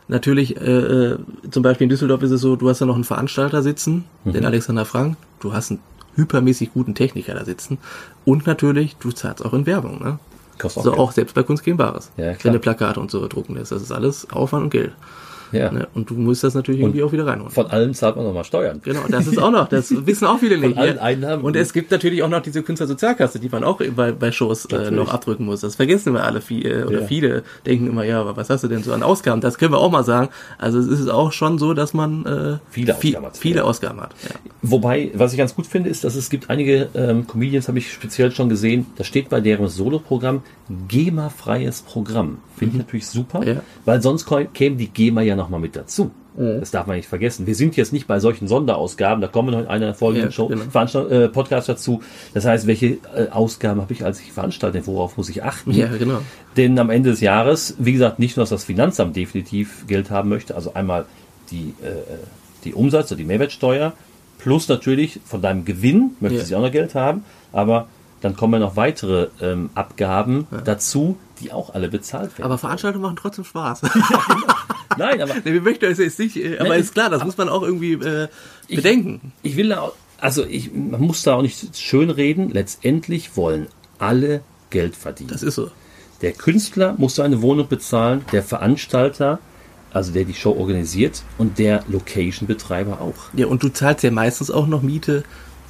natürlich, 0.09 0.57
äh, 0.61 0.71
äh, 1.13 1.19
zum 1.51 1.63
Beispiel 1.63 1.85
in 1.85 1.89
Düsseldorf 1.91 2.23
ist 2.23 2.33
es 2.33 2.41
so, 2.41 2.57
du 2.57 2.69
hast 2.69 2.81
ja 2.81 2.87
noch 2.87 2.97
einen 2.97 3.05
Veranstalter 3.05 3.63
sitzen, 3.63 4.05
Mhm. 4.25 4.33
den 4.33 4.45
Alexander 4.45 4.85
Frank, 4.85 5.17
du 5.41 5.53
hast 5.53 5.71
einen 5.71 5.81
hypermäßig 6.17 6.73
guten 6.75 6.95
Techniker 6.95 7.35
da 7.35 7.45
sitzen 7.45 7.79
und 8.25 8.47
natürlich, 8.47 8.97
du 8.97 9.13
zahlst 9.13 9.45
auch 9.45 9.55
in 9.55 9.67
Werbung, 9.67 10.03
ne? 10.03 10.19
Kostet 10.59 10.81
auch 10.81 10.85
So 10.85 10.91
Geld. 10.91 11.01
auch 11.01 11.13
selbst 11.13 11.35
bei 11.35 11.43
Kunst 11.43 11.65
gegen 11.65 11.77
Bares. 11.77 12.11
Ja, 12.17 12.35
klar. 12.35 12.39
Wenn 12.45 12.53
du 12.55 12.59
Plakate 12.59 13.01
und 13.01 13.11
so 13.11 13.27
drucken 13.27 13.55
lässt, 13.55 13.73
das 13.73 13.83
ist 13.83 13.91
alles 13.93 14.29
Aufwand 14.31 14.65
und 14.65 14.71
Geld. 14.71 14.93
Ja. 15.53 15.71
Ne? 15.71 15.89
Und 15.95 16.11
du 16.11 16.15
musst 16.15 16.43
das 16.45 16.55
natürlich 16.55 16.81
irgendwie 16.81 17.03
auch 17.03 17.13
wieder 17.13 17.27
reinholen. 17.27 17.51
Von 17.53 17.67
allem 17.67 17.95
zahlt 17.95 18.17
man 18.17 18.25
nochmal 18.25 18.45
Steuern. 18.45 18.81
Genau, 18.85 19.01
das 19.09 19.27
ist 19.27 19.39
auch 19.39 19.51
noch, 19.51 19.69
das 19.69 19.91
wissen 20.07 20.27
auch 20.27 20.39
viele 20.39 20.59
nicht. 20.59 20.77
allen 20.79 20.97
ja. 20.97 21.03
Einnahmen. 21.03 21.45
Und 21.45 21.57
es 21.57 21.73
gibt 21.73 21.91
natürlich 21.91 22.23
auch 22.23 22.29
noch 22.29 22.41
diese 22.43 22.63
Künstlersozialkasse, 22.63 23.39
die 23.39 23.49
man 23.49 23.65
auch 23.65 23.81
bei, 23.95 24.13
bei 24.13 24.33
Shows 24.33 24.65
äh, 24.67 24.91
noch 24.91 25.13
abdrücken 25.13 25.45
muss. 25.47 25.61
Das 25.61 25.77
vergessen 25.77 26.11
immer 26.11 26.25
alle 26.25 26.41
viel, 26.41 26.67
äh, 26.67 26.85
oder 26.85 27.01
Ja. 27.03 27.07
viele 27.07 27.43
denken 27.67 27.87
immer, 27.87 28.05
ja, 28.05 28.21
aber 28.21 28.37
was 28.37 28.51
hast 28.51 28.65
du 28.65 28.69
denn 28.69 28.83
so 28.83 28.93
an 28.93 29.03
Ausgaben? 29.03 29.41
Das 29.41 29.59
können 29.59 29.73
wir 29.73 29.79
auch 29.79 29.91
mal 29.91 30.05
sagen. 30.05 30.29
Also 30.59 30.79
es 30.79 30.87
ist 30.89 31.09
auch 31.09 31.33
schon 31.33 31.59
so, 31.59 31.75
dass 31.75 31.95
man 31.95 32.25
äh, 32.27 32.59
Viele 32.71 32.95
viel, 32.95 33.11
Ausgaben 33.17 33.27
hat. 33.27 33.37
viele 33.37 33.57
Ja. 33.59 33.65
Ausgaben 33.65 34.01
hat. 34.01 34.15
Ja. 34.25 34.35
Wobei, 34.63 35.11
was 35.15 35.33
ich 35.33 35.39
ganz 35.39 35.55
gut 35.55 35.67
finde, 35.67 35.91
ist, 35.91 36.05
dass 36.05 36.15
es 36.15 36.31
gibt 36.31 36.49
einige 36.51 36.89
ähm, 36.95 37.27
Comedians, 37.27 37.69
habe 37.69 37.79
ich 37.79 37.93
speziell 37.93 38.31
schon 38.33 38.49
gesehen, 38.49 38.87
da 38.97 39.05
steht 39.05 39.29
bei 39.29 39.41
deren 39.41 39.69
Solo-Programm 39.69 40.43
GEMA-freies 40.89 41.83
Programm. 41.83 42.39
Finde 42.57 42.75
ich 42.77 42.79
natürlich 42.83 43.07
super, 43.07 43.41
Mhm. 43.41 43.61
Weil 43.85 44.01
sonst 44.03 44.29
kä- 44.29 44.47
käme 44.47 44.77
die 44.77 44.87
GEMA 44.89 45.23
ja 45.23 45.35
nochmal 45.43 45.61
mit 45.61 45.77
dazu. 45.77 46.11
Das 46.35 46.71
darf 46.71 46.87
man 46.87 46.97
nicht 46.97 47.09
vergessen. 47.11 47.47
Wir 47.47 47.55
sind 47.55 47.77
jetzt 47.77 47.93
nicht 47.93 48.07
bei 48.07 48.19
solchen 48.19 48.49
Sonderausgaben, 48.49 49.21
da 49.21 49.29
kommen 49.29 49.53
in 49.53 49.67
einer 49.67 49.93
folgenden 49.95 50.31
Ja, 50.31 50.33
Show, 50.33 50.49
genau. 50.49 51.09
Äh, 51.09 51.29
Podcast 51.29 51.69
dazu. 51.69 52.03
Das 52.33 52.47
heißt, 52.47 52.67
welche 52.67 52.87
äh, 53.15 53.29
Ausgaben 53.31 53.83
habe 53.83 53.93
ich 53.93 54.03
als 54.03 54.19
ich 54.19 54.33
veranstalte, 54.33 54.87
worauf 54.87 55.19
muss 55.19 55.29
ich 55.29 55.45
achten? 55.45 55.73
ja, 55.73 55.89
genau. 55.89 56.21
Denn 56.57 56.79
am 56.79 56.89
Ende 56.89 57.11
des 57.11 57.21
Jahres, 57.21 57.75
wie 57.79 57.93
gesagt, 57.93 58.19
nicht 58.19 58.39
nur, 58.39 58.43
dass 58.45 58.51
das 58.51 58.65
Finanzamt 58.65 59.15
definitiv 59.15 59.87
Geld 59.87 60.11
haben 60.11 60.31
möchte, 60.31 60.55
also 60.55 60.73
einmal 60.73 61.05
die, 61.51 61.75
äh, 61.83 61.91
die 62.65 62.73
Umsatz- 62.73 63.11
oder 63.13 63.19
die 63.19 63.25
Mehrwertsteuer, 63.27 63.93
plus 64.39 64.69
natürlich 64.69 65.21
von 65.27 65.43
deinem 65.43 65.67
Gewinn 65.67 66.13
möchte 66.21 66.39
Ja. 66.39 66.45
sie 66.47 66.57
auch 66.57 66.63
noch 66.63 66.73
Geld 66.73 66.95
haben, 66.95 67.25
aber 67.53 67.89
dann 68.23 68.37
kommen 68.37 68.55
ja 68.55 68.61
noch 68.61 68.77
weitere 68.77 69.29
ähm, 69.43 69.69
Abgaben 69.75 70.47
dazu, 70.65 71.19
die 71.41 71.53
auch 71.53 71.75
alle 71.75 71.89
bezahlt 71.89 72.39
werden. 72.39 72.45
Aber 72.47 72.57
Veranstaltungen 72.57 73.03
machen 73.03 73.17
trotzdem 73.21 73.45
Spaß. 73.45 73.83
Nein, 74.99 75.21
aber 75.21 75.35
Nee, 75.45 75.53
wir 75.53 75.61
möchten 75.63 75.85
das 75.89 75.99
jetzt 75.99 76.19
nicht, 76.19 76.37
äh, 76.37 76.59
aber 76.59 76.71
Nein, 76.71 76.81
ist 76.81 76.95
klar, 76.95 77.11
das 77.11 77.25
muss 77.25 77.37
man 77.37 77.49
auch 77.49 77.63
irgendwie 77.63 77.93
äh, 77.95 78.29
bedenken. 78.69 79.33
ich 79.43 79.57
will 79.57 79.69
da, 79.71 79.81
auch- 79.83 79.93
also 80.19 80.45
ich, 80.45 80.73
man 80.73 81.01
muss 81.01 81.23
da 81.23 81.35
auch 81.35 81.43
nicht 81.43 81.77
schön 81.77 82.09
reden. 82.11 82.51
Letztendlich 82.51 83.37
wollen 83.37 83.67
alle 83.99 84.43
Geld 84.71 84.95
verdienen. 84.97 85.31
Das 85.31 85.43
ist 85.43 85.57
so. 85.57 85.71
Der 86.21 86.33
Künstler 86.33 86.95
muss 86.97 87.17
seine 87.17 87.43
Wohnung 87.43 87.67
bezahlen, 87.69 88.25
der 88.31 88.45
Veranstalter, 88.45 89.41
also 89.93 90.13
der 90.13 90.25
die 90.25 90.35
Show 90.35 90.53
organisiert, 90.53 91.23
und 91.39 91.59
der 91.59 91.83
Location-Betreiber 91.89 93.01
auch. 93.01 93.15
Ja, 93.35 93.47
und 93.49 93.63
du 93.65 93.69
zahlst 93.69 94.05
ja 94.05 94.11
meistens 94.13 94.51
auch 94.53 94.69
noch 94.69 94.83
Miete 94.83 95.25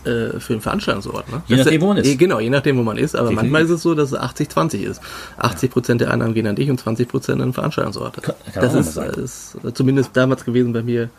äh, 0.05 0.39
für 0.41 0.53
den 0.55 0.61
Veranstaltungsort. 0.61 1.31
Ne? 1.31 1.43
Je 1.47 1.57
Das 1.57 1.67
nachdem, 1.67 1.81
wo 1.83 1.87
man 1.89 1.97
ist. 1.99 2.07
Eh, 2.07 2.17
Genau, 2.17 2.41
je 2.41 2.51
nachdem, 2.51 2.77
wo 2.79 2.83
man 2.83 2.97
ist. 2.97 3.15
Aber 3.15 3.29
Definitiv. 3.31 3.51
manchmal 3.53 3.63
ist 3.65 3.71
es 3.71 3.83
so, 3.83 3.95
dass 3.95 4.13
es 4.13 4.19
80-20 4.19 4.83
ist. 4.83 5.01
80 5.39 5.71
Prozent 5.71 6.01
der 6.01 6.11
Einnahmen 6.11 6.35
gehen 6.35 6.47
an 6.47 6.57
dich 6.57 6.71
und 6.71 6.79
20 6.81 7.09
Prozent 7.09 7.41
an 7.41 7.49
den 7.49 7.55
Veranstaltungsort. 7.55 8.23
kann 8.23 8.35
das 8.55 8.75
ist, 8.75 8.95
sein. 8.95 9.11
ist 9.11 9.57
zumindest 9.75 10.11
damals 10.17 10.45
gewesen 10.45 10.73
bei 10.73 10.83
mir 10.83 11.11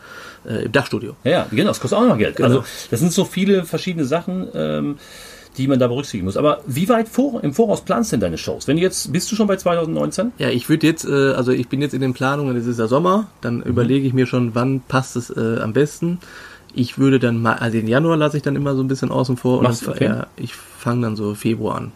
äh, 0.46 0.64
im 0.64 0.72
Dachstudio. 0.72 1.16
Ja, 1.24 1.46
genau, 1.50 1.68
das 1.68 1.80
kostet 1.80 1.98
auch 1.98 2.06
noch 2.06 2.18
Geld. 2.18 2.36
Genau. 2.36 2.48
Also 2.48 2.64
das 2.90 3.00
sind 3.00 3.12
so 3.12 3.24
viele 3.24 3.64
verschiedene 3.64 4.04
Sachen, 4.04 4.48
ähm, 4.54 4.96
die 5.56 5.68
man 5.68 5.78
da 5.78 5.86
berücksichtigen 5.86 6.24
muss. 6.24 6.36
Aber 6.36 6.62
wie 6.66 6.88
weit 6.88 7.08
vor, 7.08 7.42
im 7.44 7.54
Voraus 7.54 7.82
planst 7.84 8.10
du 8.10 8.16
denn 8.16 8.20
deine 8.22 8.38
Shows? 8.38 8.66
Wenn 8.66 8.76
jetzt, 8.76 9.12
bist 9.12 9.30
du 9.30 9.36
schon 9.36 9.46
bei 9.46 9.54
2019? 9.56 10.32
Ja, 10.38 10.48
ich 10.48 10.68
würde 10.68 10.84
jetzt, 10.86 11.04
äh, 11.04 11.12
also 11.32 11.52
ich 11.52 11.68
bin 11.68 11.80
jetzt 11.80 11.94
in 11.94 12.00
den 12.00 12.12
Planungen, 12.12 12.56
es 12.56 12.66
ist 12.66 12.80
ja 12.80 12.88
Sommer, 12.88 13.28
dann 13.40 13.58
Mhm. 13.58 13.62
überlege 13.62 14.04
ich 14.06 14.12
mir 14.14 14.26
schon, 14.26 14.54
wann 14.56 14.80
passt 14.80 15.14
es 15.14 15.30
äh, 15.30 15.58
am 15.62 15.72
besten. 15.72 16.18
Ich 16.74 16.98
würde 16.98 17.18
dann 17.18 17.40
mal, 17.40 17.54
also 17.54 17.76
den 17.78 17.88
Januar 17.88 18.16
lasse 18.16 18.36
ich 18.36 18.42
dann 18.42 18.56
immer 18.56 18.74
so 18.74 18.82
ein 18.82 18.88
bisschen 18.88 19.10
außen 19.10 19.36
vor. 19.36 19.62
Machst 19.62 19.86
und 19.86 19.94
okay. 19.94 20.06
ja, 20.06 20.26
ich 20.36 20.54
fange 20.54 21.02
dann 21.02 21.16
so 21.16 21.34
Februar 21.34 21.76
an, 21.76 21.92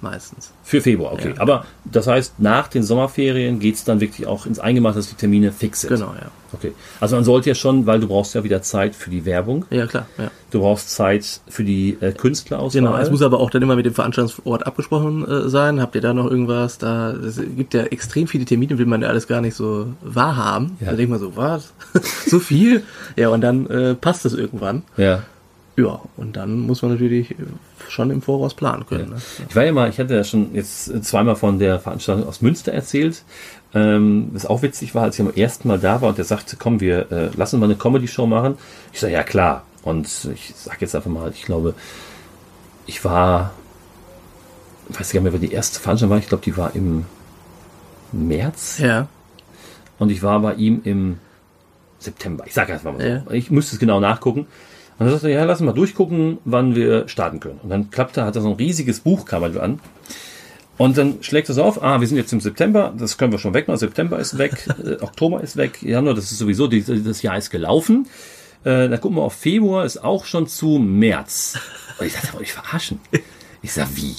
meistens. 0.00 0.52
Für 0.62 0.80
Februar, 0.80 1.12
okay. 1.12 1.34
Ja. 1.34 1.40
Aber 1.40 1.64
das 1.84 2.06
heißt, 2.06 2.38
nach 2.38 2.68
den 2.68 2.82
Sommerferien 2.82 3.58
geht's 3.58 3.84
dann 3.84 4.00
wirklich 4.00 4.26
auch 4.26 4.46
ins 4.46 4.58
Eingemachte, 4.58 4.98
dass 4.98 5.08
die 5.08 5.14
Termine 5.16 5.52
fix 5.52 5.82
sind. 5.82 5.90
Genau, 5.90 6.12
ja. 6.14 6.30
Okay. 6.52 6.72
Also 7.00 7.16
man 7.16 7.24
sollte 7.24 7.50
ja 7.50 7.54
schon, 7.54 7.84
weil 7.86 8.00
du 8.00 8.08
brauchst 8.08 8.34
ja 8.34 8.42
wieder 8.42 8.62
Zeit 8.62 8.94
für 8.94 9.10
die 9.10 9.26
Werbung, 9.26 9.66
Ja, 9.68 9.86
klar, 9.86 10.06
ja. 10.16 10.30
du 10.50 10.60
brauchst 10.60 10.88
Zeit 10.90 11.40
für 11.46 11.62
die 11.62 11.98
äh, 12.00 12.12
Künstlerauswahl. 12.12 12.80
Genau, 12.80 12.96
es 12.96 13.10
muss 13.10 13.20
aber 13.20 13.38
auch 13.38 13.50
dann 13.50 13.60
immer 13.60 13.76
mit 13.76 13.84
dem 13.84 13.92
Veranstaltungsort 13.92 14.66
abgesprochen 14.66 15.28
äh, 15.28 15.48
sein. 15.50 15.80
Habt 15.82 15.94
ihr 15.94 16.00
da 16.00 16.14
noch 16.14 16.30
irgendwas? 16.30 16.78
Da 16.78 17.10
es 17.10 17.38
gibt 17.56 17.74
ja 17.74 17.82
extrem 17.82 18.26
viele 18.28 18.46
Termine, 18.46 18.78
will 18.78 18.86
man 18.86 19.02
ja 19.02 19.08
alles 19.08 19.26
gar 19.26 19.42
nicht 19.42 19.54
so 19.56 19.88
wahrhaben. 20.00 20.78
Ja. 20.80 20.90
Da 20.90 20.96
denkt 20.96 21.10
man 21.10 21.20
so, 21.20 21.36
was? 21.36 21.72
so 22.26 22.38
viel? 22.38 22.82
Ja, 23.16 23.28
und 23.28 23.42
dann 23.42 23.66
äh, 23.66 23.94
passt 23.94 24.24
es 24.24 24.32
irgendwann. 24.32 24.84
ja. 24.96 25.22
Ja, 25.78 26.00
und 26.16 26.36
dann 26.36 26.58
muss 26.58 26.82
man 26.82 26.90
natürlich 26.90 27.30
äh, 27.30 27.34
schon 27.88 28.10
im 28.10 28.20
Voraus 28.20 28.54
planen 28.54 28.84
können. 28.84 29.10
Ne? 29.10 29.16
Ich 29.48 29.54
war 29.54 29.64
ja 29.64 29.72
mal, 29.72 29.88
ich 29.88 30.00
hatte 30.00 30.14
ja 30.14 30.24
schon 30.24 30.52
jetzt 30.52 31.04
zweimal 31.04 31.36
von 31.36 31.60
der 31.60 31.78
Veranstaltung 31.78 32.26
aus 32.26 32.42
Münster 32.42 32.72
erzählt. 32.72 33.22
Ähm, 33.74 34.30
was 34.32 34.44
auch 34.44 34.62
witzig 34.62 34.96
war, 34.96 35.04
als 35.04 35.14
ich 35.14 35.24
am 35.24 35.32
ersten 35.32 35.68
Mal 35.68 35.78
da 35.78 36.00
war 36.00 36.08
und 36.08 36.18
der 36.18 36.24
sagte, 36.24 36.56
komm, 36.58 36.80
wir 36.80 37.12
äh, 37.12 37.30
lassen 37.36 37.60
mal 37.60 37.66
eine 37.66 37.76
Comedy-Show 37.76 38.26
machen. 38.26 38.58
Ich 38.92 38.98
sage, 38.98 39.12
ja 39.12 39.22
klar. 39.22 39.64
Und 39.84 40.06
ich 40.34 40.52
sag 40.56 40.80
jetzt 40.80 40.96
einfach 40.96 41.10
mal, 41.10 41.30
ich 41.30 41.44
glaube, 41.44 41.74
ich 42.86 43.04
war, 43.04 43.52
ich 44.88 44.98
weiß 44.98 45.12
gar 45.12 45.20
nicht 45.20 45.30
mehr, 45.30 45.40
wer 45.40 45.48
die 45.48 45.54
erste 45.54 45.78
Veranstaltung 45.78 46.10
war. 46.10 46.18
Ich 46.18 46.28
glaube, 46.28 46.42
die 46.44 46.56
war 46.56 46.74
im 46.74 47.04
März 48.10 48.78
Ja, 48.78 49.06
und 49.98 50.10
ich 50.10 50.22
war 50.22 50.40
bei 50.40 50.54
ihm 50.54 50.80
im 50.84 51.18
September. 51.98 52.44
Ich 52.46 52.54
sage 52.54 52.72
einfach 52.72 52.92
mal 52.92 53.00
so. 53.00 53.06
Ja. 53.06 53.22
Ich 53.30 53.50
müsste 53.50 53.74
es 53.74 53.80
genau 53.80 54.00
nachgucken. 54.00 54.46
Und 54.98 55.06
dann 55.06 55.10
sagte 55.10 55.28
er, 55.28 55.40
ja, 55.40 55.44
lass 55.44 55.60
uns 55.60 55.66
mal 55.66 55.74
durchgucken, 55.74 56.38
wann 56.44 56.74
wir 56.74 57.06
starten 57.08 57.38
können. 57.38 57.60
Und 57.62 57.70
dann 57.70 57.90
klappte, 57.90 58.24
hat 58.24 58.34
er 58.34 58.42
so 58.42 58.48
ein 58.48 58.56
riesiges 58.56 59.00
Buch, 59.00 59.26
kam 59.26 59.44
er 59.44 59.62
an. 59.62 59.80
Und 60.76 60.96
dann 60.96 61.22
schlägt 61.22 61.48
er 61.48 61.54
so 61.54 61.62
auf, 61.62 61.82
ah, 61.82 62.00
wir 62.00 62.06
sind 62.06 62.16
jetzt 62.16 62.32
im 62.32 62.40
September, 62.40 62.94
das 62.96 63.18
können 63.18 63.32
wir 63.32 63.38
schon 63.38 63.54
wegmachen, 63.54 63.78
September 63.78 64.18
ist 64.18 64.38
weg, 64.38 64.68
äh, 64.84 65.02
Oktober 65.02 65.40
ist 65.40 65.56
weg, 65.56 65.82
Januar, 65.82 66.14
das 66.14 66.30
ist 66.30 66.38
sowieso, 66.38 66.68
die, 66.68 66.84
das 67.02 67.22
Jahr 67.22 67.36
ist 67.36 67.50
gelaufen. 67.50 68.06
Äh, 68.64 68.88
dann 68.88 69.00
gucken 69.00 69.16
wir 69.18 69.22
auf 69.22 69.34
Februar, 69.34 69.84
ist 69.84 70.02
auch 70.02 70.24
schon 70.24 70.46
zu 70.46 70.78
März. 70.78 71.58
Und 71.98 72.06
ich 72.06 72.14
dachte, 72.14 72.36
ich 72.40 72.52
verarschen? 72.52 73.00
Ich 73.62 73.72
sag, 73.72 73.88
wie? 73.96 74.14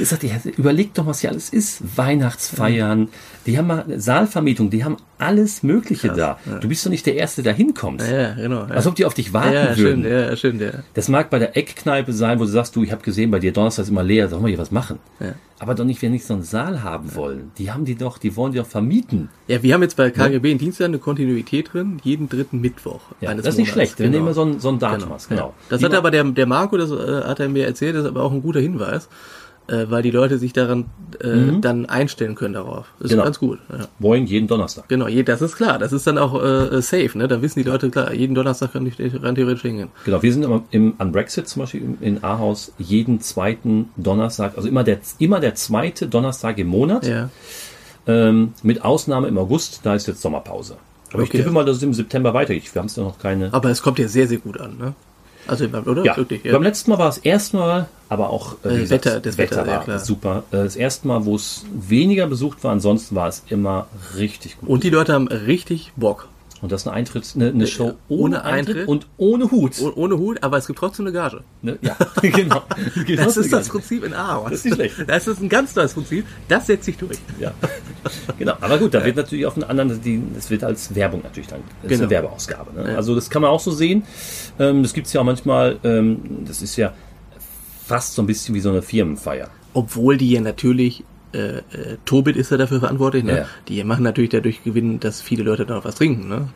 Ich 0.00 0.08
sag, 0.08 0.20
die, 0.20 0.30
überleg 0.56 0.94
doch, 0.94 1.06
was 1.06 1.20
hier 1.20 1.30
alles 1.30 1.50
ist. 1.50 1.82
Weihnachtsfeiern, 1.96 3.08
die 3.46 3.58
haben 3.58 3.66
mal 3.66 3.84
Saalvermietung, 3.96 4.70
die 4.70 4.84
haben 4.84 4.96
alles 5.18 5.62
Mögliche 5.62 6.08
da. 6.08 6.38
Du 6.60 6.68
bist 6.68 6.84
doch 6.86 6.90
nicht 6.90 7.04
der 7.06 7.14
Erste, 7.16 7.42
der 7.42 7.52
hinkommt. 7.52 8.00
ja, 8.02 8.10
ja 8.20 8.34
genau. 8.34 8.60
Ja. 8.60 8.68
Als 8.68 8.86
ob 8.86 8.94
die 8.94 9.04
auf 9.04 9.14
dich 9.14 9.32
warten 9.32 9.52
ja, 9.52 9.76
würden. 9.76 10.02
stimmt, 10.02 10.06
ja, 10.06 10.36
stimmt, 10.36 10.60
ja. 10.62 10.70
Das 10.94 11.08
mag 11.08 11.28
bei 11.30 11.38
der 11.38 11.56
Eckkneipe 11.56 12.12
sein, 12.12 12.38
wo 12.40 12.44
du 12.44 12.50
sagst, 12.50 12.74
du, 12.74 12.82
ich 12.82 12.90
habe 12.92 13.02
gesehen, 13.02 13.30
bei 13.30 13.38
dir 13.38 13.52
Donnerstag 13.52 13.82
ist 13.84 13.90
immer 13.90 14.02
leer, 14.02 14.28
sag 14.28 14.40
mal 14.40 14.48
hier 14.48 14.58
was 14.58 14.70
machen. 14.70 14.98
Ja. 15.20 15.34
Aber 15.58 15.74
doch 15.76 15.84
nicht, 15.84 16.02
wenn 16.02 16.10
nicht 16.10 16.24
so 16.26 16.34
einen 16.34 16.42
Saal 16.42 16.82
haben 16.82 17.14
wollen. 17.14 17.52
Die 17.58 17.70
haben 17.70 17.84
die 17.84 17.94
doch, 17.94 18.18
die 18.18 18.34
wollen 18.34 18.52
die 18.52 18.58
doch 18.58 18.66
vermieten. 18.66 19.28
Ja, 19.46 19.62
wir 19.62 19.74
haben 19.74 19.82
jetzt 19.82 19.96
bei 19.96 20.10
KGB 20.10 20.50
in 20.50 20.58
Dienstag 20.58 20.86
eine 20.86 20.98
Kontinuität 20.98 21.72
drin, 21.72 21.98
jeden 22.02 22.28
dritten 22.28 22.60
Mittwoch. 22.60 23.00
Ja, 23.20 23.32
das 23.34 23.46
ist 23.46 23.58
nicht 23.58 23.68
Monats. 23.68 23.72
schlecht, 23.72 23.98
wenn 24.00 24.10
du 24.10 24.18
immer 24.18 24.34
so 24.34 24.42
ein, 24.44 24.58
so 24.58 24.70
ein 24.70 24.80
Datum 24.80 25.02
Genau. 25.02 25.14
hast. 25.14 25.28
Genau. 25.28 25.46
Ja. 25.48 25.54
Das 25.68 25.78
Die 25.78 25.84
hat 25.84 25.94
aber 25.94 26.10
der, 26.10 26.24
der 26.24 26.46
Marco, 26.46 26.76
das 26.78 26.90
äh, 26.90 27.22
hat 27.28 27.38
er 27.38 27.48
mir 27.48 27.64
erzählt, 27.66 27.94
das 27.94 28.02
ist 28.02 28.08
aber 28.08 28.22
auch 28.24 28.32
ein 28.32 28.42
guter 28.42 28.58
Hinweis. 28.60 29.08
Äh, 29.68 29.86
weil 29.88 30.02
die 30.02 30.10
Leute 30.10 30.38
sich 30.38 30.52
daran 30.52 30.86
äh, 31.20 31.58
dann 31.60 31.86
einstellen 31.86 32.34
können 32.34 32.54
darauf. 32.54 32.86
Das 32.98 33.06
ist 33.06 33.10
Genau. 33.12 33.24
ganz 33.24 33.38
gut. 33.38 33.58
Ja. 33.70 33.86
Boing 33.98 34.26
jeden 34.26 34.48
Donnerstag. 34.48 34.88
Genau, 34.88 35.06
je, 35.08 35.22
das 35.22 35.40
ist 35.42 35.56
klar. 35.56 35.78
Das 35.78 35.92
ist 35.92 36.06
dann 36.06 36.18
auch 36.18 36.34
äh, 36.42 36.82
safe, 36.82 37.16
ne? 37.16 37.28
Da 37.28 37.40
wissen 37.42 37.60
die 37.62 37.68
Leute, 37.68 37.88
klar, 37.90 38.12
jeden 38.12 38.34
Donnerstag 38.34 38.72
kann 38.72 38.86
ich 38.86 38.98
rein 39.22 39.34
theoretisch 39.34 39.62
hingehen. 39.62 39.88
Genau, 40.04 40.22
wir 40.22 40.32
sind 40.32 40.42
immer 40.44 40.64
im, 40.70 40.94
an 40.98 41.12
Brexit 41.12 41.48
zum 41.48 41.60
Beispiel 41.62 41.82
im- 41.82 41.98
in 42.00 42.24
Ahaus 42.24 42.72
jeden 42.78 43.20
zweiten 43.20 43.90
Donnerstag, 43.96 44.54
also 44.56 44.68
immer 44.68 44.84
der, 44.84 44.98
immer 45.18 45.38
der 45.40 45.54
zweite 45.54 46.06
Donnerstag 46.08 46.58
im 46.58 46.66
Monat, 46.68 47.06
Ja. 47.06 47.28
ähm, 48.06 48.54
mit 48.62 48.84
Ausnahme 48.84 49.28
im 49.28 49.38
August, 49.38 49.80
da 49.84 49.94
ist 49.94 50.06
jetzt 50.08 50.20
Sommerpause. 50.22 50.76
Aber 51.12 51.22
ich 51.22 51.28
Okay. 51.28 51.38
tippe 51.38 51.50
mal, 51.50 51.64
dass 51.64 51.76
es 51.76 51.82
im 51.82 51.92
September 51.92 52.32
weitergeht. 52.34 52.74
Wir 52.74 52.80
haben 52.80 52.86
es 52.86 52.96
ja 52.96 53.02
noch 53.02 53.18
keine. 53.18 53.52
Aber 53.52 53.68
es 53.70 53.82
kommt 53.82 53.98
ja 53.98 54.08
sehr, 54.08 54.26
sehr 54.26 54.38
gut 54.38 54.58
an, 54.60 54.76
ne? 54.78 54.94
Also, 55.46 55.64
oder? 55.66 56.04
Ja, 56.04 56.16
Wirklich, 56.16 56.42
beim 56.44 56.62
letzten 56.62 56.90
Mal 56.92 56.98
war 56.98 57.08
es 57.08 57.18
erstmal, 57.18 57.88
aber 58.08 58.30
auch 58.30 58.56
äh, 58.64 58.68
Äh, 58.68 58.76
wie 58.76 58.80
gesagt, 58.82 59.04
Wetter, 59.06 59.20
das 59.20 59.38
Wetter, 59.38 59.66
ja, 59.66 59.72
war 59.72 59.84
klar. 59.84 59.98
super. 59.98 60.44
Äh, 60.52 60.56
Das 60.58 60.76
erste 60.76 61.08
Mal, 61.08 61.24
wo 61.24 61.34
es 61.36 61.64
weniger 61.74 62.26
besucht 62.26 62.62
war, 62.64 62.72
ansonsten 62.72 63.14
war 63.16 63.28
es 63.28 63.42
immer 63.48 63.86
richtig 64.16 64.58
gut. 64.58 64.68
Und 64.68 64.84
die 64.84 64.90
Leute 64.90 65.12
haben 65.14 65.28
richtig 65.28 65.92
Bock. 65.96 66.28
Und 66.62 66.70
das 66.72 66.82
ist 66.82 66.86
eine 66.86 66.96
Eintritt, 66.96 67.30
eine, 67.34 67.48
eine 67.48 67.66
Show 67.66 67.94
ohne, 68.08 68.22
ohne 68.38 68.44
Eintritt, 68.44 68.68
Eintritt? 68.76 68.88
und 68.88 69.06
ohne 69.18 69.50
Hut. 69.50 69.72
Oh- 69.82 69.92
Ohne 69.96 70.16
Hut, 70.16 70.42
aber 70.44 70.56
es 70.58 70.66
gibt 70.68 70.78
trotzdem 70.78 71.06
eine 71.06 71.12
Gage. 71.12 71.42
Ne? 71.60 71.76
Ja, 71.82 71.96
genau. 72.22 72.62
Das 73.16 73.36
ist 73.36 73.52
das 73.52 73.68
Prinzip 73.68 74.04
in 74.04 74.14
Aarhus. 74.14 74.50
Das 74.50 74.58
ist 74.60 74.64
nicht 74.66 74.74
schlecht. 74.76 74.94
Das 75.08 75.26
ist 75.26 75.40
ein 75.42 75.48
ganz 75.48 75.74
neues 75.74 75.92
Prinzip. 75.92 76.24
Das 76.48 76.66
setzt 76.68 76.84
sich 76.84 76.96
durch. 76.96 77.18
Ja, 77.40 77.52
genau. 78.38 78.54
Aber 78.60 78.78
gut, 78.78 78.94
da 78.94 79.04
wird 79.04 79.16
natürlich 79.16 79.44
auf 79.44 79.54
einen 79.54 79.64
anderen, 79.64 80.00
die, 80.02 80.22
das 80.34 80.50
wird 80.50 80.62
als 80.64 80.94
Werbung 80.94 81.22
natürlich 81.22 81.48
dann, 81.48 81.60
das 81.82 81.82
ist 81.82 81.88
Genau. 81.98 82.02
eine 82.02 82.10
Werbeausgabe. 82.10 82.72
Ne? 82.80 82.90
Ja. 82.92 82.96
Also 82.96 83.14
das 83.16 83.28
kann 83.28 83.42
man 83.42 83.50
auch 83.50 83.60
so 83.60 83.72
sehen. 83.72 84.04
Ähm, 84.60 84.82
das 84.84 84.92
gibt's 84.94 85.12
ja 85.12 85.20
auch 85.20 85.24
manchmal, 85.24 85.78
ähm, 85.82 86.44
das 86.46 86.62
ist 86.62 86.76
ja 86.76 86.92
fast 87.84 88.14
so 88.14 88.22
ein 88.22 88.26
bisschen 88.26 88.54
wie 88.54 88.60
so 88.60 88.68
eine 88.70 88.82
Firmenfeier. 88.82 89.48
Obwohl 89.74 90.16
die 90.16 90.30
ja 90.30 90.40
natürlich, 90.40 91.02
äh, 91.32 91.58
äh, 91.58 91.62
Tobit 92.04 92.36
ist 92.36 92.50
ja 92.50 92.56
dafür 92.56 92.80
verantwortlich, 92.80 93.24
ne? 93.24 93.38
Ja. 93.38 93.46
Die 93.68 93.82
machen 93.84 94.02
natürlich 94.04 94.30
dadurch 94.30 94.62
Gewinn, 94.64 95.00
dass 95.00 95.20
viele 95.20 95.42
Leute 95.44 95.66
da 95.66 95.74
noch 95.74 95.84
was 95.84 95.94
trinken, 95.96 96.28
ne? 96.28 96.48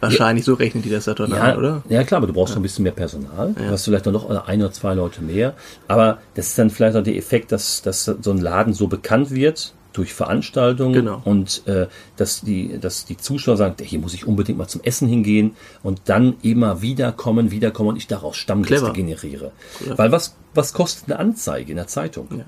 Wahrscheinlich 0.00 0.44
so 0.44 0.54
rechnen 0.54 0.82
die 0.82 0.90
das 0.90 1.04
da 1.04 1.14
drin 1.14 1.32
an, 1.32 1.56
oder? 1.56 1.82
ja, 1.88 2.02
klar, 2.02 2.18
aber 2.18 2.26
du 2.26 2.32
brauchst 2.32 2.54
noch 2.54 2.60
ein 2.60 2.64
bisschen 2.64 2.82
mehr 2.82 2.90
Personal. 2.92 3.52
Du 3.56 3.64
hast 3.70 3.84
vielleicht 3.84 4.04
noch 4.06 4.28
ein 4.48 4.60
oder 4.60 4.72
zwei 4.72 4.94
Leute 4.94 5.22
mehr. 5.22 5.54
Aber 5.86 6.18
das 6.34 6.48
ist 6.48 6.58
dann 6.58 6.70
vielleicht 6.70 6.96
auch 6.96 7.04
der 7.04 7.14
Effekt, 7.16 7.52
dass, 7.52 7.82
dass 7.82 8.04
so 8.06 8.30
ein 8.32 8.38
Laden 8.38 8.72
so 8.74 8.88
bekannt 8.88 9.30
wird 9.30 9.74
durch 9.92 10.12
Veranstaltungen 10.12 10.92
Genau. 10.94 11.20
und 11.24 11.64
äh, 11.68 11.86
dass 12.16 12.40
die 12.40 12.78
dass 12.80 13.04
die 13.04 13.16
Zuschauer 13.16 13.56
sagen, 13.56 13.76
hier 13.80 14.00
muss 14.00 14.14
ich 14.14 14.26
unbedingt 14.26 14.58
mal 14.58 14.66
zum 14.66 14.80
Essen 14.82 15.06
hingehen 15.06 15.54
und 15.84 16.00
dann 16.06 16.34
immer 16.42 16.82
wieder 16.82 17.12
kommen, 17.12 17.52
wieder 17.52 17.70
kommen 17.70 17.90
und 17.90 17.96
ich 17.96 18.08
daraus 18.08 18.36
Stammgäste 18.36 18.86
Clever. 18.86 18.92
generiere. 18.94 19.52
Weil 19.94 20.10
was 20.10 20.34
was 20.54 20.72
kostet 20.72 21.10
eine 21.10 21.20
Anzeige 21.20 21.70
in 21.70 21.76
der 21.76 21.86
Zeitung? 21.86 22.42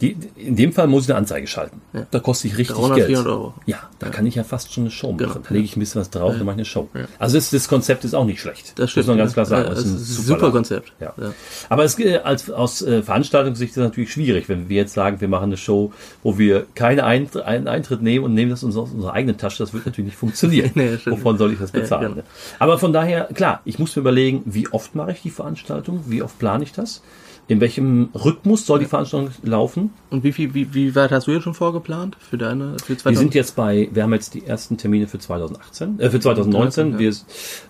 Ja. 0.00 0.08
Die, 0.08 0.16
in 0.36 0.56
dem 0.56 0.72
Fall 0.72 0.86
muss 0.86 1.04
ich 1.04 1.10
eine 1.10 1.18
Anzeige 1.18 1.46
schalten. 1.46 1.80
Da 2.10 2.20
kostet 2.20 2.52
ich 2.52 2.58
richtig 2.58 2.76
300, 2.76 2.96
Geld. 2.96 3.06
400 3.08 3.32
Euro. 3.32 3.54
Ja, 3.66 3.78
da 3.98 4.08
kann 4.10 4.26
ich 4.26 4.34
ja 4.34 4.44
fast 4.44 4.72
schon 4.72 4.84
eine 4.84 4.90
Show 4.90 5.12
machen. 5.12 5.18
Genau. 5.18 5.34
Da 5.34 5.54
lege 5.54 5.64
ich 5.64 5.76
ein 5.76 5.80
bisschen 5.80 6.00
was 6.00 6.10
drauf, 6.10 6.34
dann 6.36 6.44
mache 6.44 6.54
ich 6.54 6.58
eine 6.58 6.64
Show. 6.64 6.88
Also 7.18 7.36
das, 7.36 7.50
das 7.50 7.68
Konzept 7.68 8.04
ist 8.04 8.14
auch 8.14 8.24
nicht 8.24 8.40
schlecht. 8.40 8.78
Das 8.78 8.90
stimmt. 8.90 9.06
Muss 9.06 9.08
man 9.08 9.18
ganz 9.18 9.32
klar 9.32 9.46
sagen. 9.46 9.64
Ja, 9.68 9.70
Das 9.70 9.80
ist 9.84 9.92
ein 9.92 9.98
super 9.98 10.38
super. 10.40 10.50
Konzept. 10.52 10.92
Ja. 11.00 11.14
Ja. 11.16 11.32
Aber 11.68 11.84
es, 11.84 11.98
äh, 11.98 12.18
als, 12.18 12.50
aus 12.50 12.82
äh, 12.82 13.02
Veranstaltungssicht 13.02 13.70
ist 13.70 13.76
es 13.76 13.82
natürlich 13.82 14.12
schwierig, 14.12 14.48
wenn 14.48 14.68
wir 14.68 14.76
jetzt 14.76 14.94
sagen, 14.94 15.20
wir 15.20 15.28
machen 15.28 15.44
eine 15.44 15.56
Show, 15.56 15.92
wo 16.22 16.38
wir 16.38 16.66
keine 16.74 17.04
Eintr 17.04 17.46
einen 17.46 17.68
Eintritt 17.68 18.02
nehmen 18.02 18.24
und 18.24 18.34
nehmen 18.34 18.50
das 18.50 18.64
aus 18.64 18.76
unserer 18.76 19.12
eigenen 19.14 19.38
Tasche. 19.38 19.62
Das 19.62 19.72
wird 19.72 19.86
natürlich 19.86 20.06
nicht 20.10 20.18
funktionieren. 20.18 20.70
Nee. 20.76 20.98
Wovon 21.06 21.38
soll 21.38 21.52
ich 21.52 21.58
das 21.58 21.70
bezahlen? 21.70 22.02
Ja, 22.02 22.08
genau. 22.08 22.22
Aber 22.58 22.78
von 22.78 22.92
daher, 22.92 23.24
klar, 23.32 23.60
ich 23.64 23.78
muss 23.78 23.96
mir 23.96 24.00
überlegen, 24.00 24.42
wie 24.44 24.68
oft 24.68 24.94
mache 24.94 25.12
ich 25.12 25.22
die 25.22 25.30
Veranstaltung? 25.30 26.04
Wie 26.06 26.22
oft 26.22 26.38
plane 26.38 26.64
ich 26.64 26.72
das? 26.72 27.02
In 27.48 27.60
welchem 27.60 28.08
Rhythmus 28.12 28.66
soll 28.66 28.80
die 28.80 28.86
Veranstaltung 28.86 29.30
laufen? 29.44 29.90
Und 30.10 30.24
wie 30.24 30.32
viel, 30.32 30.52
wie, 30.54 30.74
wie 30.74 30.96
weit 30.96 31.12
hast 31.12 31.28
du 31.28 31.30
jetzt 31.30 31.44
schon 31.44 31.54
vorgeplant 31.54 32.16
für 32.18 32.36
deine, 32.36 32.76
für 32.80 32.88
Wir 32.88 32.98
2000? 32.98 33.18
sind 33.18 33.34
jetzt 33.36 33.54
bei, 33.54 33.88
wir 33.92 34.02
haben 34.02 34.12
jetzt 34.14 34.34
die 34.34 34.44
ersten 34.44 34.76
Termine 34.78 35.06
für 35.06 35.20
2018, 35.20 36.00
äh, 36.00 36.10
für 36.10 36.18
2019. 36.18 36.92
Ja. 36.94 36.98
Wir, 36.98 37.08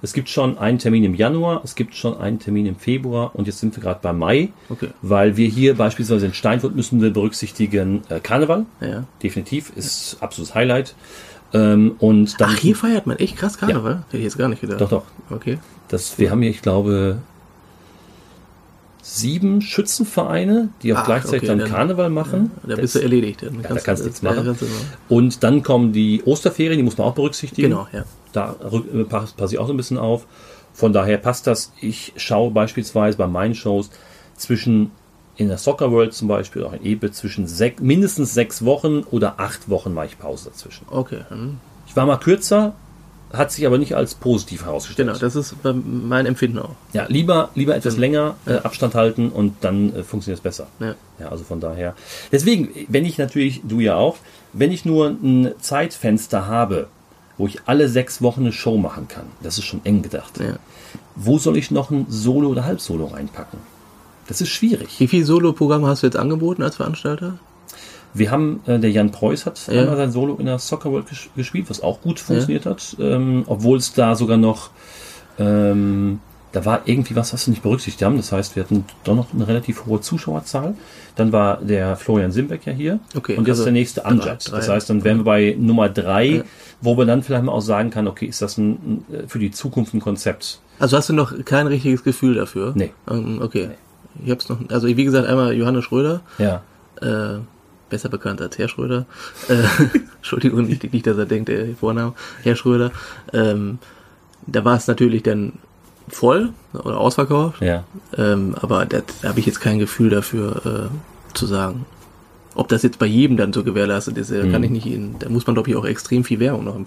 es 0.01 0.13
gibt 0.15 0.31
schon 0.31 0.57
einen 0.57 0.79
Termin 0.79 1.05
im 1.05 1.15
Januar, 1.15 1.61
es 1.63 1.75
gibt 1.75 1.95
schon 1.95 2.17
einen 2.17 2.39
Termin 2.39 2.65
im 2.65 2.77
Februar 2.77 3.33
und 3.35 3.47
jetzt 3.49 3.59
sind 3.59 3.77
wir 3.77 3.83
gerade 3.83 4.01
beim 4.03 4.19
Mai, 4.19 4.49
Okay. 4.71 4.89
weil 5.03 5.37
wir 5.37 5.47
hier 5.49 5.75
beispielsweise 5.75 6.25
in 6.25 6.33
Steinfurt 6.33 6.75
müssen 6.75 7.03
wir 7.03 7.11
berücksichtigen 7.13 8.01
äh, 8.09 8.19
Karneval. 8.21 8.65
Ja. 8.81 9.05
Definitiv 9.23 9.73
ist 9.77 10.17
absolutes 10.21 10.55
Highlight. 10.55 10.95
Ähm, 11.53 11.97
und 11.99 12.41
dann 12.41 12.53
Ach, 12.55 12.59
hier 12.59 12.75
feiert 12.77 13.07
man 13.07 13.19
echt 13.19 13.37
krass 13.37 13.59
Karneval? 13.59 14.05
Hätte 14.07 14.17
ich 14.17 14.25
jetzt 14.25 14.39
gar 14.39 14.49
nicht 14.49 14.63
gedacht. 14.63 14.81
Doch, 14.81 14.89
doch. 14.89 15.05
Okay. 15.29 15.59
das, 15.89 16.19
wir 16.19 16.31
haben 16.31 16.41
hier, 16.41 16.51
ich 16.51 16.63
glaube, 16.63 17.19
sieben 19.09 19.63
Schützenvereine, 19.63 20.71
die 20.83 20.93
auch 20.93 20.99
Ach, 20.99 21.07
gleichzeitig 21.07 21.43
okay, 21.43 21.47
dann, 21.47 21.59
dann- 21.61 21.71
Karneval 21.71 22.11
machen. 22.11 22.51
Da 22.67 22.75
bist 22.75 22.97
du 22.97 22.99
erledigt. 22.99 23.43
Dann 23.43 23.63
da 23.63 23.79
kannst 23.79 24.03
du 24.03 24.07
nichts 24.07 24.21
machen. 24.21 24.45
Ja. 24.45 24.55
Und 25.09 25.45
dann 25.45 25.63
kommen 25.63 25.93
die 25.93 26.23
Osterferien, 26.25 26.79
die 26.79 26.83
muss 26.83 26.99
man 26.99 27.07
auch 27.07 27.15
berücksichtigen. 27.15 27.71
Genau, 27.71 27.87
ja. 27.93 28.05
Da 28.33 28.57
äh, 28.73 29.05
pass, 29.05 29.33
passe 29.33 29.55
ich 29.55 29.61
auch 29.61 29.69
so 29.69 29.73
ein 29.73 29.77
bisschen 29.77 29.97
auf. 29.97 30.27
Von 30.75 30.93
daher 30.93 31.19
passt 31.19 31.47
das. 31.47 31.73
Ich 31.81 32.15
schaue 32.17 32.51
beispielsweise 32.51 33.17
bei 33.17 33.29
meinen 33.29 33.55
Shows 33.55 33.91
zwischen 34.37 34.91
in 35.37 35.49
der 35.49 35.59
Soccer 35.59 35.93
World 35.93 36.13
zum 36.13 36.27
Beispiel, 36.29 36.65
auch 36.65 36.73
in 36.73 36.85
Ebe, 36.85 37.13
zwischen 37.13 37.47
sech, 37.47 37.75
mindestens 37.81 38.35
sechs 38.35 38.65
Wochen 38.65 39.05
oder 39.11 39.39
acht 39.39 39.69
Wochen 39.69 39.95
mache 39.95 40.07
ich 40.07 40.19
Pause 40.19 40.51
dazwischen. 40.51 40.87
Okay. 40.91 41.21
hm. 41.29 41.59
Ich 41.87 41.95
war 41.95 42.07
mal 42.07 42.17
kürzer, 42.17 42.75
hat 43.37 43.53
sich 43.53 43.67
aber 43.67 43.79
nicht 43.79 43.95
als 43.95 44.15
positiv 44.15 44.65
herausgestellt. 44.65 45.09
Genau, 45.09 45.19
das 45.19 45.37
ist 45.37 45.55
mein 45.63 46.27
Empfinden 46.27 46.59
auch. 46.59 46.75
Ja, 46.93 47.07
lieber, 47.09 47.51
lieber 47.55 47.77
etwas 47.77 47.97
länger 47.97 48.37
äh, 48.47 48.55
Abstand 48.55 48.95
halten 48.95 49.31
und 49.31 49.57
dann 49.63 49.95
äh, 49.95 50.03
funktioniert 50.03 50.39
es 50.39 50.43
besser. 50.43 50.67
Ja. 50.81 50.95
Ja, 51.19 51.29
also 51.29 51.45
von 51.45 51.61
daher. 51.61 51.95
Deswegen, 52.33 52.69
wenn 52.89 53.05
ich 53.05 53.19
natürlich, 53.19 53.63
du 53.65 53.81
ja 53.81 53.97
auch, 53.97 54.17
wenn 54.53 54.73
ich 54.73 54.85
nur 54.85 55.09
ein 55.09 55.53
Zeitfenster 55.61 56.47
habe, 56.47 56.89
wo 57.39 57.47
ich 57.47 57.61
alle 57.67 57.89
sechs 57.89 58.23
Wochen 58.23 58.41
eine 58.41 58.53
Show 58.53 58.77
machen 58.77 59.09
kann, 59.09 59.27
das 59.43 59.59
ist 59.59 59.65
schon 59.65 59.81
eng 59.85 60.03
gedacht. 60.03 60.39
Ja. 60.39 60.57
Wo 61.15 61.39
soll 61.39 61.57
ich 61.57 61.71
noch 61.71 61.91
ein 61.91 62.07
Solo 62.09 62.49
oder 62.49 62.65
Halbsolo 62.65 63.07
reinpacken? 63.07 63.59
Das 64.29 64.41
ist 64.41 64.49
schwierig. 64.49 64.99
Wie 64.99 65.09
viel 65.09 65.25
Solo-Programme 65.25 65.87
hast 65.87 66.03
du 66.03 66.07
jetzt 66.07 66.17
angeboten 66.17 66.63
als 66.63 66.77
Veranstalter? 66.77 67.39
Wir 68.19 68.31
haben, 68.31 68.61
äh, 68.67 68.79
der 68.79 68.91
Jan 68.91 69.11
Preuß 69.13 69.47
hat 69.47 69.61
Ja. 69.69 69.83
einmal 69.83 69.97
sein 69.97 70.11
Solo 70.11 70.37
in 70.37 70.47
der 70.47 70.59
Soccer 70.59 70.91
World 70.93 71.09
ges 71.09 71.29
gespielt, 71.37 71.67
was 71.69 71.83
auch 71.83 72.01
gut 72.01 72.19
funktioniert 72.21 72.67
hat, 72.67 72.97
ähm, 73.01 73.45
obwohl 73.47 73.79
es 73.79 73.93
da 73.93 74.15
sogar 74.15 74.37
noch, 74.37 74.71
ähm, 75.39 76.21
da 76.53 76.65
war 76.65 76.83
irgendwie 76.87 77.15
was, 77.17 77.33
was 77.35 77.47
wir 77.47 77.51
nicht 77.51 77.63
berücksichtigt 77.63 78.03
haben. 78.03 78.17
Das 78.17 78.33
heißt, 78.33 78.57
wir 78.57 78.63
hatten 78.63 78.85
doch 79.05 79.15
noch 79.15 79.35
eine 79.35 79.47
relativ 79.47 79.85
hohe 79.85 80.01
Zuschauerzahl. 80.01 80.75
Dann 81.17 81.31
war 81.33 81.59
der 81.59 81.97
Florian 81.97 82.33
Simbeck 82.33 82.65
ja 82.67 82.73
hier. 82.73 82.99
Okay, 83.15 83.37
und 83.37 83.47
jetzt 83.47 83.59
also 83.59 83.65
der 83.65 83.73
nächste 83.75 84.01
drei. 84.01 84.37
Das 84.51 84.69
heißt, 84.69 84.89
dann 84.89 85.05
wären 85.05 85.19
wir 85.19 85.25
bei 85.25 85.57
Nummer 85.59 85.89
drei, 85.91 86.45
wo 86.81 86.95
man 86.95 87.09
dann 87.09 87.23
vielleicht 87.23 87.45
mal 87.45 87.53
auch 87.53 87.61
sagen 87.61 87.91
kann, 87.91 88.07
okay, 88.09 88.27
ist 88.27 88.41
das 88.41 88.57
ein, 88.57 88.71
ein, 89.11 89.29
für 89.29 89.39
die 89.39 89.51
Zukunft 89.51 89.93
ein 89.93 90.01
Konzept? 90.01 90.61
Also 90.79 90.97
hast 90.97 91.09
du 91.11 91.13
noch 91.13 91.33
kein 91.45 91.67
richtiges 91.67 92.03
Gefühl 92.05 92.35
dafür? 92.35 92.73
Nee. 92.75 92.93
Ähm, 93.11 93.41
Okay. 93.43 93.71
Ich 94.25 94.31
hab's 94.31 94.49
noch, 94.49 94.59
also 94.71 94.87
wie 94.87 95.05
gesagt, 95.05 95.29
einmal 95.29 95.53
Johannes 95.53 95.85
Schröder, 95.85 96.23
Ja. 96.39 96.63
äh, 97.03 97.41
besser 97.89 98.09
bekannt 98.09 98.41
als 98.43 98.59
Herr 98.59 98.69
Schröder. 98.69 99.07
Äh, 99.49 99.63
Entschuldigung, 100.17 100.67
nicht, 100.67 100.93
nicht, 100.93 101.07
dass 101.07 101.17
er 101.19 101.27
denkt, 101.27 101.49
der 101.49 101.75
Vorname, 101.77 102.15
Herr 102.43 102.57
Schröder. 102.57 102.91
Ähm, 103.33 103.79
da 104.47 104.65
war 104.65 104.77
es 104.77 104.87
natürlich 104.89 105.23
dann 105.23 105.55
voll 106.09 106.51
oder 106.73 106.99
ausverkauft. 106.99 107.61
Ja. 107.61 107.85
Ähm, 108.17 108.55
aber 108.61 108.87
da, 108.87 109.03
da 109.23 109.29
habe 109.29 109.41
ich 109.41 109.47
jetzt 109.47 109.61
kein 109.61 109.79
Gefühl 109.79 110.11
dafür 110.11 110.91
äh, 110.91 111.35
zu 111.37 111.47
sagen. 111.47 111.85
Ob 112.55 112.69
das 112.69 112.83
jetzt 112.83 112.99
bei 112.99 113.07
jedem 113.07 113.37
dann 113.37 113.53
so 113.53 113.63
gewährleistet 113.65 114.17
ist, 114.17 114.31
äh, 114.31 114.49
kann 114.51 114.63
ich 114.65 114.71
nicht 114.71 114.87
in, 114.87 115.17
da 115.19 115.29
muss 115.29 115.47
man 115.47 115.55
glaube 115.55 115.69
ich 115.71 115.77
auch 115.77 115.85
extrem 115.85 116.25
viel 116.25 116.41
Werbung 116.41 116.65
noch. 116.65 116.75
im- 116.77 116.87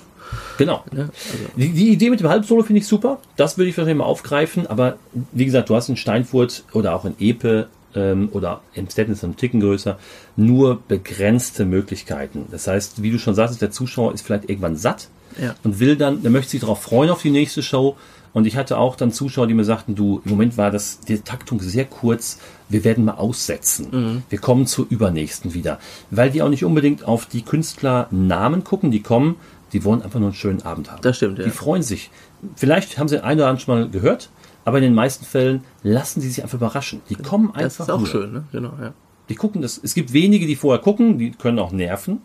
Genau. 0.57 0.83
Ne? 0.91 1.09
Also, 1.11 1.37
Die, 1.55 1.69
die 1.69 1.89
Idee 1.89 2.09
mit 2.09 2.19
dem 2.19 2.27
Halbsolo 2.29 2.63
finde 2.63 2.79
ich 2.81 2.87
super. 2.87 3.19
Das 3.35 3.57
würde 3.57 3.69
ich 3.69 3.75
vielleicht 3.75 3.97
mal 3.97 4.03
aufgreifen. 4.03 4.67
Aber 4.67 4.97
wie 5.31 5.45
gesagt, 5.45 5.69
du 5.69 5.75
hast 5.75 5.89
in 5.89 5.95
Steinfurt 5.97 6.63
oder 6.73 6.95
auch 6.95 7.05
in 7.05 7.15
Epe 7.19 7.67
ähm, 7.95 8.29
oder 8.31 8.61
Emstetten 8.75 9.13
ist 9.13 9.23
ein 9.23 9.35
Ticken 9.35 9.59
größer, 9.59 9.97
nur 10.35 10.81
begrenzte 10.87 11.65
Möglichkeiten. 11.65 12.45
Das 12.51 12.67
heißt, 12.67 13.01
wie 13.01 13.11
du 13.11 13.19
schon 13.19 13.35
sagst, 13.35 13.61
der 13.61 13.71
Zuschauer 13.71 14.13
ist 14.13 14.25
vielleicht 14.25 14.49
irgendwann 14.49 14.75
satt 14.75 15.07
Ja. 15.41 15.55
und 15.63 15.79
will 15.79 15.95
dann, 15.95 16.21
der 16.21 16.31
möchte 16.31 16.51
sich 16.51 16.61
darauf 16.61 16.81
freuen 16.81 17.09
auf 17.09 17.21
die 17.21 17.31
nächste 17.31 17.61
Show. 17.63 17.95
Und 18.31 18.45
ich 18.45 18.55
hatte 18.55 18.77
auch 18.77 18.95
dann 18.95 19.11
Zuschauer, 19.11 19.47
die 19.47 19.55
mir 19.55 19.63
sagten, 19.63 19.95
du, 19.95 20.21
im 20.23 20.29
Moment 20.31 20.55
war 20.55 20.69
das, 20.69 20.99
die 20.99 21.17
Taktung 21.19 21.59
sehr 21.61 21.85
kurz, 21.85 22.37
wir 22.69 22.83
werden 22.83 23.03
mal 23.05 23.15
aussetzen. 23.15 23.87
Mhm. 23.91 24.23
Wir 24.29 24.37
kommen 24.39 24.67
zur 24.67 24.85
übernächsten 24.87 25.55
wieder. 25.55 25.79
Weil 26.11 26.29
die 26.29 26.43
auch 26.43 26.49
nicht 26.49 26.63
unbedingt 26.63 27.03
auf 27.05 27.25
die 27.25 27.41
Künstlernamen 27.41 28.63
gucken, 28.63 28.91
die 28.91 29.01
kommen, 29.01 29.37
die 29.73 29.83
wollen 29.83 30.03
einfach 30.03 30.19
nur 30.19 30.29
einen 30.29 30.35
schönen 30.35 30.61
Abend 30.61 30.91
haben. 30.91 31.01
Das 31.01 31.17
stimmt, 31.17 31.39
ja. 31.39 31.45
Die 31.45 31.49
freuen 31.51 31.81
sich. 31.83 32.11
Vielleicht 32.55 32.97
haben 32.99 33.07
sie 33.07 33.23
ein 33.23 33.37
oder 33.37 33.47
andere 33.47 33.65
schon 33.65 33.79
mal 33.79 33.89
gehört, 33.89 34.29
aber 34.65 34.77
in 34.77 34.83
den 34.83 34.93
meisten 34.93 35.25
Fällen 35.25 35.63
lassen 35.83 36.21
sie 36.21 36.29
sich 36.29 36.43
einfach 36.43 36.57
überraschen. 36.57 37.01
Die 37.09 37.15
kommen 37.15 37.47
einfach 37.55 37.63
das 37.63 37.79
ist 37.79 37.89
auch 37.89 37.99
nur. 37.99 38.07
schön, 38.07 38.31
ne? 38.33 38.43
Genau, 38.51 38.73
ja. 38.81 38.93
Die 39.29 39.35
gucken 39.35 39.61
das. 39.61 39.79
Es 39.83 39.93
gibt 39.93 40.11
wenige, 40.11 40.47
die 40.47 40.55
vorher 40.55 40.81
gucken, 40.81 41.19
die 41.19 41.29
können 41.31 41.59
auch 41.59 41.71
nerven. 41.71 42.19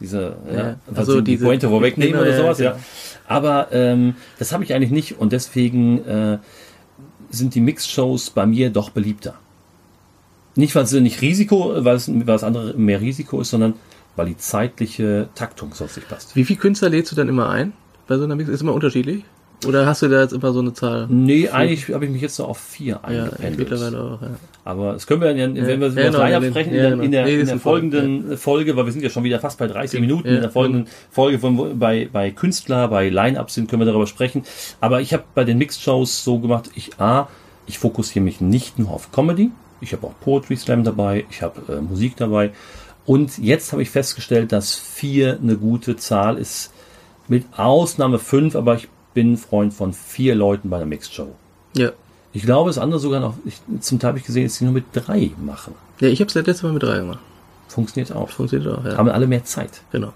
Diese, 0.00 0.36
ja, 0.46 0.52
Mhm. 0.52 0.58
Ja, 0.58 0.76
also 0.94 1.20
die 1.20 1.32
diese- 1.32 1.44
Pointe 1.44 1.68
vorwegnehmen 1.68 2.12
Genau, 2.12 2.22
oder 2.22 2.30
ja, 2.30 2.36
sowas, 2.36 2.58
ja. 2.60 2.70
genau. 2.72 2.82
Aber 3.26 3.68
ähm, 3.72 4.14
das 4.38 4.52
habe 4.52 4.62
ich 4.62 4.72
eigentlich 4.72 4.92
nicht 4.92 5.18
und 5.18 5.32
deswegen 5.32 6.04
äh, 6.04 6.38
sind 7.30 7.54
die 7.56 7.60
Mix-Shows 7.60 8.30
bei 8.30 8.46
mir 8.46 8.70
doch 8.70 8.90
beliebter. 8.90 9.34
Nicht, 10.54 10.74
weil 10.76 10.84
es 10.84 10.92
nicht 10.92 11.20
Risiko, 11.20 11.84
weil 11.84 11.96
es, 11.96 12.08
weil 12.08 12.24
das 12.24 12.44
andere 12.44 12.74
mehr 12.74 13.00
Risiko 13.00 13.40
ist, 13.40 13.50
sondern 13.50 13.74
weil 14.14 14.26
die 14.26 14.36
zeitliche 14.36 15.28
Taktung 15.34 15.74
sonst 15.74 15.96
nicht 15.96 16.08
passt. 16.08 16.34
Wie 16.36 16.44
viele 16.44 16.58
Künstler 16.60 16.88
lädst 16.88 17.10
du 17.12 17.16
dann 17.16 17.28
immer 17.28 17.50
ein? 17.50 17.72
Bei 18.06 18.16
so 18.16 18.24
einer 18.24 18.36
Mix 18.36 18.48
ist 18.48 18.62
immer 18.62 18.72
unterschiedlich? 18.72 19.24
Oder 19.66 19.86
hast 19.86 20.02
du 20.02 20.08
da 20.08 20.20
jetzt 20.20 20.32
immer 20.32 20.52
so 20.52 20.60
eine 20.60 20.74
Zahl? 20.74 21.06
Nee, 21.08 21.48
eigentlich 21.48 21.92
habe 21.94 22.04
ich 22.04 22.10
mich 22.10 22.20
jetzt 22.20 22.36
so 22.36 22.44
auf 22.44 22.58
vier 22.58 22.94
Ja, 22.94 23.00
eingependelt. 23.04 23.58
mittlerweile 23.70 24.00
auch, 24.02 24.20
ja. 24.20 24.28
Aber 24.64 24.92
das 24.92 25.06
können 25.06 25.22
wir 25.22 25.28
dann, 25.34 25.54
wenn 25.54 25.54
wir 25.56 25.68
Ja, 25.68 25.74
über 25.76 25.86
das 25.86 25.94
genau, 25.94 26.24
ja, 26.26 26.42
sprechen, 26.42 26.74
ja, 26.74 26.76
in, 26.76 26.82
der- 26.82 26.90
genau. 26.90 27.02
in 27.04 27.10
der, 27.12 27.26
in 27.40 27.46
der 27.46 27.58
folgenden 27.58 28.36
Folge, 28.36 28.76
weil 28.76 28.84
wir 28.84 28.92
sind 28.92 29.02
ja 29.02 29.08
schon 29.08 29.24
wieder 29.24 29.40
fast 29.40 29.58
bei 29.58 29.66
30 29.66 30.00
Minuten, 30.00 30.28
Ja, 30.28 30.34
in 30.34 30.40
der 30.42 30.50
folgenden 30.50 30.86
Folge, 31.10 31.38
von, 31.38 31.78
bei, 31.78 32.08
bei 32.12 32.30
Künstler, 32.32 32.88
bei 32.88 33.08
Line-Ups 33.08 33.54
sind, 33.54 33.70
können 33.70 33.80
wir 33.80 33.86
darüber 33.86 34.06
sprechen. 34.06 34.42
Aber 34.80 35.00
ich 35.00 35.12
habe 35.14 35.24
bei 35.34 35.44
den 35.44 35.56
Mixed-Shows 35.58 36.22
so 36.22 36.38
gemacht, 36.38 36.70
ich, 36.74 37.00
A, 37.00 37.28
ich 37.66 37.78
fokussiere 37.78 38.24
mich 38.24 38.40
nicht 38.42 38.78
nur 38.78 38.90
auf 38.90 39.10
Comedy, 39.10 39.50
ich 39.80 39.92
habe 39.94 40.06
auch 40.06 40.14
Poetry 40.20 40.56
Slam 40.56 40.84
dabei, 40.84 41.24
ich 41.30 41.42
habe 41.42 41.72
äh, 41.72 41.80
Musik 41.80 42.16
dabei. 42.16 42.50
Und 43.06 43.38
jetzt 43.38 43.72
habe 43.72 43.82
ich 43.82 43.90
festgestellt, 43.90 44.52
dass 44.52 44.74
vier 44.74 45.38
eine 45.40 45.56
gute 45.56 45.96
Zahl 45.96 46.36
ist, 46.38 46.72
mit 47.28 47.44
Ausnahme 47.56 48.18
fünf, 48.18 48.54
aber 48.54 48.74
ich 48.76 48.88
bin 49.16 49.38
Freund 49.38 49.72
von 49.72 49.94
vier 49.94 50.34
Leuten 50.34 50.68
bei 50.68 50.76
einer 50.76 50.84
Mixed-Show. 50.84 51.34
Ja. 51.74 51.92
Ich 52.34 52.42
glaube, 52.42 52.68
das 52.68 52.76
andere 52.76 53.00
sogar 53.00 53.18
noch, 53.18 53.34
ich, 53.46 53.62
zum 53.80 53.98
Teil 53.98 54.08
habe 54.08 54.18
ich 54.18 54.26
gesehen, 54.26 54.44
dass 54.44 54.56
sie 54.56 54.66
nur 54.66 54.74
mit 54.74 54.84
drei 54.92 55.30
machen. 55.42 55.72
Ja, 56.00 56.08
ich 56.08 56.20
habe 56.20 56.28
es 56.28 56.34
das 56.34 56.46
letzte 56.46 56.66
Mal 56.66 56.74
mit 56.74 56.82
drei 56.82 56.98
gemacht. 56.98 57.20
Funktioniert 57.66 58.12
auch. 58.12 58.28
Funktioniert 58.28 58.70
auch, 58.70 58.84
ja. 58.84 58.98
Haben 58.98 59.08
alle 59.08 59.26
mehr 59.26 59.42
Zeit. 59.42 59.80
Genau. 59.90 60.12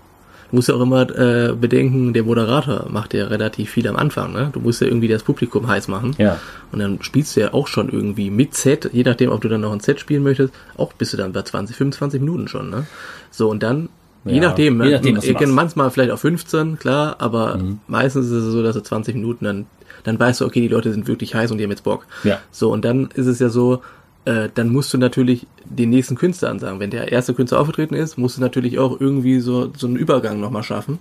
Du 0.51 0.57
musst 0.57 0.69
ja 0.69 0.75
auch 0.75 0.83
immer 0.83 1.09
äh, 1.19 1.55
bedenken, 1.55 2.13
der 2.13 2.25
Moderator 2.25 2.91
macht 2.91 3.15
ja 3.15 3.25
relativ 3.29 3.71
viel 3.71 3.89
am 3.89 3.97
Anfang, 3.97 4.35
ne? 4.35 4.51
Du 4.53 4.61
musst 4.61 4.83
ja 4.83 4.87
irgendwie 4.87 5.09
das 5.09 5.23
Publikum 5.23 5.67
heiß 5.67 5.89
machen. 5.89 6.15
Ja. 6.19 6.39
Und 6.71 6.81
dann 6.81 7.03
spielst 7.03 7.37
du 7.37 7.41
ja 7.41 7.55
auch 7.55 7.69
schon 7.69 7.89
irgendwie 7.89 8.31
mit 8.31 8.55
Set, 8.55 8.91
je 8.93 9.05
nachdem, 9.05 9.31
ob 9.31 9.41
du 9.41 9.49
dann 9.49 9.63
noch 9.63 9.73
ein 9.73 9.81
Set 9.81 9.99
spielen 9.99 10.23
möchtest, 10.23 10.53
auch 10.77 10.93
bist 10.93 11.15
du 11.15 11.17
dann 11.17 11.33
bei 11.33 11.41
20, 11.41 11.75
25 11.75 12.21
Minuten 12.21 12.49
schon, 12.49 12.69
ne? 12.69 12.87
So, 13.31 13.49
und 13.49 13.63
dann, 13.63 13.89
je 14.25 14.35
Ja, 14.37 14.41
nachdem, 14.43 14.81
je 14.83 14.87
ne? 14.89 14.95
nachdem, 14.97 15.15
du 15.17 15.21
Ihr 15.27 15.35
kennt 15.35 15.53
machst. 15.53 15.77
manchmal 15.77 15.91
vielleicht 15.91 16.11
auch 16.13 16.19
15, 16.19 16.79
klar, 16.79 17.17
aber 17.19 17.57
Mhm. 17.57 17.81
meistens 17.89 18.27
ist 18.27 18.33
es 18.33 18.53
so, 18.53 18.63
dass 18.63 18.75
du 18.77 18.83
20 18.83 19.15
Minuten 19.15 19.45
dann, 19.45 19.67
dann 20.05 20.19
weißt 20.19 20.41
du, 20.41 20.47
okay, 20.47 20.61
die 20.61 20.69
Leute 20.69 20.93
sind 20.93 21.07
wirklich 21.09 21.35
heiß 21.35 21.51
und 21.51 21.59
die 21.59 21.65
haben 21.65 21.71
jetzt 21.71 21.85
Bock. 21.85 22.07
Ja. 22.25 22.39
So, 22.51 22.71
und 22.73 22.85
dann 22.85 23.09
ist 23.15 23.27
es 23.27 23.39
ja 23.39 23.49
so, 23.49 23.83
äh, 24.27 24.49
dann 24.55 24.69
musst 24.71 24.93
du 24.93 24.99
natürlich 24.99 25.47
den 25.65 25.91
nächsten 25.91 26.15
Künstler 26.17 26.51
ansagen. 26.51 26.81
Wenn 26.81 26.91
der 26.91 27.11
erste 27.11 27.33
Künstler 27.35 27.61
aufgetreten 27.61 27.95
ist, 27.95 28.19
musst 28.19 28.37
du 28.37 28.41
natürlich 28.41 28.79
auch 28.79 29.01
irgendwie 29.01 29.41
so, 29.41 29.73
so 29.77 29.87
einen 29.87 29.97
Übergang 29.97 30.41
nochmal 30.41 30.63
schaffen. 30.63 30.99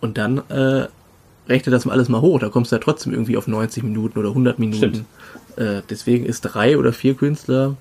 Und 0.00 0.16
dann 0.18 0.38
äh, 0.48 0.86
rechne 1.48 1.70
das 1.70 1.84
mal 1.84 1.92
alles 1.92 2.08
mal 2.08 2.20
hoch. 2.22 2.38
Da 2.40 2.48
kommst 2.48 2.72
du 2.72 2.76
ja 2.76 2.80
trotzdem 2.80 3.12
irgendwie 3.12 3.36
auf 3.36 3.46
90 3.48 3.82
Minuten 3.82 4.18
oder 4.18 4.30
100 4.30 4.58
Minuten. 4.58 5.04
Äh, 5.56 5.82
deswegen 5.90 6.24
ist 6.24 6.40
drei 6.42 6.78
oder 6.78 6.92
vier 6.94 7.14
Künstler, 7.14 7.76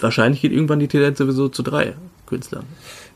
wahrscheinlich 0.00 0.40
geht 0.42 0.52
irgendwann 0.52 0.78
die 0.80 0.88
Tendenz 0.88 1.18
sowieso 1.18 1.48
zu 1.48 1.62
drei 1.62 1.94
Künstlern. 2.26 2.64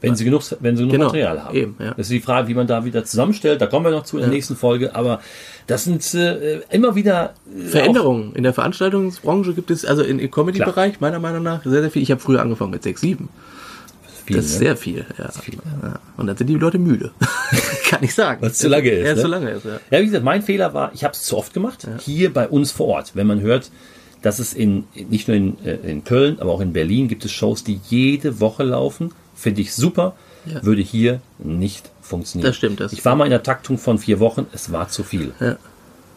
Wenn 0.00 0.14
sie 0.14 0.24
genug, 0.24 0.42
wenn 0.61 0.76
sie 0.76 0.82
genug 0.82 0.92
Genau, 0.92 1.06
Material 1.06 1.44
haben. 1.44 1.56
eben, 1.56 1.76
ja. 1.80 1.88
Das 1.90 2.06
ist 2.06 2.11
die 2.12 2.20
Frage, 2.20 2.46
wie 2.48 2.54
man 2.54 2.66
da 2.66 2.84
wieder 2.84 3.04
zusammenstellt. 3.04 3.61
Da 3.61 3.66
kommen 3.66 3.84
wir 3.84 3.90
noch 3.90 4.04
zu 4.04 4.16
in 4.16 4.22
der 4.22 4.30
nächsten 4.30 4.54
Folge. 4.56 4.94
Aber 4.94 5.20
das 5.66 5.84
sind 5.84 6.14
äh, 6.14 6.61
immer 6.70 6.94
wieder 6.94 7.34
äh, 7.56 7.62
Veränderungen 7.66 8.34
in 8.34 8.44
der 8.44 8.54
Veranstaltungsbranche 8.54 9.54
gibt 9.54 9.70
es, 9.70 9.84
also 9.84 10.02
im 10.02 10.30
Comedy-Bereich, 10.30 11.00
meiner 11.00 11.18
Meinung 11.18 11.42
nach, 11.42 11.64
sehr, 11.64 11.80
sehr 11.82 11.90
viel. 11.90 12.02
Ich 12.02 12.11
habe 12.11 12.20
früher 12.20 12.40
angefangen 12.40 12.70
mit 12.70 12.82
sechs, 12.84 13.00
sieben. 13.00 13.28
viel, 14.24 14.37
Das 14.37 14.46
ist 14.46 14.52
ne? 14.52 14.58
sehr 14.58 14.76
viel, 14.76 15.04
ja. 15.18 15.30
ja. 15.82 16.00
Und 16.16 16.26
dann 16.28 16.37
sind 16.37 16.46
die 16.46 16.54
Leute 16.54 16.78
müde. 16.78 17.11
Kann 17.88 18.02
ich 18.04 18.14
sagen. 18.14 18.40
Weil's 18.42 18.58
zu 18.58 18.68
lange 18.68 18.90
ist, 18.90 19.06
Ja, 19.06 19.14
ne? 19.14 19.20
zu 19.20 19.26
lange 19.26 19.50
ist, 19.50 19.64
ja. 19.64 19.80
Ja, 19.90 20.00
wie 20.00 20.06
gesagt, 20.06 20.24
mein 20.24 20.42
Fehler 20.42 20.74
war, 20.74 20.92
ich 20.94 21.02
habe 21.04 21.14
es 21.14 21.22
zu 21.22 21.37
oft 21.37 21.52
gemacht. 21.54 21.87
Hier 22.00 22.32
bei 22.32 22.46
uns 22.48 22.70
vor 22.70 22.87
Ort. 22.87 23.12
Wenn 23.14 23.26
man 23.26 23.40
hört, 23.40 23.70
dass 24.22 24.38
es 24.38 24.52
in 24.54 24.84
nicht 24.94 25.28
nur 25.28 25.37
in, 25.37 25.56
äh, 25.64 25.76
in 25.90 26.04
Köln, 26.04 26.38
aber 26.40 26.52
auch 26.52 26.61
in 26.61 26.72
Berlin 26.72 27.08
gibt 27.08 27.24
es 27.24 27.32
Shows, 27.32 27.64
die 27.64 27.80
jede 27.88 28.40
Woche 28.40 28.62
laufen. 28.64 29.12
Finde 29.38 29.61
ich 29.61 29.72
super. 29.74 30.16
Ja. 30.46 30.64
Würde 30.64 30.83
hier 30.83 31.20
nicht 31.38 31.90
funktionieren. 32.01 32.48
Das 32.48 32.57
stimmt, 32.57 32.81
das- 32.81 32.92
ich 32.92 33.05
war 33.05 33.14
mal 33.14 33.24
in 33.24 33.31
der 33.31 33.42
Taktung 33.42 33.79
von 33.79 33.98
vier 33.98 34.18
Wochen. 34.18 34.46
Es 34.53 34.72
war 34.72 34.88
zu 34.88 35.05
viel. 35.05 35.33
Ja. 35.40 35.57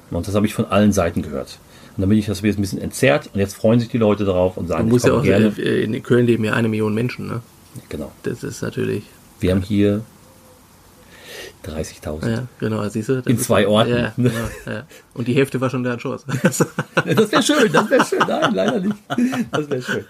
Und 0.09 0.27
das 0.27 0.35
habe 0.35 0.45
ich 0.45 0.53
von 0.53 0.65
allen 0.65 0.91
Seiten 0.91 1.21
gehört. 1.21 1.57
Und 1.97 2.01
dann 2.01 2.09
bin 2.09 2.17
ich 2.17 2.25
das 2.25 2.41
jetzt 2.41 2.57
ein 2.57 2.61
bisschen 2.61 2.79
entzerrt. 2.81 3.29
Und 3.33 3.39
jetzt 3.39 3.55
freuen 3.55 3.79
sich 3.79 3.89
die 3.89 3.97
Leute 3.97 4.23
darauf 4.25 4.57
und 4.57 4.67
sagen, 4.67 4.83
Man 4.85 4.89
muss 4.91 5.03
ja 5.03 5.13
auch, 5.13 5.23
gerne. 5.23 5.53
äh, 5.57 5.83
in 5.83 6.01
Köln 6.03 6.25
leben 6.25 6.43
ja 6.45 6.53
eine 6.53 6.69
Million 6.69 6.93
Menschen, 6.93 7.27
ne? 7.27 7.41
Genau. 7.89 8.11
Das 8.23 8.43
ist 8.43 8.61
natürlich, 8.61 9.03
Wir 9.39 9.51
haben 9.51 9.61
hier 9.61 10.01
30.000. 11.65 12.29
ja, 12.29 12.43
genau, 12.59 12.87
siehst 12.89 13.09
du. 13.09 13.15
das 13.15 13.25
In 13.25 13.37
zwei 13.37 13.67
Orten. 13.67 13.91
Ja, 13.91 14.13
genau, 14.15 14.31
ja. 14.65 14.83
Und 15.13 15.27
die 15.27 15.33
Hälfte 15.33 15.59
war 15.61 15.69
schon 15.69 15.83
da 15.83 15.93
in 15.93 15.99
Chance. 15.99 16.25
Das 17.05 17.31
wäre 17.31 17.43
schön, 17.43 17.71
das 17.71 17.89
wäre 17.89 18.05
schön. 18.05 18.19
Nein, 18.27 18.53
leider 18.53 18.79
nicht. 18.79 18.95
Das 19.51 19.69
wäre 19.69 19.81
schön. 19.81 20.05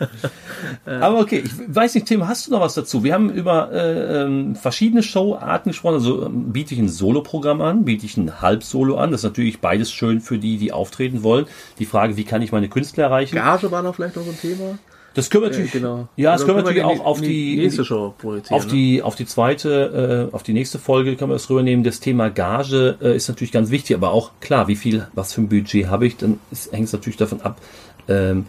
Aber 0.86 1.20
okay, 1.20 1.44
ich 1.46 1.52
weiß 1.68 1.96
nicht, 1.96 2.08
Tim, 2.08 2.28
hast 2.28 2.48
du 2.48 2.52
noch 2.52 2.62
was 2.62 2.74
dazu? 2.74 3.04
Wir 3.04 3.14
haben 3.14 3.30
über 3.30 3.72
äh, 3.72 4.24
ähm, 4.24 4.56
verschiedene 4.56 5.04
Showarten 5.04 5.70
gesprochen. 5.70 5.96
Also 5.96 6.26
ähm, 6.26 6.52
biete 6.52 6.74
ich 6.74 6.80
ein 6.80 6.90
Soloprogramm 6.90 7.62
an, 7.62 7.86
biete 7.86 8.06
ich 8.06 8.18
ein 8.18 8.42
Halbsolo 8.42 8.98
an. 8.98 9.12
Das 9.12 9.22
ist 9.22 9.26
natürlich 9.26 9.60
beides 9.60 9.92
schön 9.92 10.22
für 10.22 10.38
die, 10.38 10.58
die 10.58 10.72
auftreten 10.72 11.24
wollen. 11.24 11.46
Die 11.80 11.86
Frage, 11.86 12.18
wie 12.18 12.24
kann 12.24 12.42
ich 12.42 12.52
meine 12.52 12.70
Künstler 12.70 13.06
erreichen? 13.06 13.36
Gage 13.36 13.72
war 13.72 13.82
noch 13.82 13.96
vielleicht 13.96 14.16
noch 14.16 14.24
so 14.24 14.32
ein 14.32 14.40
Thema. 14.40 14.78
Das 15.14 15.30
können 15.30 15.44
wir 15.44 15.50
natürlich, 15.50 15.72
genau. 15.72 16.08
ja, 16.16 16.32
das 16.32 16.44
Oder 16.44 16.54
können 16.54 16.66
wir 16.66 16.74
natürlich 16.74 17.00
auch 17.00 17.06
auf 17.06 17.22
die, 17.22 17.58
nächste 17.58 17.84
Show 17.84 18.14
projizieren. 18.18 18.62
auf 18.62 18.68
die, 18.68 19.02
auf 19.02 19.16
die 19.16 19.26
zweite, 19.26 20.30
äh, 20.32 20.34
auf 20.34 20.44
die 20.44 20.54
nächste 20.54 20.80
Folge 20.80 21.16
können 21.16 21.32
wir 21.32 21.36
das 21.36 21.50
rübernehmen. 21.50 21.84
Das 21.84 22.00
Thema 22.00 22.30
Gage 22.30 22.98
äh, 23.02 23.16
ist 23.16 23.28
natürlich 23.28 23.52
ganz 23.52 23.72
wichtig, 23.72 23.96
aber 23.96 24.12
auch 24.12 24.32
klar, 24.40 24.68
wie 24.68 24.78
viel, 24.78 25.08
was 25.14 25.34
für 25.34 25.42
ein 25.42 25.50
Budget 25.50 25.88
habe 25.88 26.08
ich, 26.08 26.16
dann 26.18 26.40
hängt 26.72 26.86
es 26.86 26.94
natürlich 26.94 27.18
davon 27.18 27.42
ab, 27.42 27.60
ähm, 28.08 28.46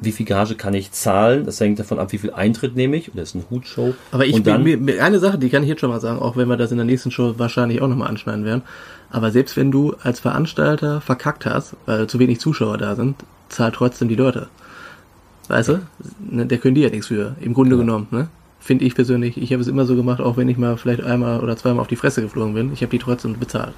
wie 0.00 0.12
viel 0.12 0.26
Gage 0.26 0.54
kann 0.54 0.74
ich 0.74 0.92
zahlen. 0.92 1.44
Das 1.44 1.60
hängt 1.60 1.78
davon 1.78 1.98
ab, 1.98 2.12
wie 2.12 2.18
viel 2.18 2.32
Eintritt 2.32 2.76
nehme 2.76 2.96
ich. 2.96 3.12
Oder 3.12 3.22
ist 3.22 3.34
eine 3.34 3.44
Hutshow. 3.50 3.88
Ne? 3.88 3.94
Aber 4.12 4.26
ich 4.26 4.42
dann, 4.42 4.64
bin, 4.64 4.84
mir, 4.84 5.02
eine 5.02 5.18
Sache, 5.18 5.38
die 5.38 5.48
kann 5.48 5.62
ich 5.62 5.68
jetzt 5.68 5.80
schon 5.80 5.90
mal 5.90 6.00
sagen, 6.00 6.20
auch 6.20 6.36
wenn 6.36 6.48
wir 6.48 6.56
das 6.56 6.70
in 6.70 6.76
der 6.76 6.86
nächsten 6.86 7.10
Show 7.10 7.34
wahrscheinlich 7.38 7.82
auch 7.82 7.88
nochmal 7.88 8.08
anschneiden 8.08 8.44
werden. 8.44 8.62
Aber 9.10 9.30
selbst 9.30 9.56
wenn 9.56 9.70
du 9.70 9.94
als 10.02 10.20
Veranstalter 10.20 11.00
verkackt 11.00 11.46
hast, 11.46 11.74
weil 11.86 12.06
zu 12.06 12.18
wenig 12.18 12.40
Zuschauer 12.40 12.78
da 12.78 12.94
sind, 12.94 13.16
zahlt 13.48 13.74
trotzdem 13.74 14.08
die 14.08 14.14
Leute. 14.14 14.48
Weißt 15.48 15.68
du? 15.70 15.80
Ne, 16.30 16.46
Der 16.46 16.58
können 16.58 16.74
die 16.74 16.82
ja 16.82 16.90
nichts 16.90 17.06
für. 17.06 17.34
Im 17.40 17.54
Grunde 17.54 17.76
genommen, 17.76 18.06
ne? 18.10 18.28
Finde 18.60 18.84
ich 18.84 18.94
persönlich. 18.94 19.36
Ich 19.40 19.52
habe 19.52 19.62
es 19.62 19.68
immer 19.68 19.86
so 19.86 19.96
gemacht, 19.96 20.20
auch 20.20 20.36
wenn 20.36 20.48
ich 20.48 20.58
mal 20.58 20.76
vielleicht 20.76 21.02
einmal 21.02 21.40
oder 21.40 21.56
zweimal 21.56 21.80
auf 21.80 21.88
die 21.88 21.96
Fresse 21.96 22.20
geflogen 22.22 22.54
bin. 22.54 22.72
Ich 22.72 22.82
habe 22.82 22.90
die 22.90 22.98
trotzdem 22.98 23.38
bezahlt. 23.38 23.72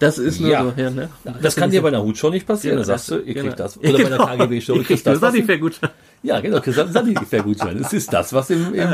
Das 0.00 0.18
ist 0.18 0.40
nur 0.40 0.50
Ja. 0.50 0.64
so, 0.64 0.72
ja, 0.76 0.90
ne? 0.90 1.08
das 1.40 1.54
kann 1.54 1.70
dir 1.70 1.80
bei 1.80 1.88
einer 1.88 2.02
Hutshow 2.02 2.28
nicht 2.28 2.46
passieren. 2.46 2.74
Ja, 2.74 2.78
dann 2.80 2.86
sagst 2.86 3.10
du, 3.12 3.18
ihr 3.20 3.32
genau. 3.32 3.46
kriegt 3.46 3.60
das. 3.60 3.78
Oder 3.78 3.92
bei 3.92 3.98
einer 4.06 4.16
Genau. 4.18 4.26
KGB-Show, 4.26 4.72
Ihr 4.74 4.78
ihr 4.80 4.84
kriegt 4.86 5.06
das 5.06 5.14
das. 5.14 5.22
war 5.22 5.28
was- 5.28 5.34
nicht 5.34 5.46
fair 5.46 5.58
gut. 5.58 5.80
Ja, 6.24 6.40
genau, 6.40 6.58
Sanifair-Gutschein. 6.64 7.78
Es 7.80 7.92
ist 7.92 8.10
das, 8.12 8.32
was 8.32 8.48
im, 8.50 8.72
im, 8.74 8.88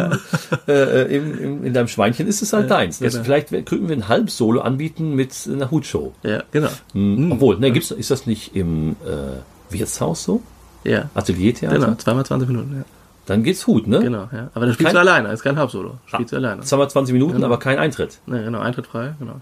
äh, 0.67 1.17
im, 1.17 1.39
im, 1.39 1.65
in 1.65 1.73
deinem 1.73 1.87
Schweinchen 1.89 2.27
ist, 2.27 2.43
ist 2.43 2.53
halt 2.53 2.71
deins. 2.71 2.99
Jetzt 3.01 3.13
genau. 3.13 3.25
vielleicht 3.25 3.49
könnten 3.67 3.89
wir 3.89 3.97
ein 3.97 4.09
Halbsolo 4.09 4.61
anbieten 4.61 5.15
mit 5.15 5.31
einer 5.51 5.71
Hutshow. 5.71 6.13
Ja, 6.25 6.43
genau. 6.51 6.69
Hm. 6.93 7.31
Obwohl, 7.33 7.59
ne, 7.61 7.71
gibt's, 7.71 7.93
ist 7.93 8.11
das 8.11 8.27
nicht 8.27 8.55
im 8.57 8.97
äh, 9.07 9.73
Wirtshaus 9.73 10.25
so? 10.25 10.43
Ja. 10.85 11.11
Ateliertheater? 11.15 11.79
Genau, 11.79 11.95
zweimal 11.97 12.25
20 12.27 12.49
Minuten, 12.49 12.77
ja. 12.79 12.85
Dann 13.27 13.43
geht's 13.45 13.67
Hut, 13.67 13.87
ne? 13.87 14.01
Genau, 14.01 14.29
ja. 14.33 14.51
Aber 14.55 14.67
das 14.67 14.75
spielst 14.75 14.93
Kein- 14.95 14.95
du 14.95 15.01
alleine, 15.11 15.33
ist 15.33 15.43
kein 15.43 15.57
Halbsolo. 15.57 15.99
Spielst 16.07 16.33
du 16.33 16.37
alleine. 16.37 16.63
Zweimal 16.63 16.91
20 16.91 17.13
Minuten, 17.13 17.45
aber 17.45 17.59
kein 17.59 17.79
Eintritt. 17.79 18.19
Ne, 18.27 18.43
genau, 18.45 18.61
Eintritt 18.61 18.87
frei, 18.87 19.15
genau. 19.19 19.41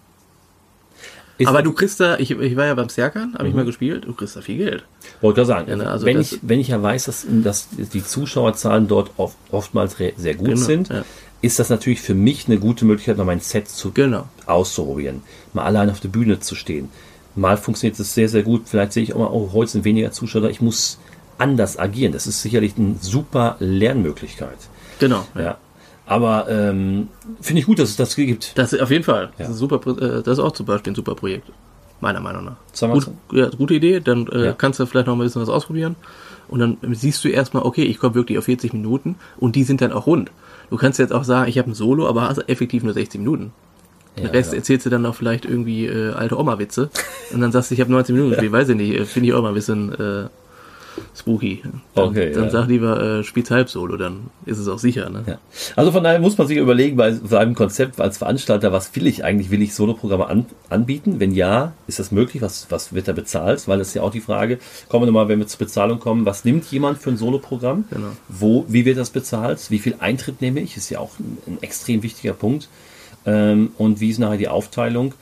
Ist, 1.38 1.46
Aber 1.46 1.62
du 1.62 1.72
kriegst 1.72 2.01
da, 2.01 2.18
ich, 2.18 2.33
ich 2.33 2.57
war 2.57 2.66
ja 2.66 2.74
beim 2.74 2.88
Serkan, 2.88 3.35
habe 3.38 3.46
ich 3.48 3.55
mal 3.55 3.64
gespielt, 3.64 4.07
du 4.07 4.12
kriegst 4.12 4.35
da 4.35 4.40
viel 4.40 4.57
Geld. 4.59 4.85
wollte 5.20 5.37
gerade 5.37 5.46
sagen, 5.46 5.70
Ja, 5.70 5.77
ne, 5.77 5.88
also 5.88 6.05
wenn, 6.05 6.20
ich, 6.20 6.40
wenn 6.42 6.59
ich 6.59 6.66
ja 6.68 6.83
weiß, 6.83 7.05
dass, 7.05 7.24
dass 7.29 7.68
die 7.70 8.03
Zuschauerzahlen 8.05 8.88
dort 8.88 9.12
oft, 9.18 9.37
oftmals 9.53 9.96
sehr 10.16 10.35
gut 10.35 10.48
Genau, 10.48 10.57
sind, 10.61 10.88
ja. 10.88 11.05
ist 11.40 11.61
das 11.61 11.70
natürlich 11.70 12.01
für 12.01 12.14
mich 12.14 12.48
eine 12.48 12.59
gute 12.59 12.85
Möglichkeit, 12.85 13.18
noch 13.18 13.24
mein 13.24 13.38
Set 13.38 13.68
zu 13.68 13.92
Genau. 13.92 14.27
auszuprobieren. 14.46 15.22
Mal 15.53 15.62
allein 15.64 15.90
auf 15.90 16.01
der 16.01 16.09
Bühne 16.09 16.40
zu 16.40 16.57
stehen. 16.57 16.88
Mal 17.37 17.57
funktioniert 17.57 18.01
es 18.01 18.14
sehr, 18.14 18.29
sehr 18.29 18.42
gut. 18.42 18.62
Vielleicht 18.66 18.92
sehe 18.92 19.05
ich 19.05 19.14
auch 19.14 19.18
mal, 19.20 19.31
oh, 19.31 19.51
heute 19.53 19.70
sind 19.70 19.85
weniger 19.85 20.11
Zuschauer. 20.11 20.51
Ich 20.51 20.61
muss 20.61 20.98
anders 21.38 21.79
agieren. 21.79 22.12
Das 22.12 22.27
ist 22.27 22.42
sicherlich 22.42 22.74
eine 22.77 22.96
super 23.01 23.57
Lernmöglichkeit. 23.61 24.59
Genau. 24.98 25.24
Ja. 25.37 25.57
Aber 26.07 26.46
ähm, 26.48 27.08
finde 27.40 27.60
ich 27.60 27.67
gut, 27.67 27.79
dass 27.79 27.90
es 27.90 27.96
das 27.96 28.17
gibt. 28.17 28.56
Das 28.56 28.73
auf 28.79 28.90
jeden 28.90 29.04
Fall. 29.04 29.25
Ja. 29.38 29.44
Das, 29.44 29.50
ist 29.50 29.58
super, 29.58 29.77
äh, 30.00 30.23
das 30.23 30.38
ist 30.38 30.44
auch 30.44 30.52
zum 30.52 30.67
Beispiel 30.67 30.92
ein 30.92 30.96
super 30.96 31.15
Projekt. 31.15 31.50
Meiner 32.00 32.21
Meinung 32.21 32.44
nach. 32.44 32.56
Sagen 32.73 32.92
Gut, 32.92 33.08
ja, 33.33 33.48
gute 33.50 33.75
Idee, 33.75 34.00
dann 34.00 34.27
äh, 34.29 34.46
Ja. 34.46 34.52
kannst 34.52 34.79
du 34.81 34.87
vielleicht 34.87 35.06
noch 35.08 35.17
mal 35.17 35.25
ein 35.25 35.27
bisschen 35.27 35.42
was 35.42 35.48
ausprobieren. 35.48 35.96
Und 36.48 36.60
dann 36.60 36.79
siehst 36.94 37.23
du 37.25 37.29
erstmal, 37.29 37.65
okay, 37.65 37.83
ich 37.83 37.98
komme 37.98 38.15
wirklich 38.15 38.38
auf 38.38 38.44
40 38.44 38.73
Minuten 38.73 39.17
und 39.37 39.54
die 39.56 39.65
sind 39.65 39.81
dann 39.83 39.92
auch 39.92 40.06
rund. 40.06 40.31
Du 40.71 40.77
kannst 40.77 40.98
jetzt 40.98 41.13
auch 41.13 41.25
sagen, 41.25 41.48
ich 41.50 41.58
habe 41.58 41.71
ein 41.71 41.75
Solo, 41.75 42.08
aber 42.08 42.23
hast 42.29 42.48
effektiv 42.48 42.85
nur 42.85 42.94
60 42.94 43.21
Minuten. 43.21 43.52
Den 44.17 44.27
Ja, 44.27 44.31
Rest 44.31 44.52
ja. 44.52 44.58
erzählst 44.58 44.87
du 44.87 44.90
dann 44.90 45.02
noch 45.02 45.15
vielleicht 45.15 45.44
irgendwie 45.44 45.87
äh, 45.87 46.13
alte 46.13 46.38
Oma-Witze 46.38 46.88
und 47.35 47.40
dann 47.40 47.52
sagst 47.52 47.71
du, 47.71 47.75
ich 47.75 47.81
habe 47.81 47.90
90 47.92 48.15
Minuten 48.15 48.31
gespielt, 48.35 48.52
weiß 48.52 48.69
ich 48.71 48.77
nicht, 48.77 48.94
äh, 48.94 49.04
finde 49.04 49.29
ich 49.29 49.35
auch 49.35 49.42
mal 49.42 49.48
ein 49.48 49.54
bisschen, 49.54 49.92
äh, 49.92 50.29
spooky. 51.17 51.63
Dann, 51.94 52.09
Okay, 52.09 52.33
dann 52.33 52.44
ja. 52.44 52.51
sag 52.51 52.69
lieber, 52.69 53.01
äh, 53.01 53.25
spiel's 53.25 53.51
halb 53.51 53.69
solo, 53.69 53.96
dann 53.96 54.31
ist 54.46 54.59
es 54.59 54.69
auch 54.69 54.79
sicher, 54.79 55.11
ne? 55.11 55.25
Ja. 55.27 55.38
Also 55.77 55.92
von 55.92 56.05
daher 56.05 56.19
muss 56.19 56.38
man 56.38 56.46
sich 56.46 56.57
überlegen, 56.59 56.96
bei 56.96 57.13
seinem 57.13 57.55
Konzept 57.55 58.01
als 58.01 58.19
Veranstalter, 58.19 58.73
was 58.73 58.94
will 58.94 59.07
ich 59.07 59.25
eigentlich? 59.25 59.51
Will 59.51 59.63
ich 59.63 59.75
Soloprogramme 59.75 60.27
an, 60.27 60.46
anbieten? 60.71 61.21
Wenn 61.21 61.33
ja, 61.33 61.73
ist 61.87 61.99
das 61.99 62.13
möglich? 62.13 62.42
Was, 62.42 62.67
was 62.71 62.92
wird 62.92 63.09
da 63.09 63.13
bezahlt? 63.13 63.67
Weil 63.69 63.79
das 63.79 63.88
ist 63.88 63.94
ja 63.94 64.03
auch 64.03 64.11
die 64.11 64.21
Frage, 64.21 64.59
kommen 64.88 65.03
wir 65.03 65.07
nochmal, 65.07 65.29
wenn 65.29 65.38
wir 65.38 65.46
zur 65.46 65.59
Bezahlung 65.59 65.99
kommen, 65.99 66.27
was 66.27 66.44
nimmt 66.44 66.65
jemand 66.67 66.99
für 66.99 67.11
ein 67.11 67.17
Soloprogramm? 67.17 67.85
Genau. 67.90 68.09
Wo, 68.29 68.65
wie 68.69 68.85
wird 68.85 68.99
das 68.99 69.11
bezahlt? 69.11 69.71
Wie 69.71 69.79
viel 69.79 69.96
Eintritt 69.99 70.40
nehme 70.40 70.61
ich? 70.61 70.77
Ist 70.77 70.90
ja 70.90 70.99
auch 70.99 71.19
ein, 71.19 71.38
ein 71.46 71.59
extrem 71.63 72.03
wichtiger 72.03 72.33
Punkt. 72.33 72.69
Ähm, 73.27 73.73
und 73.77 74.01
wie 74.01 74.11
ist 74.11 74.19
nachher 74.19 74.38
die 74.38 74.49
Aufteilung? 74.49 75.15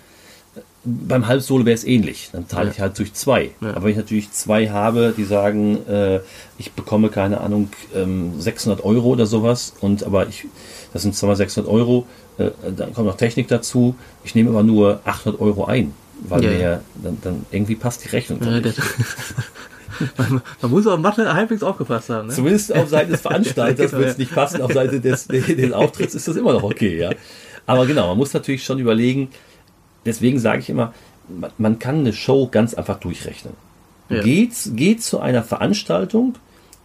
Beim 0.86 1.26
Halbsolo 1.26 1.66
wäre 1.66 1.74
es 1.74 1.84
ähnlich. 1.84 2.30
Dann 2.32 2.46
teile 2.46 2.66
Ja. 2.68 2.72
ich 2.72 2.80
halt 2.80 2.98
durch 2.98 3.12
zwei. 3.12 3.50
Ja. 3.60 3.70
Aber 3.70 3.82
wenn 3.84 3.90
ich 3.90 3.96
natürlich 3.96 4.30
zwei 4.30 4.68
habe, 4.70 5.12
die 5.16 5.24
sagen, 5.24 5.78
äh, 5.88 6.20
ich 6.58 6.72
bekomme 6.72 7.08
keine 7.08 7.40
Ahnung, 7.40 7.68
ähm, 7.94 8.40
600 8.40 8.84
Euro 8.84 9.08
oder 9.08 9.26
sowas, 9.26 9.74
und 9.80 10.04
aber 10.04 10.28
ich, 10.28 10.46
das 10.92 11.02
sind 11.02 11.14
zweimal 11.16 11.36
600 11.36 11.70
Euro, 11.70 12.06
äh, 12.38 12.50
dann 12.76 12.94
kommt 12.94 13.06
noch 13.08 13.16
Technik 13.16 13.48
dazu. 13.48 13.96
Ich 14.24 14.34
nehme 14.34 14.50
aber 14.50 14.62
nur 14.62 15.00
800 15.04 15.40
Euro 15.40 15.64
ein, 15.64 15.92
weil 16.28 16.44
Ja, 16.44 16.50
mir 16.50 16.80
dann, 17.02 17.18
dann 17.22 17.46
irgendwie 17.50 17.74
passt 17.74 18.04
die 18.04 18.08
Rechnung. 18.08 18.38
Man, 20.18 20.42
man 20.60 20.70
muss 20.70 20.86
auf 20.86 20.98
Mathe 21.00 21.32
halbwegs 21.32 21.62
aufgepasst 21.62 22.10
haben, 22.10 22.28
ne? 22.28 22.34
Zumindest 22.34 22.74
auf 22.74 22.88
Seite 22.90 23.12
des 23.12 23.22
Veranstalters 23.22 23.90
Genau, 23.92 24.00
wird 24.02 24.10
es 24.12 24.18
nicht 24.18 24.34
passen, 24.34 24.60
auf 24.60 24.72
Seite 24.72 25.00
des, 25.00 25.26
des 25.26 25.72
Auftritts 25.72 26.14
ist 26.14 26.28
das 26.28 26.36
immer 26.36 26.52
noch 26.52 26.64
okay, 26.64 26.98
ja. 26.98 27.10
Aber 27.64 27.86
genau, 27.86 28.08
man 28.08 28.18
muss 28.18 28.34
natürlich 28.34 28.62
schon 28.62 28.78
überlegen, 28.78 29.28
deswegen 30.06 30.38
sage 30.38 30.60
ich 30.60 30.70
immer, 30.70 30.94
man, 31.58 31.78
kann 31.78 31.98
eine 31.98 32.12
Show 32.12 32.48
ganz 32.48 32.74
einfach 32.74 32.98
durchrechnen. 33.00 33.54
Ja. 34.08 34.22
Geht, 34.22 34.54
geht 34.74 35.02
zu 35.02 35.18
einer 35.18 35.42
Veranstaltung, 35.42 36.36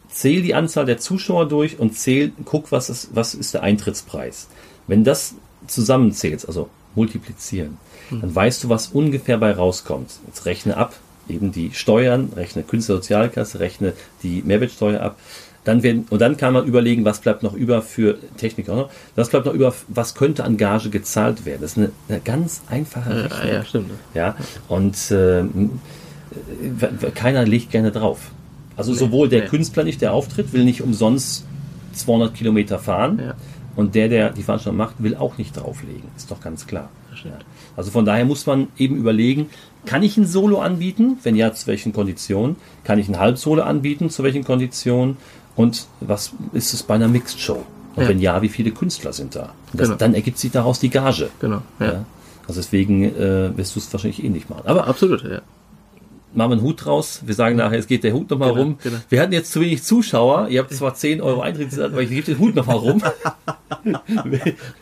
zähl 0.10 0.42
die 0.42 0.56
Anzahl 0.56 0.86
der 0.86 0.98
Zuschauer 0.98 1.48
durch 1.48 1.80
und 1.80 1.96
zähl, 1.98 2.32
guck, 2.46 2.72
was 2.72 2.90
ist, 2.90 3.10
was 3.14 3.36
ist 3.36 3.54
der 3.54 3.64
Eintrittspreis. 3.64 4.48
Wenn 4.88 5.04
das 5.04 5.36
zusammenzählst, 5.68 6.48
also 6.48 6.70
multiplizieren, 6.96 7.78
Hm. 8.12 8.22
dann 8.22 8.36
weißt 8.36 8.64
du, 8.64 8.70
was 8.70 8.88
ungefähr 8.88 9.38
bei 9.38 9.52
rauskommt. 9.52 10.12
Jetzt 10.28 10.46
rechne 10.46 10.78
ab, 10.78 10.94
eben 11.28 11.52
die 11.52 11.72
Steuern, 11.74 12.32
rechne 12.36 12.64
Künstlersozialkasse, 12.64 13.60
rechne 13.60 13.94
die 14.22 14.44
Mehrwertsteuer 14.46 15.02
ab. 15.02 15.18
Dann 15.64 15.84
werden, 15.84 16.08
und 16.10 16.20
dann 16.20 16.38
kann 16.38 16.54
man 16.54 16.66
überlegen, 16.66 17.06
was 17.06 17.22
bleibt 17.22 17.44
noch 17.44 17.54
über 17.54 17.84
für 17.84 18.18
Techniker. 18.38 18.90
Was 19.16 19.30
bleibt 19.30 19.46
noch 19.46 19.54
über, 19.54 19.74
was 19.90 20.16
könnte 20.16 20.44
an 20.44 20.58
Gage 20.58 20.90
gezahlt 20.90 21.46
werden. 21.46 21.62
Das 21.62 21.74
ist 21.74 21.78
eine, 21.78 21.92
eine 22.10 22.20
ganz 22.20 22.64
einfache 22.68 23.12
Ja, 23.12 23.22
Rechnung. 23.22 23.54
ja, 23.54 23.66
stimmt. 23.66 23.92
Ja, 24.16 24.36
und 24.68 25.12
äh, 25.12 25.44
keiner 27.14 27.46
legt 27.46 27.72
gerne 27.72 27.92
drauf. 27.92 28.32
Also 28.76 28.94
sowohl 28.94 29.30
der 29.30 29.42
nee. 29.44 29.48
Künstler 29.50 29.84
nicht, 29.84 30.02
der 30.02 30.14
auftritt, 30.14 30.54
will 30.54 30.64
nicht 30.64 30.82
umsonst 30.82 31.46
200 31.94 32.34
Kilometer 32.34 32.80
fahren. 32.80 33.20
Ja. 33.24 33.34
Und 33.76 33.96
der, 33.96 34.10
der 34.10 34.32
die 34.32 34.44
Veranstaltung 34.44 34.78
macht, 34.78 34.96
will 35.00 35.16
auch 35.16 35.38
nicht 35.38 35.56
drauflegen. 35.56 36.10
Ist 36.18 36.32
doch 36.32 36.42
ganz 36.42 36.66
klar. 36.68 36.90
Ja. 37.24 37.32
Also 37.76 37.92
von 37.92 38.06
daher 38.06 38.26
muss 38.26 38.46
man 38.46 38.68
eben 38.78 38.96
überlegen, 38.96 39.50
kann 39.86 40.04
ich 40.04 40.18
ein 40.18 40.26
Solo 40.26 40.60
anbieten? 40.62 41.18
Wenn 41.24 41.36
ja, 41.36 41.54
zu 41.54 41.68
welchen 41.68 41.94
Konditionen? 41.94 42.56
Kann 42.84 43.00
ich 43.00 43.08
ein 43.10 43.20
Halbsolo 43.20 43.64
anbieten? 43.64 44.10
Zu 44.10 44.24
welchen 44.24 44.44
Konditionen? 44.44 45.18
Und 45.56 45.86
was 46.00 46.32
ist 46.54 46.74
es 46.74 46.84
bei 46.84 46.96
einer 46.96 47.08
Mixed 47.08 47.40
Show? 47.40 47.64
Und 47.96 48.04
Ja. 48.04 48.10
wenn 48.10 48.20
ja, 48.20 48.42
wie 48.42 48.50
viele 48.50 48.72
Künstler 48.72 49.12
sind 49.14 49.36
da? 49.36 49.50
Das, 49.74 49.88
Genau. 49.90 49.98
Dann 49.98 50.14
ergibt 50.14 50.38
sich 50.38 50.52
daraus 50.52 50.80
die 50.80 50.90
Gage. 50.90 51.30
Genau, 51.40 51.62
ja. 51.80 51.86
Ja. 51.86 52.06
Also 52.48 52.62
deswegen 52.62 53.04
äh, 53.04 53.56
wirst 53.58 53.76
du 53.76 53.80
es 53.80 53.92
wahrscheinlich 53.94 54.24
eh 54.24 54.30
nicht 54.30 54.50
machen. 54.50 54.64
Aber 54.66 54.88
Absolut, 54.88 55.24
ja. 55.24 55.42
Machen 56.34 56.52
wir 56.52 56.58
einen 56.58 56.62
Hut 56.62 56.86
draus. 56.86 57.22
Wir 57.26 57.34
sagen 57.36 57.56
nachher, 57.58 57.80
es 57.80 57.88
geht 57.88 58.04
der 58.04 58.14
Hut 58.14 58.30
nochmal 58.30 58.50
Genau, 58.50 58.62
rum. 58.62 58.78
genau. 58.84 58.98
Wir 59.10 59.22
hatten 59.22 59.34
jetzt 59.34 59.52
zu 59.52 59.62
wenig 59.62 59.84
Zuschauer. 59.84 60.48
Ihr 60.50 60.60
habt 60.62 60.74
zwar 60.74 60.94
10 60.96 61.22
Euro 61.22 61.42
Eintritt, 61.42 61.78
aber 61.80 62.02
ich 62.02 62.10
gebe 62.10 62.24
den 62.26 62.40
Hut 62.40 62.56
nochmal 62.56 62.78
rum. 62.78 63.02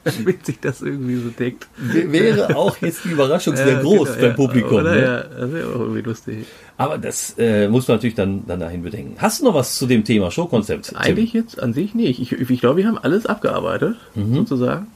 Damit 0.04 0.46
sich 0.46 0.60
das 0.60 0.82
irgendwie 0.82 1.16
so 1.16 1.30
deckt. 1.30 1.68
Wäre 1.78 2.56
auch 2.56 2.78
jetzt 2.82 3.06
die 3.06 3.10
Überraschung 3.10 3.56
sehr 3.56 3.68
Ja, 3.74 3.82
groß 3.82 4.10
genau, 4.10 4.20
beim 4.22 4.30
ja. 4.30 4.36
Publikum. 4.36 4.78
Oder? 4.80 4.92
Ne? 4.96 5.02
Ja, 5.02 5.24
das 5.24 5.52
wäre 5.54 5.68
auch 5.70 5.80
irgendwie 5.80 6.02
lustig. 6.02 6.46
Aber 6.78 6.98
das 6.98 7.36
äh, 7.38 7.68
muss 7.68 7.88
man 7.88 7.98
natürlich 7.98 8.16
dann, 8.16 8.46
dann 8.48 8.60
dahin 8.60 8.84
bedenken. 8.84 9.16
Hast 9.18 9.42
du 9.42 9.46
noch 9.46 9.54
was 9.54 9.76
zu 9.76 9.86
dem 9.86 10.04
Thema 10.04 10.32
Showkonzept? 10.32 10.94
Eigentlich 10.96 11.34
jetzt 11.34 11.62
an 11.62 11.74
sich 11.74 11.94
nicht. 11.96 12.20
Ich, 12.22 12.32
ich 12.32 12.60
glaube, 12.62 12.78
wir 12.78 12.88
haben 12.88 12.98
alles 12.98 13.26
abgearbeitet, 13.26 13.96
Mhm. 14.16 14.36
sozusagen. 14.36 14.88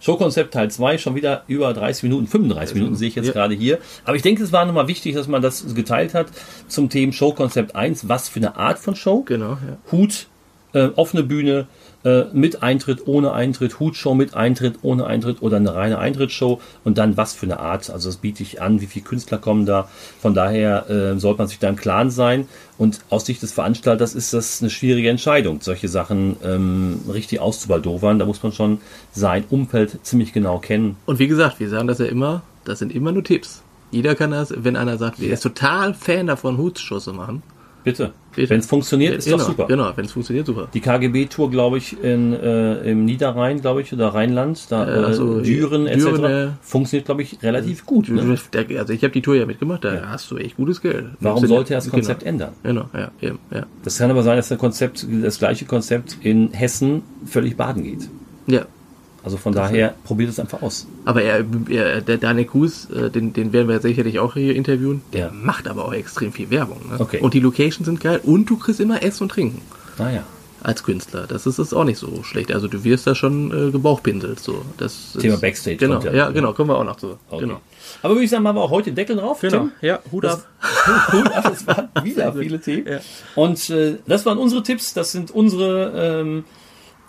Showkonzept 0.00 0.52
Teil 0.54 0.70
2, 0.70 0.98
schon 0.98 1.14
wieder 1.14 1.44
über 1.46 1.72
30 1.74 2.02
Minuten, 2.04 2.26
35 2.26 2.74
Minuten 2.74 2.94
sehe 2.96 3.08
ich 3.08 3.14
jetzt 3.14 3.26
Ja. 3.26 3.32
gerade 3.32 3.54
hier. 3.54 3.78
Aber 4.04 4.16
ich 4.16 4.22
denke, 4.22 4.42
es 4.42 4.52
war 4.52 4.64
nochmal 4.64 4.88
wichtig, 4.88 5.14
dass 5.14 5.28
man 5.28 5.42
das 5.42 5.74
geteilt 5.74 6.14
hat 6.14 6.28
zum 6.68 6.88
Thema 6.88 7.12
Showkonzept 7.12 7.76
1. 7.76 8.08
Was 8.08 8.28
für 8.28 8.38
eine 8.40 8.56
Art 8.56 8.78
von 8.78 8.96
Show? 8.96 9.22
Genau, 9.22 9.52
ja. 9.52 9.76
Hut, 9.92 10.26
äh, 10.72 10.88
offene 10.96 11.22
Bühne, 11.22 11.66
äh, 12.04 12.24
mit 12.32 12.62
Eintritt, 12.62 13.06
ohne 13.06 13.32
Eintritt, 13.32 13.78
Hutshow 13.78 14.14
mit 14.14 14.34
Eintritt, 14.34 14.76
ohne 14.82 15.06
Eintritt 15.06 15.42
oder 15.42 15.58
eine 15.58 15.74
reine 15.74 15.98
Eintrittsshow 15.98 16.60
und 16.84 16.98
dann 16.98 17.16
was 17.16 17.34
für 17.34 17.46
eine 17.46 17.60
Art. 17.60 17.90
Also 17.90 18.08
das 18.08 18.16
biete 18.16 18.42
ich 18.42 18.62
an, 18.62 18.80
wie 18.80 18.86
viele 18.86 19.04
Künstler 19.04 19.38
kommen 19.38 19.66
da. 19.66 19.88
Von 20.20 20.34
daher 20.34 20.88
äh, 20.88 21.18
sollte 21.18 21.38
man 21.38 21.48
sich 21.48 21.58
da 21.58 21.68
im 21.68 21.76
Klaren 21.76 22.10
sein. 22.10 22.48
Und 22.78 23.00
aus 23.10 23.26
Sicht 23.26 23.42
des 23.42 23.52
Veranstalters 23.52 24.14
ist 24.14 24.32
das 24.32 24.62
eine 24.62 24.70
schwierige 24.70 25.10
Entscheidung, 25.10 25.60
solche 25.60 25.88
Sachen 25.88 26.36
ähm, 26.42 27.00
richtig 27.12 27.40
auszubaldowern. 27.40 28.18
Da 28.18 28.24
muss 28.24 28.42
man 28.42 28.52
schon 28.52 28.80
sein 29.12 29.44
Umfeld 29.50 29.98
ziemlich 30.02 30.32
genau 30.32 30.58
kennen. 30.58 30.96
Und 31.04 31.18
wie 31.18 31.28
gesagt, 31.28 31.60
wir 31.60 31.68
sagen 31.68 31.86
das 31.86 31.98
ja 31.98 32.06
immer, 32.06 32.42
das 32.64 32.78
sind 32.78 32.94
immer 32.94 33.12
nur 33.12 33.24
Tipps. 33.24 33.62
Jeder 33.90 34.14
kann 34.14 34.30
das, 34.30 34.54
wenn 34.56 34.76
einer 34.76 34.96
sagt, 34.96 35.20
er 35.20 35.32
ist 35.32 35.42
total 35.42 35.94
Fan 35.94 36.28
davon, 36.28 36.56
Hutsshows 36.56 37.04
zu 37.04 37.12
machen. 37.12 37.42
Bitte. 37.82 38.12
Bitte. 38.34 38.50
Wenn 38.50 38.60
es 38.60 38.66
funktioniert, 38.66 39.16
ist 39.16 39.24
genau, 39.24 39.38
doch 39.38 39.46
super. 39.46 39.66
Genau, 39.66 39.90
wenn 39.96 40.04
es 40.04 40.12
funktioniert, 40.12 40.46
super. 40.46 40.68
Die 40.72 40.80
KGB-Tour, 40.80 41.50
glaube 41.50 41.78
ich, 41.78 42.00
in, 42.02 42.32
äh, 42.32 42.90
im 42.90 43.04
Niederrhein, 43.04 43.60
glaube 43.60 43.82
ich, 43.82 43.92
oder 43.92 44.08
Rheinland, 44.08 44.70
da 44.70 44.86
Äh, 44.86 45.12
äh, 45.14 45.42
Düren 45.42 45.86
etc. 45.86 45.98
Düren, 46.04 46.24
äh, 46.24 46.48
funktioniert, 46.60 47.06
glaube 47.06 47.22
ich, 47.22 47.42
relativ 47.42 47.86
gut. 47.86 48.08
Ne? 48.08 48.36
Der- 48.52 48.78
Also 48.80 48.92
ich 48.92 49.02
habe 49.02 49.12
die 49.12 49.22
Tour 49.22 49.34
ja 49.34 49.46
mitgemacht, 49.46 49.84
da 49.84 50.08
hast 50.10 50.30
du 50.30 50.36
echt 50.36 50.56
gutes 50.56 50.80
Geld. 50.80 51.06
Warum 51.20 51.46
sollte 51.46 51.74
er 51.74 51.78
das 51.78 51.90
Konzept 51.90 52.20
genau. 52.20 52.30
ändern? 52.30 52.52
Genau, 52.62 52.84
ja, 52.94 53.10
eben, 53.20 53.38
ja. 53.52 53.66
Das 53.82 53.98
kann 53.98 54.10
aber 54.10 54.22
sein, 54.22 54.36
dass 54.36 54.48
der 54.48 54.58
Konzept, 54.58 55.06
das 55.22 55.38
gleiche 55.38 55.64
Konzept 55.64 56.18
in 56.22 56.52
Hessen 56.52 57.02
völlig 57.26 57.56
baden 57.56 57.82
geht. 57.82 58.08
Ja, 58.46 58.66
Also 59.22 59.36
von 59.36 59.52
daher 59.52 59.94
probiert 60.04 60.30
es 60.30 60.40
einfach 60.40 60.62
aus. 60.62 60.86
aber 61.04 61.22
er, 61.22 61.44
er, 61.68 62.00
der 62.00 62.16
Daniel 62.16 62.46
Kuhs, 62.46 62.88
äh, 62.90 63.10
den, 63.10 63.32
den 63.34 63.52
werden 63.52 63.68
wir 63.68 63.80
sicherlich 63.80 64.18
auch 64.18 64.34
hier 64.34 64.56
interviewen, 64.56 65.02
der 65.12 65.26
Ja. 65.26 65.32
macht 65.32 65.68
aber 65.68 65.84
auch 65.84 65.92
extrem 65.92 66.32
viel 66.32 66.48
Werbung. 66.50 66.80
Ne? 66.90 66.96
Okay. 66.98 67.18
Und 67.20 67.34
die 67.34 67.40
Locations 67.40 67.84
sind 67.86 68.00
geil 68.00 68.20
und 68.22 68.48
du 68.48 68.56
kriegst 68.56 68.80
immer 68.80 69.02
Essen 69.02 69.24
und 69.24 69.28
Trinken 69.32 69.60
Naja. 69.98 70.24
als 70.62 70.82
Künstler. 70.82 71.26
Das 71.26 71.46
ist, 71.46 71.58
ist 71.58 71.74
auch 71.74 71.84
nicht 71.84 71.98
so 71.98 72.22
schlecht. 72.22 72.50
Also 72.52 72.66
du 72.66 72.82
wirst 72.82 73.06
da 73.06 73.14
schon 73.14 73.68
äh, 73.68 73.70
gebauchpinselt. 73.70 74.40
So. 74.40 74.62
Das 74.78 75.12
Thema 75.20 75.34
ist, 75.34 75.40
Backstage 75.42 75.76
Genau, 75.76 76.00
ja. 76.00 76.12
ja, 76.12 76.30
genau, 76.30 76.52
kommen 76.54 76.70
wir 76.70 76.78
auch 76.78 76.84
noch 76.84 76.96
zu. 76.96 77.18
Okay. 77.30 77.42
Genau. 77.44 77.60
Aber 78.02 78.14
würde 78.14 78.24
ich 78.24 78.30
sagen, 78.30 78.42
machen 78.44 78.56
wir 78.56 78.62
auch 78.62 78.70
heute 78.70 78.90
den 78.90 78.94
Deckel 78.96 79.16
drauf. 79.16 79.40
Tim? 79.40 79.72
ja, 79.82 79.98
Hut 80.12 80.24
Das, 80.24 80.46
Hut 81.12 81.26
ab, 81.32 81.50
es 81.52 81.66
waren 81.66 81.88
wieder 82.04 82.32
viele 82.38 82.58
Themen. 82.60 82.86
Ja. 82.86 83.00
Und 83.34 83.68
äh, 83.68 83.96
das 84.06 84.24
waren 84.24 84.38
unsere 84.38 84.62
Tipps, 84.62 84.94
das 84.94 85.12
sind 85.12 85.30
unsere 85.30 85.92
ähm, 86.22 86.44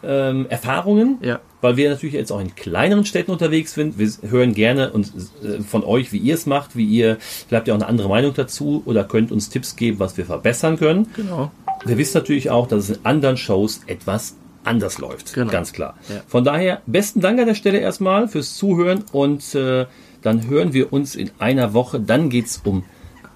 ähm, 0.04 0.46
Erfahrungen. 0.50 1.18
Ja. 1.22 1.40
Weil 1.62 1.78
wir 1.78 1.90
natürlich 1.92 2.16
jetzt 2.16 2.32
auch 2.32 2.40
in 2.40 2.56
kleineren 2.56 3.06
Städten 3.06 3.32
unterwegs 3.32 3.74
sind. 3.74 4.00
Wir 4.00 4.10
hören 4.30 4.54
gerne 4.54 4.92
und, 4.92 5.12
äh, 5.44 5.62
von 5.62 5.84
euch, 5.84 6.12
wie 6.12 6.18
ihr 6.18 6.34
es 6.34 6.46
macht, 6.46 6.76
wie 6.76 6.86
ihr, 6.86 7.18
vielleicht 7.20 7.52
habt 7.54 7.68
ihr 7.68 7.74
auch 7.76 7.80
eine 7.80 7.88
andere 7.88 8.10
Meinung 8.10 8.34
dazu 8.34 8.82
oder 8.86 9.04
könnt 9.04 9.32
uns 9.32 9.50
Tipps 9.50 9.76
geben, 9.76 10.00
was 10.00 10.18
wir 10.18 10.26
verbessern 10.26 10.78
können. 10.78 11.08
Genau. 11.16 11.52
Wir 11.86 11.98
wissen 11.98 12.18
natürlich 12.18 12.50
auch, 12.50 12.68
dass 12.68 12.90
es 12.90 12.98
in 12.98 13.06
anderen 13.06 13.38
Shows 13.38 13.82
etwas 13.88 14.36
anders 14.64 15.00
läuft. 15.00 15.34
Genau. 15.34 15.52
Ganz 15.52 15.74
klar. 15.74 15.96
Ja. 16.10 16.22
Von 16.28 16.44
daher, 16.44 16.82
besten 16.86 17.22
Dank 17.22 17.40
an 17.40 17.48
der 17.48 17.56
Stelle 17.56 17.80
erstmal 17.80 18.28
fürs 18.28 18.56
Zuhören 18.56 19.04
und 19.12 19.56
äh, 19.56 19.86
dann 20.22 20.48
hören 20.48 20.74
wir 20.74 20.94
uns 20.94 21.16
in 21.16 21.32
einer 21.40 21.74
Woche. 21.74 22.00
Dann 22.00 22.30
geht's 22.30 22.62
um 22.64 22.84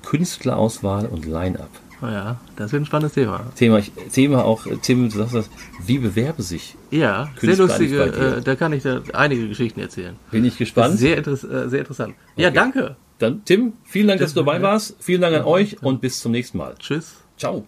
Künstlerauswahl 0.04 1.08
und 1.08 1.26
Line-Up. 1.26 1.70
Oh 2.06 2.12
ja, 2.12 2.40
das 2.56 2.72
wird 2.72 2.84
ein 2.84 2.86
spannendes 2.86 3.14
Thema. 3.14 3.42
Thema, 3.56 3.82
Thema 4.12 4.46
auch, 4.46 4.68
Tim, 4.82 5.10
du 5.10 5.18
sagst 5.18 5.34
das, 5.34 5.50
wie 5.86 5.98
bewerben 5.98 6.44
sich? 6.44 6.76
Ja, 6.92 7.30
sehr 7.40 7.56
lustige, 7.58 8.04
äh, 8.04 8.42
da 8.42 8.56
kann 8.56 8.74
ich 8.74 8.84
da 8.84 9.02
einige 9.14 9.48
Geschichten 9.48 9.80
erzählen. 9.80 10.16
Bin 10.30 10.46
ich 10.46 10.58
gespannt. 10.58 11.00
Sehr, 11.00 11.18
interess 11.18 11.44
äh, 11.44 11.70
sehr 11.70 11.80
interessant. 11.80 12.14
Ja, 12.36 12.50
Okay. 12.50 12.56
danke. 12.56 12.96
Dann, 13.18 13.44
Tim, 13.46 13.74
vielen 13.86 14.08
Dank, 14.10 14.20
dass 14.20 14.34
du 14.34 14.42
dabei 14.42 14.62
warst. 14.62 14.98
Vielen 15.00 15.22
Dank 15.22 15.36
an 15.38 15.44
euch 15.46 15.82
und 15.82 16.02
bis 16.02 16.20
zum 16.20 16.32
nächsten 16.34 16.58
Mal. 16.58 16.76
Tschüss. 16.78 17.16
Ciao. 17.38 17.66